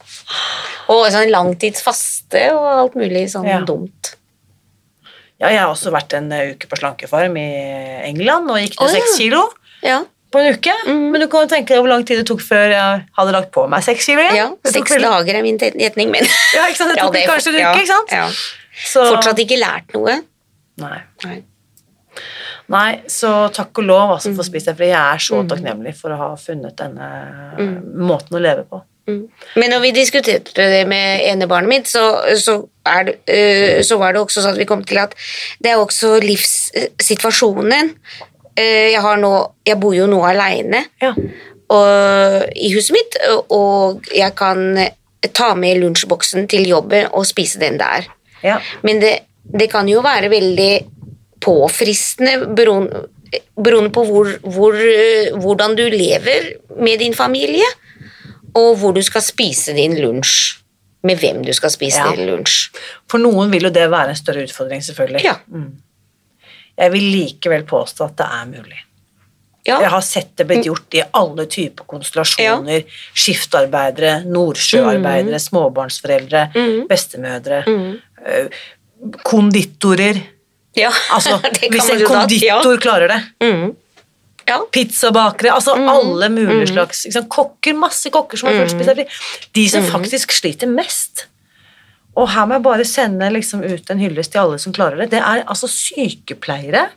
Og 0.92 1.06
sånn 1.14 1.32
langtidsfaste 1.32 2.42
og 2.56 2.66
alt 2.74 2.96
mulig 3.00 3.26
sånn 3.32 3.48
Ja. 3.48 3.60
dumt. 3.66 4.16
Ja, 5.42 5.50
jeg 5.50 5.60
har 5.60 5.70
også 5.74 5.92
vært 5.92 6.14
en 6.18 6.32
eh, 6.32 6.54
uke 6.54 6.68
på 6.72 6.78
slankefarm 6.80 7.36
i 7.42 7.48
England 8.10 8.50
og 8.54 8.60
gikk 8.62 8.78
ned 8.80 8.90
Å, 8.90 8.98
ja. 9.00 9.14
kilo 9.18 9.42
Ja, 9.84 9.98
på 10.32 10.40
en 10.40 10.54
uke. 10.56 10.74
Mm. 10.88 11.02
Men 11.12 11.22
du 11.22 11.28
kan 11.28 11.44
jo 11.44 11.50
tenke 11.52 11.74
deg 11.74 11.82
hvor 11.84 11.90
lang 11.92 12.06
tid 12.08 12.22
det 12.22 12.28
tok 12.30 12.42
før 12.42 12.72
jeg 12.72 13.02
hadde 13.18 13.34
lagt 13.36 13.52
på 13.54 13.66
meg 13.70 13.84
seks 13.86 14.06
kilo 14.10 14.24
ja 14.24 14.48
Det 14.56 14.72
tok 14.72 14.78
seks 14.88 14.96
vel- 14.96 15.08
dager 15.10 15.40
er 15.40 15.44
min 15.46 15.58
gjetning, 15.60 16.12
men 16.14 16.24
Ja, 16.56 16.68
ikke 16.70 16.80
sant? 16.84 16.94
Det 16.94 16.98
Ja, 17.02 17.08
tok 17.10 17.18
kanskje 17.34 17.54
en 17.56 17.60
uke, 17.62 17.82
ikke 17.82 17.92
sant? 17.92 18.14
Ja. 18.16 18.28
Så, 18.90 19.04
Fortsatt 19.12 19.38
ikke 19.44 19.58
lært 19.62 19.92
noe. 19.94 20.16
Nei. 20.82 21.00
Nei. 21.26 21.36
Nei, 22.74 23.02
så 23.12 23.30
takk 23.54 23.78
og 23.84 23.86
lov 23.86 24.12
altså 24.16 24.32
Mm. 24.32 24.36
for 24.38 24.44
å 24.46 24.48
spise 24.48 24.72
det, 24.72 24.78
for 24.80 24.86
jeg 24.88 24.96
er 24.96 25.22
så 25.22 25.42
takknemlig 25.50 25.94
for 26.00 26.14
å 26.16 26.18
ha 26.18 26.30
funnet 26.40 26.76
denne 26.80 27.10
måten 28.00 28.38
å 28.38 28.42
leve 28.42 28.64
på. 28.70 28.80
Mm. 29.10 29.24
Men 29.60 29.74
når 29.74 29.82
vi 29.84 29.92
diskuterte 29.98 30.68
det 30.72 30.84
med 30.88 31.26
enebarnet 31.28 31.70
mitt, 31.72 31.90
så, 31.92 32.04
så, 32.40 32.60
det, 33.08 33.18
uh, 33.28 33.82
så 33.84 33.98
var 34.02 34.14
det 34.14 34.24
også 34.24 34.44
sånn 34.44 34.56
at 34.56 34.62
vi 34.62 34.70
kom 34.70 34.86
til 34.88 35.02
at 35.02 35.16
det 35.64 35.74
er 35.74 35.82
også 35.82 36.16
livssituasjonen. 36.24 37.94
Uh, 38.54 38.88
jeg, 38.94 39.02
har 39.04 39.20
nå, 39.20 39.34
jeg 39.68 39.80
bor 39.82 39.98
jo 39.98 40.08
nå 40.10 40.22
aleine 40.28 40.86
Ja. 41.04 41.16
i 42.54 42.68
huset 42.76 42.94
mitt, 42.94 43.16
og 43.50 44.06
jeg 44.14 44.36
kan 44.38 44.78
ta 45.34 45.54
med 45.58 45.80
lunsjboksen 45.82 46.46
til 46.52 46.68
jobben 46.70 47.08
og 47.16 47.26
spise 47.26 47.60
den 47.60 47.80
der. 47.82 48.06
ja. 48.44 48.60
Men 48.84 49.00
det 49.02 49.16
det 49.44 49.70
kan 49.72 49.90
jo 49.90 50.04
være 50.04 50.32
veldig 50.32 50.72
påfristende 51.44 52.56
beroende 52.56 53.08
beroende 53.58 53.90
på 53.90 54.04
hvor, 54.06 54.28
hvor, 54.46 54.76
eh, 54.78 55.34
hvordan 55.42 55.74
du 55.74 55.88
lever 55.90 56.52
med 56.86 57.00
din 57.02 57.16
familie, 57.18 57.66
og 58.56 58.78
hvor 58.78 58.94
du 58.96 59.02
skal 59.02 59.22
spise 59.22 59.74
din 59.78 59.96
lunsj. 60.02 60.60
Med 61.04 61.20
hvem 61.20 61.42
du 61.44 61.52
skal 61.54 61.70
spise 61.74 62.00
Ja. 62.00 62.12
din 62.16 62.30
lunsj. 62.30 62.70
For 63.12 63.20
noen 63.20 63.52
vil 63.52 63.64
jo 63.68 63.70
det 63.76 63.90
være 63.92 64.10
en 64.14 64.16
større 64.16 64.46
utfordring, 64.46 64.80
selvfølgelig. 64.82 65.24
Ja. 65.26 65.36
Jeg 66.78 66.92
vil 66.94 67.04
likevel 67.12 67.66
påstå 67.68 68.06
at 68.06 68.16
det 68.18 68.26
er 68.32 68.46
mulig. 68.48 68.80
Ja. 69.68 69.80
Jeg 69.82 69.90
har 69.90 70.02
sett 70.02 70.32
det 70.38 70.48
blitt 70.48 70.66
gjort 70.66 70.96
i 70.96 71.04
alle 71.14 71.46
typer 71.46 71.86
konstellasjoner. 71.88 72.84
Skiftarbeidere, 73.16 74.24
nordsjøarbeidere, 74.26 75.40
småbarnsforeldre, 75.40 76.42
bestemødre, 76.90 77.62
eh, 78.26 78.48
konditorer. 79.24 80.22
ja. 80.76 80.92
Altså, 81.12 81.38
hvis 81.72 81.90
en 81.90 82.06
konditor 82.08 82.78
klarer 82.78 83.08
det. 83.08 83.22
Ja. 84.50 84.60
Pizzabakere, 84.76 85.54
altså 85.56 85.76
alle 85.78 86.30
mulige 86.34 86.72
slags 86.74 87.06
liksom. 87.08 87.30
Kokker, 87.32 87.78
masse 87.80 88.12
kokker 88.14 88.40
som 88.40 88.50
har 88.50 88.64
følt 88.64 88.74
spesielt 88.76 89.22
De 89.56 89.68
som 89.72 89.86
faktisk 89.88 90.36
sliter 90.36 90.72
mest. 90.72 91.28
Og 92.20 92.28
her 92.30 92.46
må 92.46 92.60
jeg 92.60 92.66
bare 92.68 92.86
sende 92.86 93.30
liksom 93.34 93.64
ut 93.66 93.88
en 93.90 94.02
hyllest 94.02 94.34
til 94.36 94.44
alle 94.44 94.60
som 94.62 94.76
klarer 94.76 95.02
det. 95.02 95.14
Det 95.16 95.22
er 95.24 95.46
altså 95.50 95.70
sykepleiere. 95.72 96.90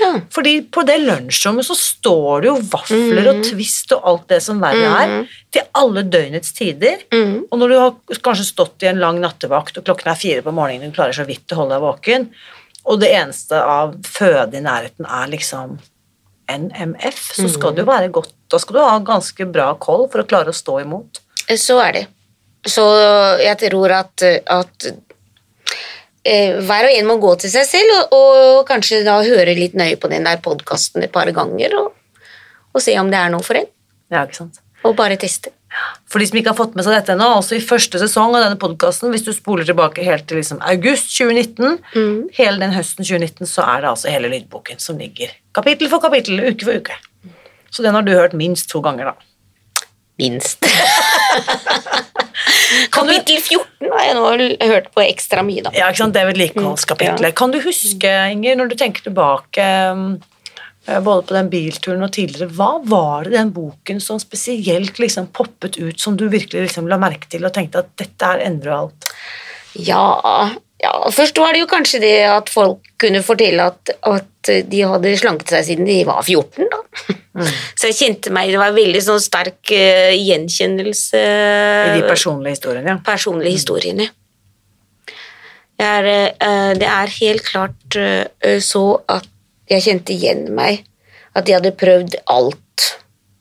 Ja. 0.00 0.08
Fordi 0.32 0.54
på 0.72 0.84
det 0.88 0.98
lunsjrommet 1.00 1.66
så 1.66 1.76
står 1.76 2.44
det 2.44 2.50
jo 2.50 2.56
vafler 2.72 3.28
og 3.30 3.42
twist 3.44 3.92
og 3.96 4.08
alt 4.08 4.26
det 4.32 4.40
som 4.44 4.60
verre 4.60 4.88
er, 5.02 5.12
til 5.52 5.68
alle 5.76 6.04
døgnets 6.08 6.52
tider. 6.56 7.04
Og 7.50 7.60
når 7.60 7.72
du 7.72 7.76
har 7.80 8.18
kanskje 8.24 8.48
stått 8.48 8.84
i 8.84 8.90
en 8.92 9.00
lang 9.00 9.20
nattevakt, 9.20 9.78
og 9.80 9.86
klokken 9.88 10.12
er 10.12 10.20
fire 10.20 10.44
på 10.44 10.56
morgenen, 10.56 10.88
og 10.88 10.92
du 10.92 11.00
klarer 11.00 11.16
så 11.16 11.28
vidt 11.28 11.52
å 11.52 11.62
holde 11.62 11.76
deg 11.76 11.86
våken, 11.86 12.28
og 12.82 13.00
det 13.00 13.12
eneste 13.14 13.60
av 13.60 13.94
føde 14.08 14.58
i 14.58 14.64
nærheten 14.64 15.06
er 15.06 15.32
liksom 15.32 15.76
NMF, 16.58 17.20
så 17.38 17.48
skal 17.50 17.76
du 17.76 17.84
være 17.88 18.10
godt. 18.14 18.34
Da 18.52 18.60
skal 18.60 18.78
du 18.78 18.82
ha 18.84 18.98
ganske 19.04 19.46
bra 19.52 19.72
koll 19.80 20.08
for 20.12 20.22
å 20.22 20.28
klare 20.28 20.52
å 20.52 20.56
stå 20.56 20.80
imot. 20.82 21.22
Så 21.58 21.78
er 21.82 21.96
det. 21.96 22.04
Så 22.68 22.84
jeg 23.42 23.58
tror 23.58 23.94
at, 23.96 24.22
at 24.22 24.86
eh, 26.22 26.58
hver 26.62 26.88
og 26.88 26.92
en 26.94 27.08
må 27.08 27.16
gå 27.22 27.32
til 27.42 27.50
seg 27.52 27.66
selv 27.66 27.96
og, 27.96 28.12
og 28.18 28.60
kanskje 28.68 29.02
da 29.06 29.18
høre 29.24 29.56
litt 29.58 29.74
nøye 29.78 29.98
på 29.98 30.10
den 30.12 30.28
der 30.28 30.38
podkasten 30.44 31.02
et 31.02 31.14
par 31.14 31.30
ganger 31.34 31.74
og, 31.80 31.90
og 32.72 32.84
se 32.84 32.94
om 33.00 33.10
det 33.10 33.18
er 33.18 33.34
noe 33.34 33.42
for 33.46 33.58
en. 33.58 33.66
Ja, 34.12 34.22
ikke 34.22 34.44
sant? 34.44 34.62
Og 34.86 34.94
bare 34.98 35.18
teste. 35.20 35.50
For 36.10 36.20
de 36.20 36.28
som 36.28 36.38
ikke 36.38 36.52
har 36.52 36.58
fått 36.58 36.74
med 36.76 36.84
seg 36.84 36.94
dette 36.98 37.14
ennå, 37.14 37.28
også 37.38 37.56
i 37.56 37.64
første 37.64 37.98
sesong 38.02 38.34
av 38.36 38.44
denne 38.44 38.58
podkasten, 38.60 39.10
hvis 39.14 39.24
du 39.24 39.32
spoler 39.32 39.66
tilbake 39.68 40.04
helt 40.04 40.26
til 40.28 40.38
liksom 40.38 40.60
august 40.68 41.08
2019, 41.16 41.78
hele 42.36 42.60
den 42.60 42.74
høsten 42.76 43.06
2019, 43.06 43.48
så 43.48 43.64
er 43.64 43.84
det 43.84 43.92
altså 43.94 44.12
hele 44.12 44.30
lydboken 44.34 44.82
som 44.82 45.00
ligger 45.00 45.32
kapittel 45.56 45.90
for 45.92 46.02
kapittel, 46.04 46.40
uke 46.48 46.66
for 46.66 46.80
uke. 46.82 46.96
Så 47.72 47.84
den 47.84 47.96
har 47.96 48.04
du 48.04 48.12
hørt 48.12 48.34
minst 48.36 48.68
to 48.72 48.82
ganger, 48.84 49.12
da. 49.12 49.86
Minst. 50.20 50.64
Kapittel 52.92 53.38
14 53.38 53.92
har 53.92 54.04
jeg 54.06 54.16
nå 54.16 54.68
hørt 54.70 54.90
på 54.94 55.02
ekstra 55.04 55.44
mye, 55.44 55.64
da. 55.64 55.72
Ja, 55.76 55.88
ikke 55.90 56.02
sant? 56.02 56.16
Det 56.16 56.22
er 56.22 56.28
ja. 57.28 57.32
Kan 57.36 57.52
du 57.52 57.58
huske, 57.64 58.12
Inger, 58.32 58.56
når 58.58 58.72
du 58.72 58.76
tenker 58.80 59.04
tilbake 59.06 59.66
eh, 59.66 61.00
både 61.04 61.26
på 61.28 61.36
den 61.36 61.50
bilturen 61.52 62.04
og 62.04 62.12
tidligere, 62.16 62.50
hva 62.56 62.70
var 62.88 63.28
det 63.28 63.36
den 63.36 63.52
boken 63.54 64.00
som 64.04 64.20
spesielt 64.22 65.00
liksom 65.02 65.30
poppet 65.36 65.78
ut, 65.80 66.00
som 66.00 66.16
du 66.16 66.26
virkelig 66.32 66.68
liksom 66.68 66.88
la 66.90 67.00
merke 67.00 67.30
til 67.32 67.44
og 67.48 67.54
tenkte 67.56 67.84
at 67.84 67.92
dette 68.00 68.32
her 68.32 68.44
endrer 68.44 68.76
alt? 68.82 69.12
Ja, 69.78 70.50
ja, 70.82 70.92
først 71.14 71.38
var 71.38 71.54
det 71.54 71.62
jo 71.62 71.70
kanskje 71.70 72.00
det 72.02 72.16
at 72.26 72.48
folk 72.50 72.88
kunne 73.00 73.22
fortelle 73.22 73.68
at, 73.70 73.92
at 74.02 74.50
de 74.66 74.80
hadde 74.82 75.12
slanket 75.20 75.52
seg 75.54 75.68
siden 75.68 75.86
de 75.86 76.00
var 76.08 76.24
14, 76.24 76.66
da. 76.72 76.80
Så 77.78 77.88
jeg 77.88 77.98
kjente 78.00 78.32
meg, 78.34 78.50
det 78.50 78.60
var 78.60 78.74
veldig 78.74 79.02
sånn 79.04 79.22
sterk 79.22 79.72
uh, 79.72 80.10
gjenkjennelse 80.12 81.22
I 81.22 81.94
de 82.00 82.02
personlige 82.04 82.58
historiene, 82.58 82.96
ja. 82.96 82.98
personlige 83.06 83.54
historiene. 83.54 84.08
Det 85.78 85.86
er, 85.86 86.10
uh, 86.42 86.72
det 86.78 86.90
er 86.90 87.14
helt 87.20 87.46
klart 87.46 87.98
uh, 88.02 88.58
så 88.62 88.84
at 89.06 89.30
jeg 89.70 89.86
kjente 89.86 90.16
igjen 90.16 90.48
meg, 90.52 90.82
at 91.38 91.48
jeg 91.48 91.60
hadde 91.60 91.76
prøvd 91.78 92.18
alt. 92.34 92.88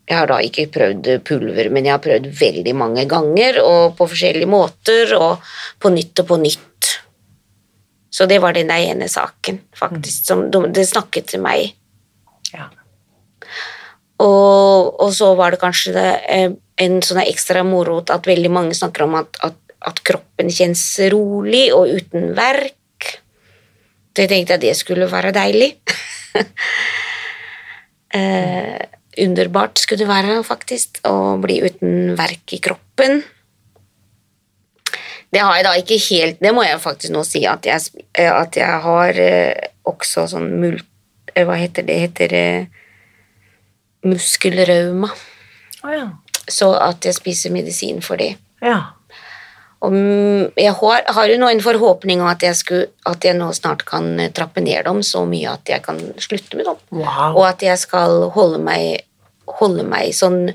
Jeg 0.07 0.19
har 0.19 0.29
da 0.29 0.37
ikke 0.45 0.69
prøvd 0.71 1.09
pulver, 1.27 1.69
men 1.73 1.87
jeg 1.87 1.97
har 1.97 2.03
prøvd 2.03 2.29
veldig 2.37 2.75
mange 2.77 3.07
ganger, 3.09 3.59
og 3.65 3.97
på 3.97 4.07
forskjellige 4.13 4.49
måter, 4.49 5.15
og 5.17 5.41
på 5.81 5.91
nytt 5.91 6.21
og 6.23 6.29
på 6.29 6.37
nytt. 6.45 6.67
Så 8.11 8.27
det 8.27 8.41
var 8.43 8.53
den 8.53 8.67
der 8.67 8.83
ene 8.91 9.07
saken, 9.07 9.61
faktisk, 9.77 10.25
som 10.27 10.49
det 10.51 10.87
snakket 10.89 11.31
til 11.31 11.43
meg. 11.43 11.73
ja. 12.53 12.67
Og, 14.21 14.99
og 15.01 15.09
så 15.17 15.31
var 15.33 15.53
det 15.53 15.61
kanskje 15.61 15.95
det, 15.95 16.09
eh, 16.29 16.51
en 16.83 16.99
sånn 17.05 17.23
ekstra 17.23 17.63
morot 17.65 18.11
at 18.13 18.27
veldig 18.29 18.51
mange 18.53 18.77
snakker 18.77 19.07
om 19.07 19.15
at, 19.21 19.39
at, 19.47 19.57
at 19.87 20.01
kroppen 20.05 20.51
kjennes 20.53 20.83
rolig 21.13 21.63
og 21.73 21.89
uten 21.89 22.31
verk. 22.37 22.77
Så 24.11 24.25
jeg 24.25 24.31
tenkte 24.31 24.57
at 24.59 24.63
det 24.63 24.75
skulle 24.77 25.09
være 25.09 25.33
deilig. 25.33 25.71
eh, 28.19 28.77
underbart 29.25 29.81
skulle 29.81 30.03
det 30.03 30.11
være, 30.11 30.39
faktisk, 30.45 31.01
å 31.07 31.37
bli 31.41 31.61
uten 31.65 32.13
verk 32.19 32.57
i 32.57 32.61
kroppen. 32.63 33.23
Det 35.31 35.39
har 35.39 35.55
jeg 35.55 35.63
da 35.63 35.71
ikke 35.79 35.97
helt 36.09 36.41
Det 36.43 36.51
må 36.51 36.63
jeg 36.65 36.79
faktisk 36.83 37.13
nå 37.15 37.21
si 37.23 37.45
at 37.47 37.65
jeg, 37.65 38.03
eh, 38.19 38.31
at 38.31 38.57
jeg 38.59 38.79
har 38.83 39.19
eh, 39.23 39.69
også 39.87 40.27
sånn 40.33 40.49
mult... 40.59 40.87
eh, 41.33 41.45
Hva 41.47 41.55
heter 41.59 41.87
det? 41.87 41.99
heter 42.05 42.35
muskelrauma. 44.03 45.11
Oh, 45.83 45.91
ja. 45.93 46.07
Så 46.49 46.71
at 46.73 47.05
jeg 47.05 47.15
spiser 47.17 47.53
medisin 47.53 48.01
for 48.01 48.17
det. 48.21 48.33
Ja. 48.65 48.79
Og 49.81 49.93
mm, 49.93 50.51
jeg 50.57 50.73
har, 50.77 51.05
har 51.15 51.29
jo 51.29 51.37
nå 51.41 51.49
en 51.49 51.63
forhåpning 51.63 52.21
om 52.21 52.29
at 52.29 52.43
jeg, 52.45 52.57
skulle, 52.57 52.89
at 53.09 53.25
jeg 53.25 53.37
nå 53.37 53.47
snart 53.57 53.85
kan 53.87 54.09
trappe 54.35 54.61
ned 54.61 54.85
dem 54.85 55.01
så 55.05 55.23
mye 55.29 55.55
at 55.55 55.69
jeg 55.69 55.81
kan 55.85 56.01
slutte 56.21 56.57
med 56.59 56.69
dem. 56.69 56.81
Wow. 57.01 57.39
Og 57.39 57.45
at 57.47 57.65
jeg 57.65 57.77
skal 57.81 58.27
holde 58.35 58.61
meg, 58.61 59.05
holde 59.61 59.85
meg 59.87 60.13
sånn 60.17 60.51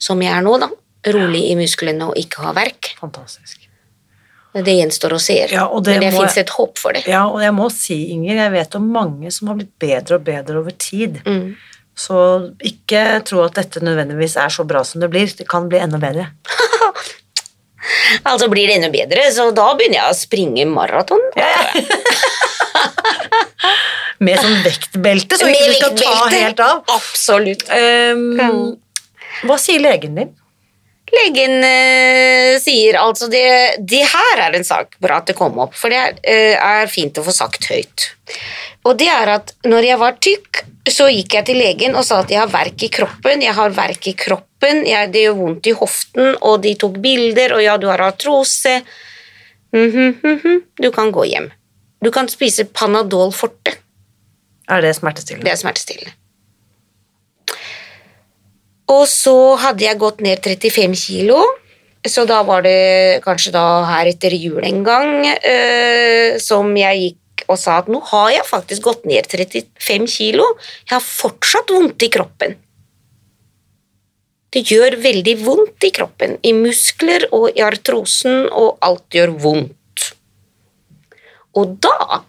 som 0.00 0.20
jeg 0.24 0.32
er 0.32 0.44
nå, 0.44 0.56
da. 0.62 0.70
Rolig 1.16 1.44
i 1.52 1.56
musklene 1.58 2.08
og 2.08 2.16
ikke 2.18 2.42
ha 2.48 2.54
verk. 2.56 2.94
Fantastisk. 2.98 3.65
Det 4.64 4.74
gjenstår 4.78 5.16
å 5.16 5.20
se. 5.20 5.36
Ja, 5.52 5.66
det 5.68 5.96
Men 5.96 6.04
det 6.06 6.12
må 6.14 6.22
fins 6.24 6.38
et 6.40 6.52
håp 6.56 6.78
for 6.80 6.96
det. 6.96 7.04
Ja, 7.10 7.26
og 7.28 7.42
jeg 7.44 7.52
må 7.56 7.68
si, 7.74 7.98
Inger, 8.14 8.38
jeg 8.38 8.54
vet 8.54 8.76
om 8.78 8.86
mange 8.94 9.32
som 9.34 9.50
har 9.50 9.58
blitt 9.58 9.74
bedre 9.82 10.16
og 10.16 10.24
bedre 10.26 10.60
over 10.62 10.76
tid. 10.80 11.18
Mm. 11.26 11.56
Så 11.96 12.16
ikke 12.64 13.02
tro 13.28 13.42
at 13.46 13.56
dette 13.56 13.80
nødvendigvis 13.84 14.36
er 14.40 14.52
så 14.52 14.66
bra 14.68 14.84
som 14.84 15.00
det 15.04 15.10
blir. 15.12 15.28
Det 15.32 15.48
kan 15.48 15.68
bli 15.70 15.80
enda 15.82 16.00
bedre. 16.02 16.30
Altså 18.26 18.48
blir 18.50 18.66
det 18.66 18.80
enda 18.80 18.88
bedre, 18.90 19.28
så 19.30 19.44
da 19.54 19.68
begynner 19.78 20.00
jeg 20.00 20.10
å 20.10 20.16
springe 20.18 20.64
maraton. 20.66 21.20
Med 24.26 24.40
sånn 24.40 24.56
vektbelte, 24.64 25.38
så 25.38 25.46
Med 25.46 25.54
ikke 25.54 25.68
du 25.70 25.76
skal 25.76 25.94
ta 26.00 26.30
helt 26.32 26.62
av. 26.64 26.80
Absolutt. 26.96 27.62
Um, 27.70 28.74
hva 29.46 29.58
sier 29.60 29.84
legen 29.84 30.18
din? 30.18 30.32
Legen 31.14 31.62
eh, 31.62 32.56
sier 32.58 32.98
altså 32.98 33.28
det, 33.30 33.46
det 33.78 34.02
her 34.10 34.40
er 34.48 34.56
en 34.58 34.66
sak 34.66 34.96
bra 35.02 35.20
at 35.20 35.28
det 35.30 35.36
kom 35.38 35.58
opp, 35.62 35.76
for 35.78 35.92
det 35.92 36.00
er, 36.00 36.16
eh, 36.26 36.56
er 36.58 36.90
fint 36.90 37.18
å 37.18 37.24
få 37.26 37.34
sagt 37.34 37.68
høyt. 37.70 38.08
Og 38.86 38.96
det 38.98 39.08
er 39.10 39.30
at 39.36 39.52
når 39.66 39.86
jeg 39.86 40.00
var 40.02 40.18
tykk, 40.22 40.62
så 40.90 41.08
gikk 41.10 41.34
jeg 41.38 41.46
til 41.48 41.58
legen 41.58 41.96
og 41.98 42.04
sa 42.06 42.20
at 42.22 42.30
jeg 42.30 42.40
har 42.42 42.50
verk 42.50 42.82
i 42.86 42.90
kroppen, 42.98 43.42
jeg 43.42 43.54
har 43.54 43.74
verk 43.74 44.10
i 44.10 44.16
kroppen, 44.18 44.82
jeg, 44.86 45.12
det 45.14 45.24
gjør 45.26 45.38
vondt 45.40 45.70
i 45.70 45.76
hoften, 45.78 46.34
og 46.40 46.60
de 46.66 46.74
tok 46.78 46.98
bilder, 47.02 47.56
og 47.56 47.64
ja, 47.64 47.78
du 47.78 47.88
har 47.90 48.02
artrose. 48.06 48.80
Mhm, 49.74 50.20
mhm, 50.22 50.60
Du 50.82 50.90
kan 50.94 51.10
gå 51.12 51.26
hjem. 51.26 51.50
Du 52.02 52.10
kan 52.10 52.28
spise 52.28 52.64
Panadol 52.64 53.32
forte. 53.34 53.78
Er 54.68 54.82
det 54.82 54.96
smertestillende? 54.98 55.46
Det 55.46 55.52
er 55.54 55.60
smertestillende. 55.62 56.14
Og 58.92 59.04
så 59.10 59.36
hadde 59.58 59.86
jeg 59.86 59.98
gått 59.98 60.20
ned 60.22 60.42
35 60.44 60.94
kilo, 61.00 61.40
så 62.06 62.22
da 62.28 62.38
var 62.46 62.62
det 62.62 63.22
kanskje 63.24 63.50
da 63.56 63.64
her 63.88 64.06
etter 64.12 64.34
jul 64.36 64.62
en 64.62 64.84
gang 64.86 65.26
eh, 65.26 66.36
som 66.42 66.70
jeg 66.78 67.00
gikk 67.02 67.46
og 67.50 67.58
sa 67.58 67.80
at 67.80 67.90
nå 67.90 67.98
har 68.12 68.30
jeg 68.32 68.46
faktisk 68.46 68.86
gått 68.86 69.08
ned 69.08 69.26
35 69.26 70.06
kilo, 70.10 70.46
jeg 70.86 70.94
har 70.94 71.04
fortsatt 71.04 71.74
vondt 71.74 72.06
i 72.06 72.10
kroppen. 72.14 72.56
Det 74.54 74.62
gjør 74.70 74.96
veldig 75.02 75.34
vondt 75.42 75.84
i 75.84 75.92
kroppen, 75.94 76.38
i 76.46 76.54
muskler 76.56 77.26
og 77.34 77.50
i 77.52 77.64
artrosen, 77.66 78.46
og 78.48 78.78
alt 78.86 79.18
gjør 79.18 79.34
vondt. 79.42 80.06
Og 81.56 81.76
da 81.82 82.22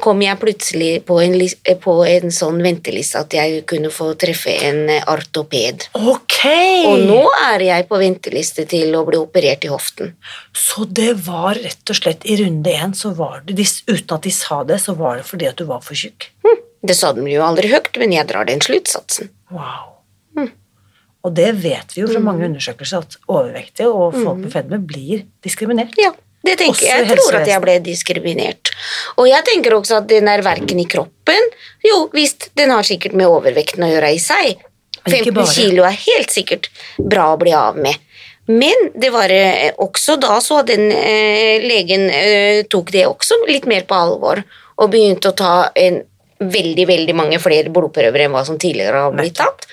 kom 0.00 0.20
jeg 0.22 0.38
plutselig 0.38 0.90
på 1.06 1.16
en, 1.22 1.34
eh, 1.40 1.76
på 1.82 1.94
en 2.06 2.30
sånn 2.30 2.60
venteliste 2.62 3.18
at 3.18 3.34
jeg 3.34 3.64
kunne 3.66 3.90
få 3.90 4.12
treffe 4.18 4.52
en 4.62 4.88
artoped. 5.02 5.16
ortoped. 5.16 5.88
Ok! 5.94 6.38
Og 6.86 7.02
nå 7.08 7.22
er 7.52 7.64
jeg 7.66 7.88
på 7.88 7.98
venteliste 7.98 8.66
til 8.68 8.94
å 8.94 9.04
bli 9.06 9.18
operert 9.18 9.64
i 9.64 9.72
hoften. 9.72 10.14
Så 10.54 10.86
det 10.86 11.14
var 11.26 11.54
rett 11.54 11.90
og 11.90 11.96
slett 11.96 12.24
i 12.24 12.36
runde 12.36 12.70
én, 12.70 12.94
så 12.94 13.14
var 13.14 13.42
det, 13.44 13.58
uten 13.88 14.14
at 14.14 14.22
de 14.22 14.30
sa 14.30 14.62
det, 14.64 14.80
så 14.80 14.96
var 14.96 15.16
det 15.16 15.26
fordi 15.26 15.48
at 15.48 15.56
du 15.56 15.64
var 15.64 15.80
for 15.80 15.94
tjukk. 15.94 16.30
Hm, 16.44 16.62
Det 16.86 16.94
sa 16.94 17.12
de 17.12 17.20
jo 17.26 17.42
aldri 17.42 17.68
høyt, 17.68 17.96
men 17.98 18.12
jeg 18.12 18.28
drar 18.28 18.44
den 18.46 18.60
sluttsatsen. 18.60 19.30
Wow. 19.50 19.96
Og 21.26 21.34
det 21.34 21.48
vet 21.58 21.90
vi 21.96 22.04
jo 22.04 22.06
fra 22.06 22.20
mange 22.22 22.46
undersøkelser, 22.46 23.02
at 23.02 23.16
overvektige 23.26 23.88
og 23.90 24.14
folk 24.14 24.38
med 24.44 24.52
fedme 24.52 24.78
blir 24.86 25.24
diskriminert. 25.42 25.96
Ja, 25.98 26.12
det 26.46 26.56
tenker 26.60 26.86
Også 26.86 26.94
jeg. 26.94 27.18
tror 27.18 27.38
at 27.40 27.50
jeg 27.50 27.62
ble 27.64 27.76
diskriminert. 27.84 28.72
Og 29.16 29.28
jeg 29.30 29.44
tenker 29.48 29.76
også 29.76 30.00
at 30.00 30.08
den 30.10 30.30
er 30.30 30.44
verken 30.46 30.80
i 30.82 30.86
kroppen 30.88 31.52
Jo, 31.84 32.06
visst, 32.14 32.50
den 32.58 32.72
har 32.74 32.86
sikkert 32.86 33.16
med 33.18 33.30
overvekten 33.30 33.86
å 33.86 33.90
gjøre 33.90 34.14
i 34.14 34.22
seg. 34.22 34.64
15 35.06 35.46
kilo 35.52 35.84
er 35.86 35.94
helt 35.94 36.32
sikkert 36.34 36.70
bra 36.98 37.32
å 37.34 37.38
bli 37.40 37.54
av 37.54 37.78
med. 37.78 37.94
Men 38.46 38.90
det 38.94 39.10
var 39.14 39.30
eh, 39.34 39.72
også 39.82 40.16
da 40.22 40.38
så 40.42 40.60
den 40.66 40.88
eh, 40.94 41.62
legen 41.62 42.06
eh, 42.10 42.62
tok 42.70 42.92
det 42.94 43.06
også 43.08 43.40
litt 43.50 43.66
mer 43.70 43.86
på 43.86 43.98
alvor, 43.98 44.42
og 44.76 44.92
begynte 44.92 45.32
å 45.32 45.36
ta 45.38 45.54
en 45.74 46.00
veldig, 46.38 46.86
veldig 46.86 47.14
mange 47.16 47.40
flere 47.42 47.72
blodprøver 47.72 48.26
enn 48.26 48.34
hva 48.34 48.44
som 48.46 48.58
tidligere 48.60 49.06
har 49.06 49.14
blitt 49.16 49.38
tatt. 49.40 49.66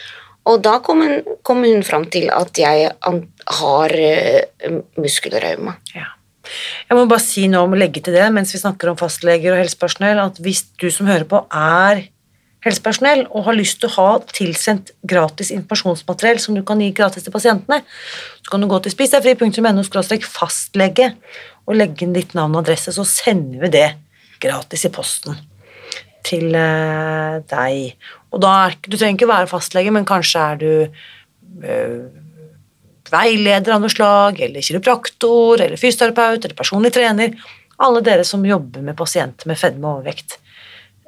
Og 0.49 0.59
da 0.63 0.77
kom 0.83 1.03
hun, 1.03 1.21
kom 1.45 1.63
hun 1.63 1.85
fram 1.87 2.05
til 2.11 2.27
at 2.33 2.57
jeg 2.59 2.89
har 3.59 3.95
eh, 3.95 4.79
muskelrauma. 4.99 5.77
Ja. 5.95 6.09
Jeg 6.89 6.97
må 6.97 7.05
bare 7.07 7.23
si 7.23 7.45
noe 7.51 7.67
om 7.67 7.75
å 7.75 7.79
legge 7.79 8.03
til 8.03 8.15
det 8.17 8.25
mens 8.35 8.51
vi 8.53 8.61
snakker 8.61 8.91
om 8.91 8.99
fastleger 8.99 9.53
og 9.53 9.61
helsepersonell, 9.61 10.19
at 10.19 10.41
hvis 10.43 10.65
du 10.81 10.89
som 10.91 11.07
hører 11.07 11.27
på 11.29 11.39
er 11.47 12.07
helsepersonell 12.63 13.25
og 13.29 13.47
har 13.47 13.57
lyst 13.57 13.81
til 13.81 13.89
å 13.89 13.95
ha 13.97 14.09
tilsendt 14.31 14.93
gratis 15.07 15.51
informasjonsmateriell 15.55 16.39
som 16.39 16.55
du 16.55 16.63
kan 16.67 16.81
gi 16.83 16.91
gratis 16.95 17.25
til 17.25 17.35
pasientene, 17.35 17.81
så 18.43 18.53
kan 18.53 18.63
du 18.63 18.69
gå 18.71 18.79
til 18.83 18.95
spisdegfri.no 18.95 19.83
fastlege 20.27 21.13
og 21.63 21.77
legge 21.79 22.05
inn 22.05 22.15
ditt 22.15 22.35
navn 22.35 22.55
og 22.55 22.63
adresse, 22.63 22.95
så 22.95 23.05
sender 23.07 23.65
vi 23.65 23.73
det 23.77 23.89
gratis 24.43 24.85
i 24.87 24.91
posten 24.93 25.39
til 26.23 26.55
eh, 26.55 27.39
deg. 27.51 28.09
Og 28.33 28.41
da 28.43 28.53
er, 28.65 28.77
du 28.83 28.95
trenger 28.95 29.17
ikke 29.17 29.31
være 29.31 29.51
fastlege, 29.51 29.91
men 29.91 30.07
kanskje 30.07 30.43
er 30.43 30.61
du 30.61 30.69
eh, 31.67 31.97
veileder 33.13 33.75
av 33.75 33.83
noe 33.83 33.91
slag, 33.93 34.41
eller 34.41 34.65
kiropraktor, 34.65 35.61
eller 35.61 35.79
fysioterapeut, 35.79 36.43
eller 36.43 36.57
personlig 36.57 36.93
trener. 36.95 37.37
Alle 37.83 38.01
dere 38.05 38.25
som 38.27 38.45
jobber 38.45 38.83
med 38.85 38.97
pasienter 38.97 39.49
med 39.49 39.59
fedme 39.59 39.87
og 39.87 40.01
overvekt. 40.01 40.39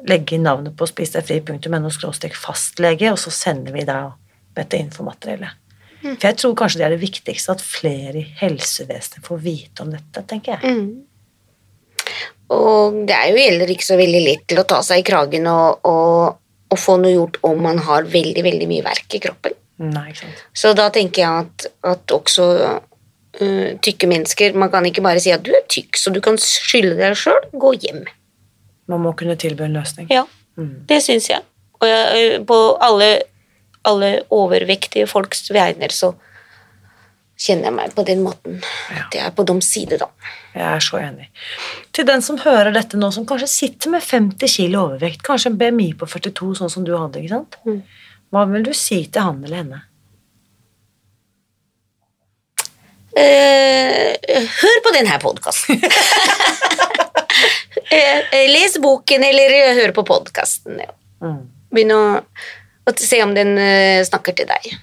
Legg 0.06 0.34
inn 0.36 0.46
navnet 0.46 0.76
på 0.78 0.88
spisdegfri.no 0.90 1.92
fastlege, 2.38 3.12
og 3.12 3.20
så 3.22 3.34
sender 3.34 3.74
vi 3.74 3.86
deg 3.88 4.14
dette 4.56 4.80
infomateriellet. 4.80 5.62
For 6.06 6.28
jeg 6.28 6.38
tror 6.38 6.56
kanskje 6.60 6.80
det 6.82 6.86
er 6.86 6.94
det 6.94 7.02
viktigste, 7.02 7.56
at 7.56 7.66
flere 7.66 8.22
i 8.22 8.30
helsevesenet 8.42 9.26
får 9.26 9.42
vite 9.42 9.86
om 9.86 9.94
dette, 9.96 10.22
tenker 10.30 10.56
jeg. 10.56 10.74
Og 12.54 13.02
det 13.10 13.16
er 13.18 13.32
jo 13.32 13.42
heller 13.42 13.72
ikke 13.74 13.88
så 13.88 13.98
veldig 13.98 14.22
lett 14.22 14.44
til 14.52 14.62
å 14.62 14.68
ta 14.70 14.84
seg 14.86 15.02
i 15.02 15.08
kragen 15.08 15.48
og, 15.50 15.88
og, 15.90 16.38
og 16.70 16.82
få 16.82 17.00
noe 17.02 17.16
gjort 17.16 17.40
om 17.48 17.64
man 17.66 17.82
har 17.88 18.06
veldig, 18.12 18.44
veldig 18.46 18.68
mye 18.70 18.86
verk 18.86 19.18
i 19.18 19.22
kroppen. 19.24 19.58
Nei, 19.84 20.10
ikke 20.12 20.22
sant. 20.22 20.44
Så 20.56 20.72
da 20.78 20.88
tenker 20.94 21.22
jeg 21.22 21.46
at, 21.46 21.66
at 21.92 22.14
også 22.16 22.46
uh, 22.56 23.72
tykke 23.84 24.08
mennesker 24.08 24.56
Man 24.56 24.72
kan 24.72 24.86
ikke 24.88 25.04
bare 25.04 25.20
si 25.24 25.34
at 25.36 25.44
du 25.44 25.52
er 25.56 25.66
tykk, 25.72 26.00
så 26.00 26.14
du 26.16 26.22
kan 26.24 26.40
skylde 26.42 26.96
deg 27.00 27.18
sjøl. 27.20 27.50
Gå 27.52 27.74
hjem. 27.84 28.06
Man 28.92 29.04
må 29.04 29.16
kunne 29.18 29.36
tilby 29.40 29.66
en 29.66 29.76
løsning. 29.76 30.08
Ja, 30.14 30.24
det 30.90 31.02
syns 31.04 31.30
jeg. 31.32 31.44
Og 31.82 31.88
jeg, 31.90 32.20
øh, 32.22 32.46
på 32.48 32.60
alle, 32.82 33.10
alle 33.84 34.12
overvektige 34.32 35.08
folks 35.10 35.50
vegner 35.52 35.92
så 35.92 36.14
kjenner 37.36 37.68
jeg 37.68 37.76
meg 37.76 37.96
på 37.96 38.06
den 38.08 38.22
måten. 38.24 38.62
At 38.94 39.16
jeg 39.16 39.26
er 39.26 39.34
på 39.36 39.44
deres 39.48 39.68
side, 39.74 40.00
da. 40.00 40.08
Jeg 40.56 40.66
er 40.70 40.84
så 40.86 41.02
enig. 41.02 41.28
Til 41.96 42.08
den 42.08 42.24
som 42.24 42.40
hører 42.40 42.72
dette 42.76 43.00
nå, 43.00 43.10
som 43.12 43.26
kanskje 43.28 43.50
sitter 43.52 43.92
med 43.98 44.06
50 44.06 44.56
kilo 44.56 44.86
overvekt, 44.86 45.26
kanskje 45.26 45.52
en 45.52 45.60
BMI 45.60 45.90
på 46.00 46.08
42, 46.08 46.54
sånn 46.62 46.72
som 46.72 46.88
du 46.88 46.94
hadde, 46.96 47.20
ikke 47.20 47.36
sant? 47.36 47.60
Hva 48.34 48.46
vil 48.50 48.66
du 48.66 48.74
si 48.76 49.04
til 49.08 49.28
han 49.28 49.44
eller 49.46 49.62
henne? 49.62 49.82
Eh, 53.16 54.46
hør 54.60 54.82
på 54.84 54.92
denne 54.96 55.20
podkasten. 55.24 55.80
les 58.56 58.76
boken, 58.82 59.24
eller 59.24 59.56
eh, 59.56 59.76
hør 59.80 59.94
på 59.96 60.04
podkasten. 60.10 60.82
Ja. 60.84 60.92
Mm. 61.24 61.46
Begynn 61.72 61.96
å, 61.96 62.02
å 62.86 62.96
se 63.00 63.22
om 63.24 63.32
den 63.36 63.56
uh, 63.56 64.04
snakker 64.08 64.36
til 64.36 64.50
deg. 64.50 64.76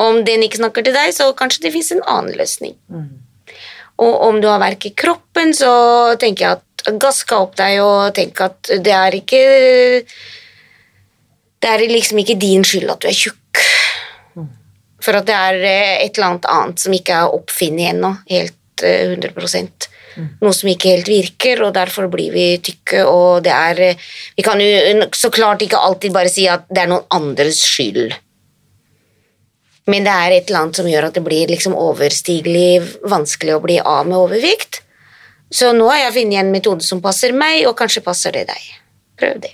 Om 0.00 0.20
den 0.26 0.44
ikke 0.44 0.60
snakker 0.60 0.84
til 0.84 0.96
deg, 0.96 1.14
så 1.16 1.30
kanskje 1.36 1.66
det 1.66 1.72
fins 1.72 1.94
en 1.94 2.04
annen 2.04 2.36
løsning. 2.36 2.76
Og 4.04 4.14
om 4.28 4.40
du 4.42 4.48
har 4.50 4.60
verk 4.60 4.84
i 4.88 4.92
kroppen, 4.92 5.54
så 5.56 5.72
tenker 6.20 6.44
jeg 6.44 6.58
at 6.58 6.98
gaska 7.00 7.38
opp 7.46 7.56
deg 7.56 7.80
og 7.80 8.12
tenk 8.16 8.42
at 8.44 8.74
det 8.84 8.92
er 8.92 9.16
ikke 9.16 9.40
Det 11.62 11.72
er 11.72 11.84
liksom 11.88 12.20
ikke 12.22 12.38
din 12.40 12.64
skyld 12.66 12.90
at 12.92 13.02
du 13.02 13.08
er 13.10 13.16
tjukk. 13.16 13.62
For 15.02 15.16
at 15.18 15.26
det 15.28 15.36
er 15.36 15.60
eh, 15.62 15.92
et 16.06 16.16
eller 16.16 16.32
annet 16.32 16.48
annet 16.50 16.82
som 16.82 16.94
ikke 16.94 17.20
er 17.20 17.36
oppfunnet 17.36 17.92
ennå, 17.92 18.12
helt 18.32 18.86
eh, 18.86 19.12
100 19.12 19.92
Noe 20.16 20.54
som 20.56 20.70
ikke 20.70 20.94
helt 20.94 21.08
virker, 21.10 21.60
og 21.66 21.74
derfor 21.76 22.06
blir 22.08 22.32
vi 22.32 22.46
tykke, 22.64 23.02
og 23.04 23.42
det 23.44 23.52
er 23.52 23.82
eh, 23.90 24.06
Vi 24.36 24.44
kan 24.44 24.60
jo 24.62 25.08
så 25.12 25.30
klart 25.30 25.62
ikke 25.62 25.80
alltid 25.80 26.14
bare 26.14 26.32
si 26.32 26.46
at 26.48 26.64
det 26.70 26.86
er 26.86 26.92
noen 26.92 27.04
andres 27.12 27.60
skyld. 27.68 28.16
Men 29.86 30.06
det 30.08 30.14
er 30.14 30.34
et 30.34 30.48
eller 30.48 30.64
annet 30.64 30.80
som 30.80 30.88
gjør 30.90 31.10
at 31.10 31.18
det 31.18 31.22
blir 31.26 31.52
liksom 31.52 31.76
overstigelig 31.78 33.04
vanskelig 33.06 33.54
å 33.54 33.62
bli 33.62 33.76
av 33.78 34.08
med 34.08 34.18
overvekt. 34.18 34.80
Så 35.52 35.70
nå 35.76 35.86
har 35.92 36.00
jeg 36.06 36.16
funnet 36.16 36.40
en 36.40 36.50
metode 36.50 36.82
som 36.82 37.04
passer 37.04 37.36
meg, 37.36 37.62
og 37.68 37.76
kanskje 37.78 38.02
passer 38.02 38.34
det 38.34 38.48
deg. 38.48 38.64
Prøv 39.20 39.38
det. 39.44 39.52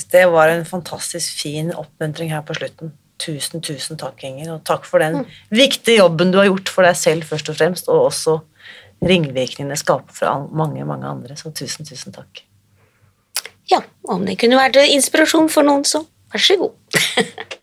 Fantastisk. 0.00 0.12
Det 0.12 0.26
var 0.32 0.48
en 0.48 0.64
fantastisk 0.64 1.42
fin 1.42 1.72
oppmuntring 1.72 2.30
her 2.32 2.42
på 2.42 2.54
slutten. 2.54 2.92
Tusen, 3.18 3.60
tusen 3.60 3.98
takk, 3.98 4.22
Inger, 4.24 4.54
og 4.54 4.64
takk 4.64 4.86
for 4.86 4.98
den 4.98 5.26
viktige 5.50 5.98
jobben 5.98 6.32
du 6.32 6.38
har 6.38 6.46
gjort 6.48 6.68
for 6.68 6.82
deg 6.82 6.96
selv 6.96 7.24
først 7.24 7.50
og 7.50 7.56
fremst, 7.56 7.88
og 7.88 8.08
også 8.08 8.40
ringvirkningene 9.04 9.76
skaper 9.76 10.12
for 10.12 10.48
mange, 10.52 10.84
mange 10.84 11.06
andre. 11.06 11.36
Så 11.36 11.52
tusen, 11.52 11.84
tusen 11.84 12.12
takk. 12.12 12.44
Ja, 13.70 13.82
om 14.08 14.24
det 14.24 14.38
kunne 14.40 14.56
vært 14.56 14.80
inspirasjon 14.80 15.50
for 15.52 15.62
noen, 15.62 15.84
så 15.84 16.06
vær 16.32 16.40
så 16.40 16.56
god. 16.56 16.72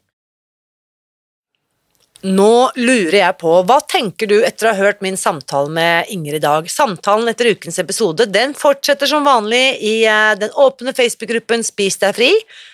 Nå 2.28 2.72
lurer 2.76 3.16
jeg 3.22 3.36
på, 3.40 3.52
hva 3.70 3.78
tenker 3.88 4.28
du 4.28 4.36
etter 4.44 4.68
å 4.68 4.72
ha 4.74 4.86
hørt 4.88 5.04
min 5.06 5.16
samtale 5.20 5.70
med 5.72 6.10
Inger 6.12 6.36
i 6.36 6.42
dag? 6.44 6.66
Samtalen 6.72 7.30
etter 7.32 7.52
ukens 7.54 7.78
episode 7.80 8.26
den 8.34 8.56
fortsetter 8.58 9.08
som 9.08 9.28
vanlig 9.28 9.78
i 9.86 9.94
eh, 10.10 10.34
den 10.40 10.52
åpne 10.52 10.92
Facebook-gruppen 10.98 11.64
Spis 11.64 12.00
deg 12.02 12.18
fri, 12.18 12.32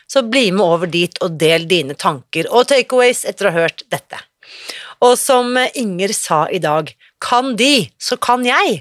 så 0.09 0.23
bli 0.25 0.47
med 0.55 0.63
over 0.65 0.89
dit 0.89 1.19
og 1.21 1.35
del 1.41 1.67
dine 1.69 1.93
tanker 1.99 2.49
og 2.49 2.69
takeaways 2.71 3.25
etter 3.29 3.49
å 3.49 3.53
ha 3.53 3.65
hørt 3.65 3.85
dette. 3.93 4.23
Og 5.05 5.19
som 5.19 5.59
Inger 5.75 6.15
sa 6.17 6.45
i 6.49 6.61
dag, 6.63 6.89
kan 7.21 7.53
de, 7.59 7.91
så 8.01 8.17
kan 8.17 8.47
jeg. 8.47 8.79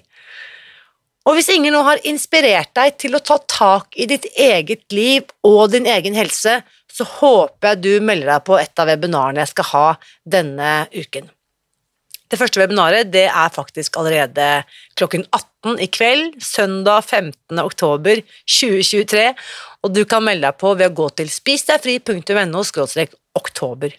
Og 1.29 1.37
hvis 1.37 1.53
Inger 1.53 1.75
nå 1.75 1.83
har 1.87 2.01
inspirert 2.09 2.73
deg 2.79 2.97
til 3.03 3.18
å 3.18 3.23
ta 3.23 3.37
tak 3.45 3.99
i 3.99 4.09
ditt 4.09 4.25
eget 4.33 4.87
liv 4.95 5.27
og 5.47 5.75
din 5.75 5.91
egen 5.91 6.16
helse, 6.16 6.62
så 6.93 7.07
håper 7.09 7.72
jeg 7.72 7.82
du 7.84 7.93
melder 8.05 8.34
deg 8.34 8.49
på 8.49 8.59
et 8.61 8.82
av 8.82 8.90
webinarene 8.90 9.43
jeg 9.43 9.53
skal 9.55 9.70
ha 9.72 9.86
denne 10.36 10.72
uken. 10.93 11.30
Det 12.32 12.38
første 12.40 12.62
webinaret 12.62 13.11
det 13.12 13.26
er 13.28 13.53
faktisk 13.53 13.99
allerede 14.01 14.62
klokken 14.97 15.26
18 15.28 15.82
i 15.84 15.88
kveld, 15.93 16.38
søndag 16.40 17.05
15. 17.05 17.61
oktober 17.61 18.22
2023, 18.49 19.26
og 19.84 19.93
du 19.93 20.07
kan 20.09 20.24
melde 20.24 20.49
deg 20.49 20.57
på 20.62 20.72
ved 20.78 20.88
å 20.88 20.97
gå 21.03 21.11
til 21.20 21.28
spisdegfri.no 21.32 22.64
oktober. 23.36 23.93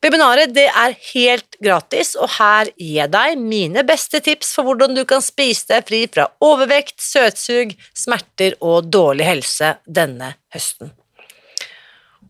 Webinaret 0.00 0.52
det 0.56 0.66
er 0.68 0.94
helt 1.10 1.56
gratis, 1.60 2.14
og 2.16 2.28
her 2.36 2.68
gir 2.76 3.02
jeg 3.02 3.12
deg 3.16 3.40
mine 3.40 3.84
beste 3.88 4.20
tips 4.24 4.54
for 4.56 4.68
hvordan 4.68 4.96
du 4.96 5.06
kan 5.08 5.24
spise 5.24 5.72
deg 5.72 5.88
fri 5.88 6.06
fra 6.08 6.28
overvekt, 6.44 7.00
søtsug, 7.04 7.72
smerter 7.96 8.56
og 8.60 8.92
dårlig 8.92 9.28
helse 9.28 9.74
denne 9.84 10.34
høsten. 10.52 10.92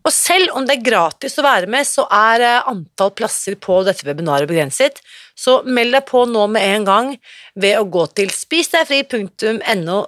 Og 0.01 0.13
selv 0.13 0.55
om 0.57 0.65
det 0.65 0.77
er 0.77 0.85
gratis 0.85 1.37
å 1.37 1.45
være 1.45 1.69
med, 1.69 1.85
så 1.87 2.07
er 2.09 2.45
eh, 2.45 2.69
antall 2.71 3.11
plasser 3.17 3.57
på 3.61 3.81
dette 3.87 4.07
webinaret 4.07 4.49
begrenset, 4.49 5.01
så 5.37 5.59
meld 5.65 5.93
deg 5.95 6.07
på 6.09 6.25
nå 6.29 6.47
med 6.51 6.77
en 6.77 6.87
gang 6.87 7.11
ved 7.59 7.77
å 7.77 7.85
gå 7.85 8.07
til 8.17 8.33
spisdegfri.no 8.33 9.99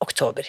oktober. 0.00 0.48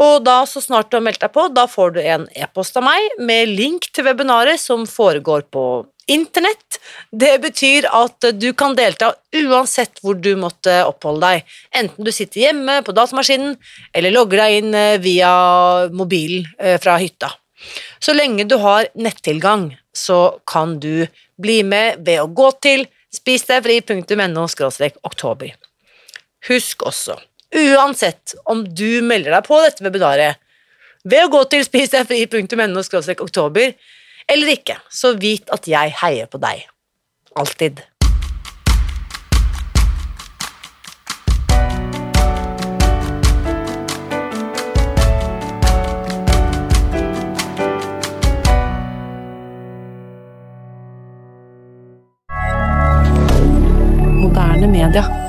Og 0.00 0.24
da, 0.24 0.40
så 0.48 0.62
snart 0.64 0.88
du 0.88 0.96
har 0.96 1.04
meldt 1.04 1.20
deg 1.20 1.32
på, 1.34 1.46
da 1.52 1.66
får 1.68 1.96
du 1.96 2.00
en 2.00 2.26
e-post 2.32 2.78
av 2.80 2.86
meg 2.86 3.20
med 3.20 3.50
link 3.52 3.90
til 3.92 4.06
webinaret 4.08 4.60
som 4.60 4.86
foregår 4.88 5.44
på 5.52 5.64
Internett, 6.10 6.80
det 7.14 7.36
betyr 7.38 7.86
at 7.94 8.24
du 8.34 8.48
kan 8.58 8.72
delta 8.74 9.12
uansett 9.36 10.00
hvor 10.02 10.16
du 10.18 10.32
måtte 10.40 10.80
oppholde 10.88 11.28
deg, 11.28 11.52
enten 11.78 12.06
du 12.06 12.10
sitter 12.10 12.48
hjemme 12.48 12.80
på 12.82 12.94
datamaskinen 12.96 13.54
eller 13.94 14.16
logger 14.16 14.42
deg 14.42 14.56
inn 14.58 14.74
eh, 14.74 14.96
via 14.98 15.30
mobilen 15.94 16.48
eh, 16.58 16.80
fra 16.82 16.96
hytta. 16.98 17.30
Så 18.00 18.14
lenge 18.16 18.46
du 18.48 18.56
har 18.62 18.88
nettilgang, 18.94 19.70
så 19.92 20.40
kan 20.46 20.78
du 20.80 21.06
bli 21.40 21.60
med 21.66 22.04
ved 22.06 22.22
å 22.22 22.28
gå 22.28 22.50
til 22.62 22.86
spisdegfri.no 23.14 24.46
oktober. 25.02 25.54
Husk 26.48 26.86
også, 26.88 27.18
uansett 27.52 28.34
om 28.48 28.64
du 28.64 29.02
melder 29.04 29.36
deg 29.36 29.48
på 29.48 29.60
dette 29.64 29.84
webinaret 29.84 30.40
ved 31.04 31.26
å 31.26 31.32
gå 31.32 31.44
til 31.52 31.64
spisdegfri.no 31.64 32.84
oktober, 33.24 33.72
eller 34.30 34.52
ikke, 34.54 34.76
så 34.88 35.14
vit 35.18 35.48
at 35.50 35.66
jeg 35.68 35.96
heier 36.02 36.28
på 36.30 36.40
deg. 36.42 36.66
Alltid. 37.40 37.80
milliardaire 54.80 55.19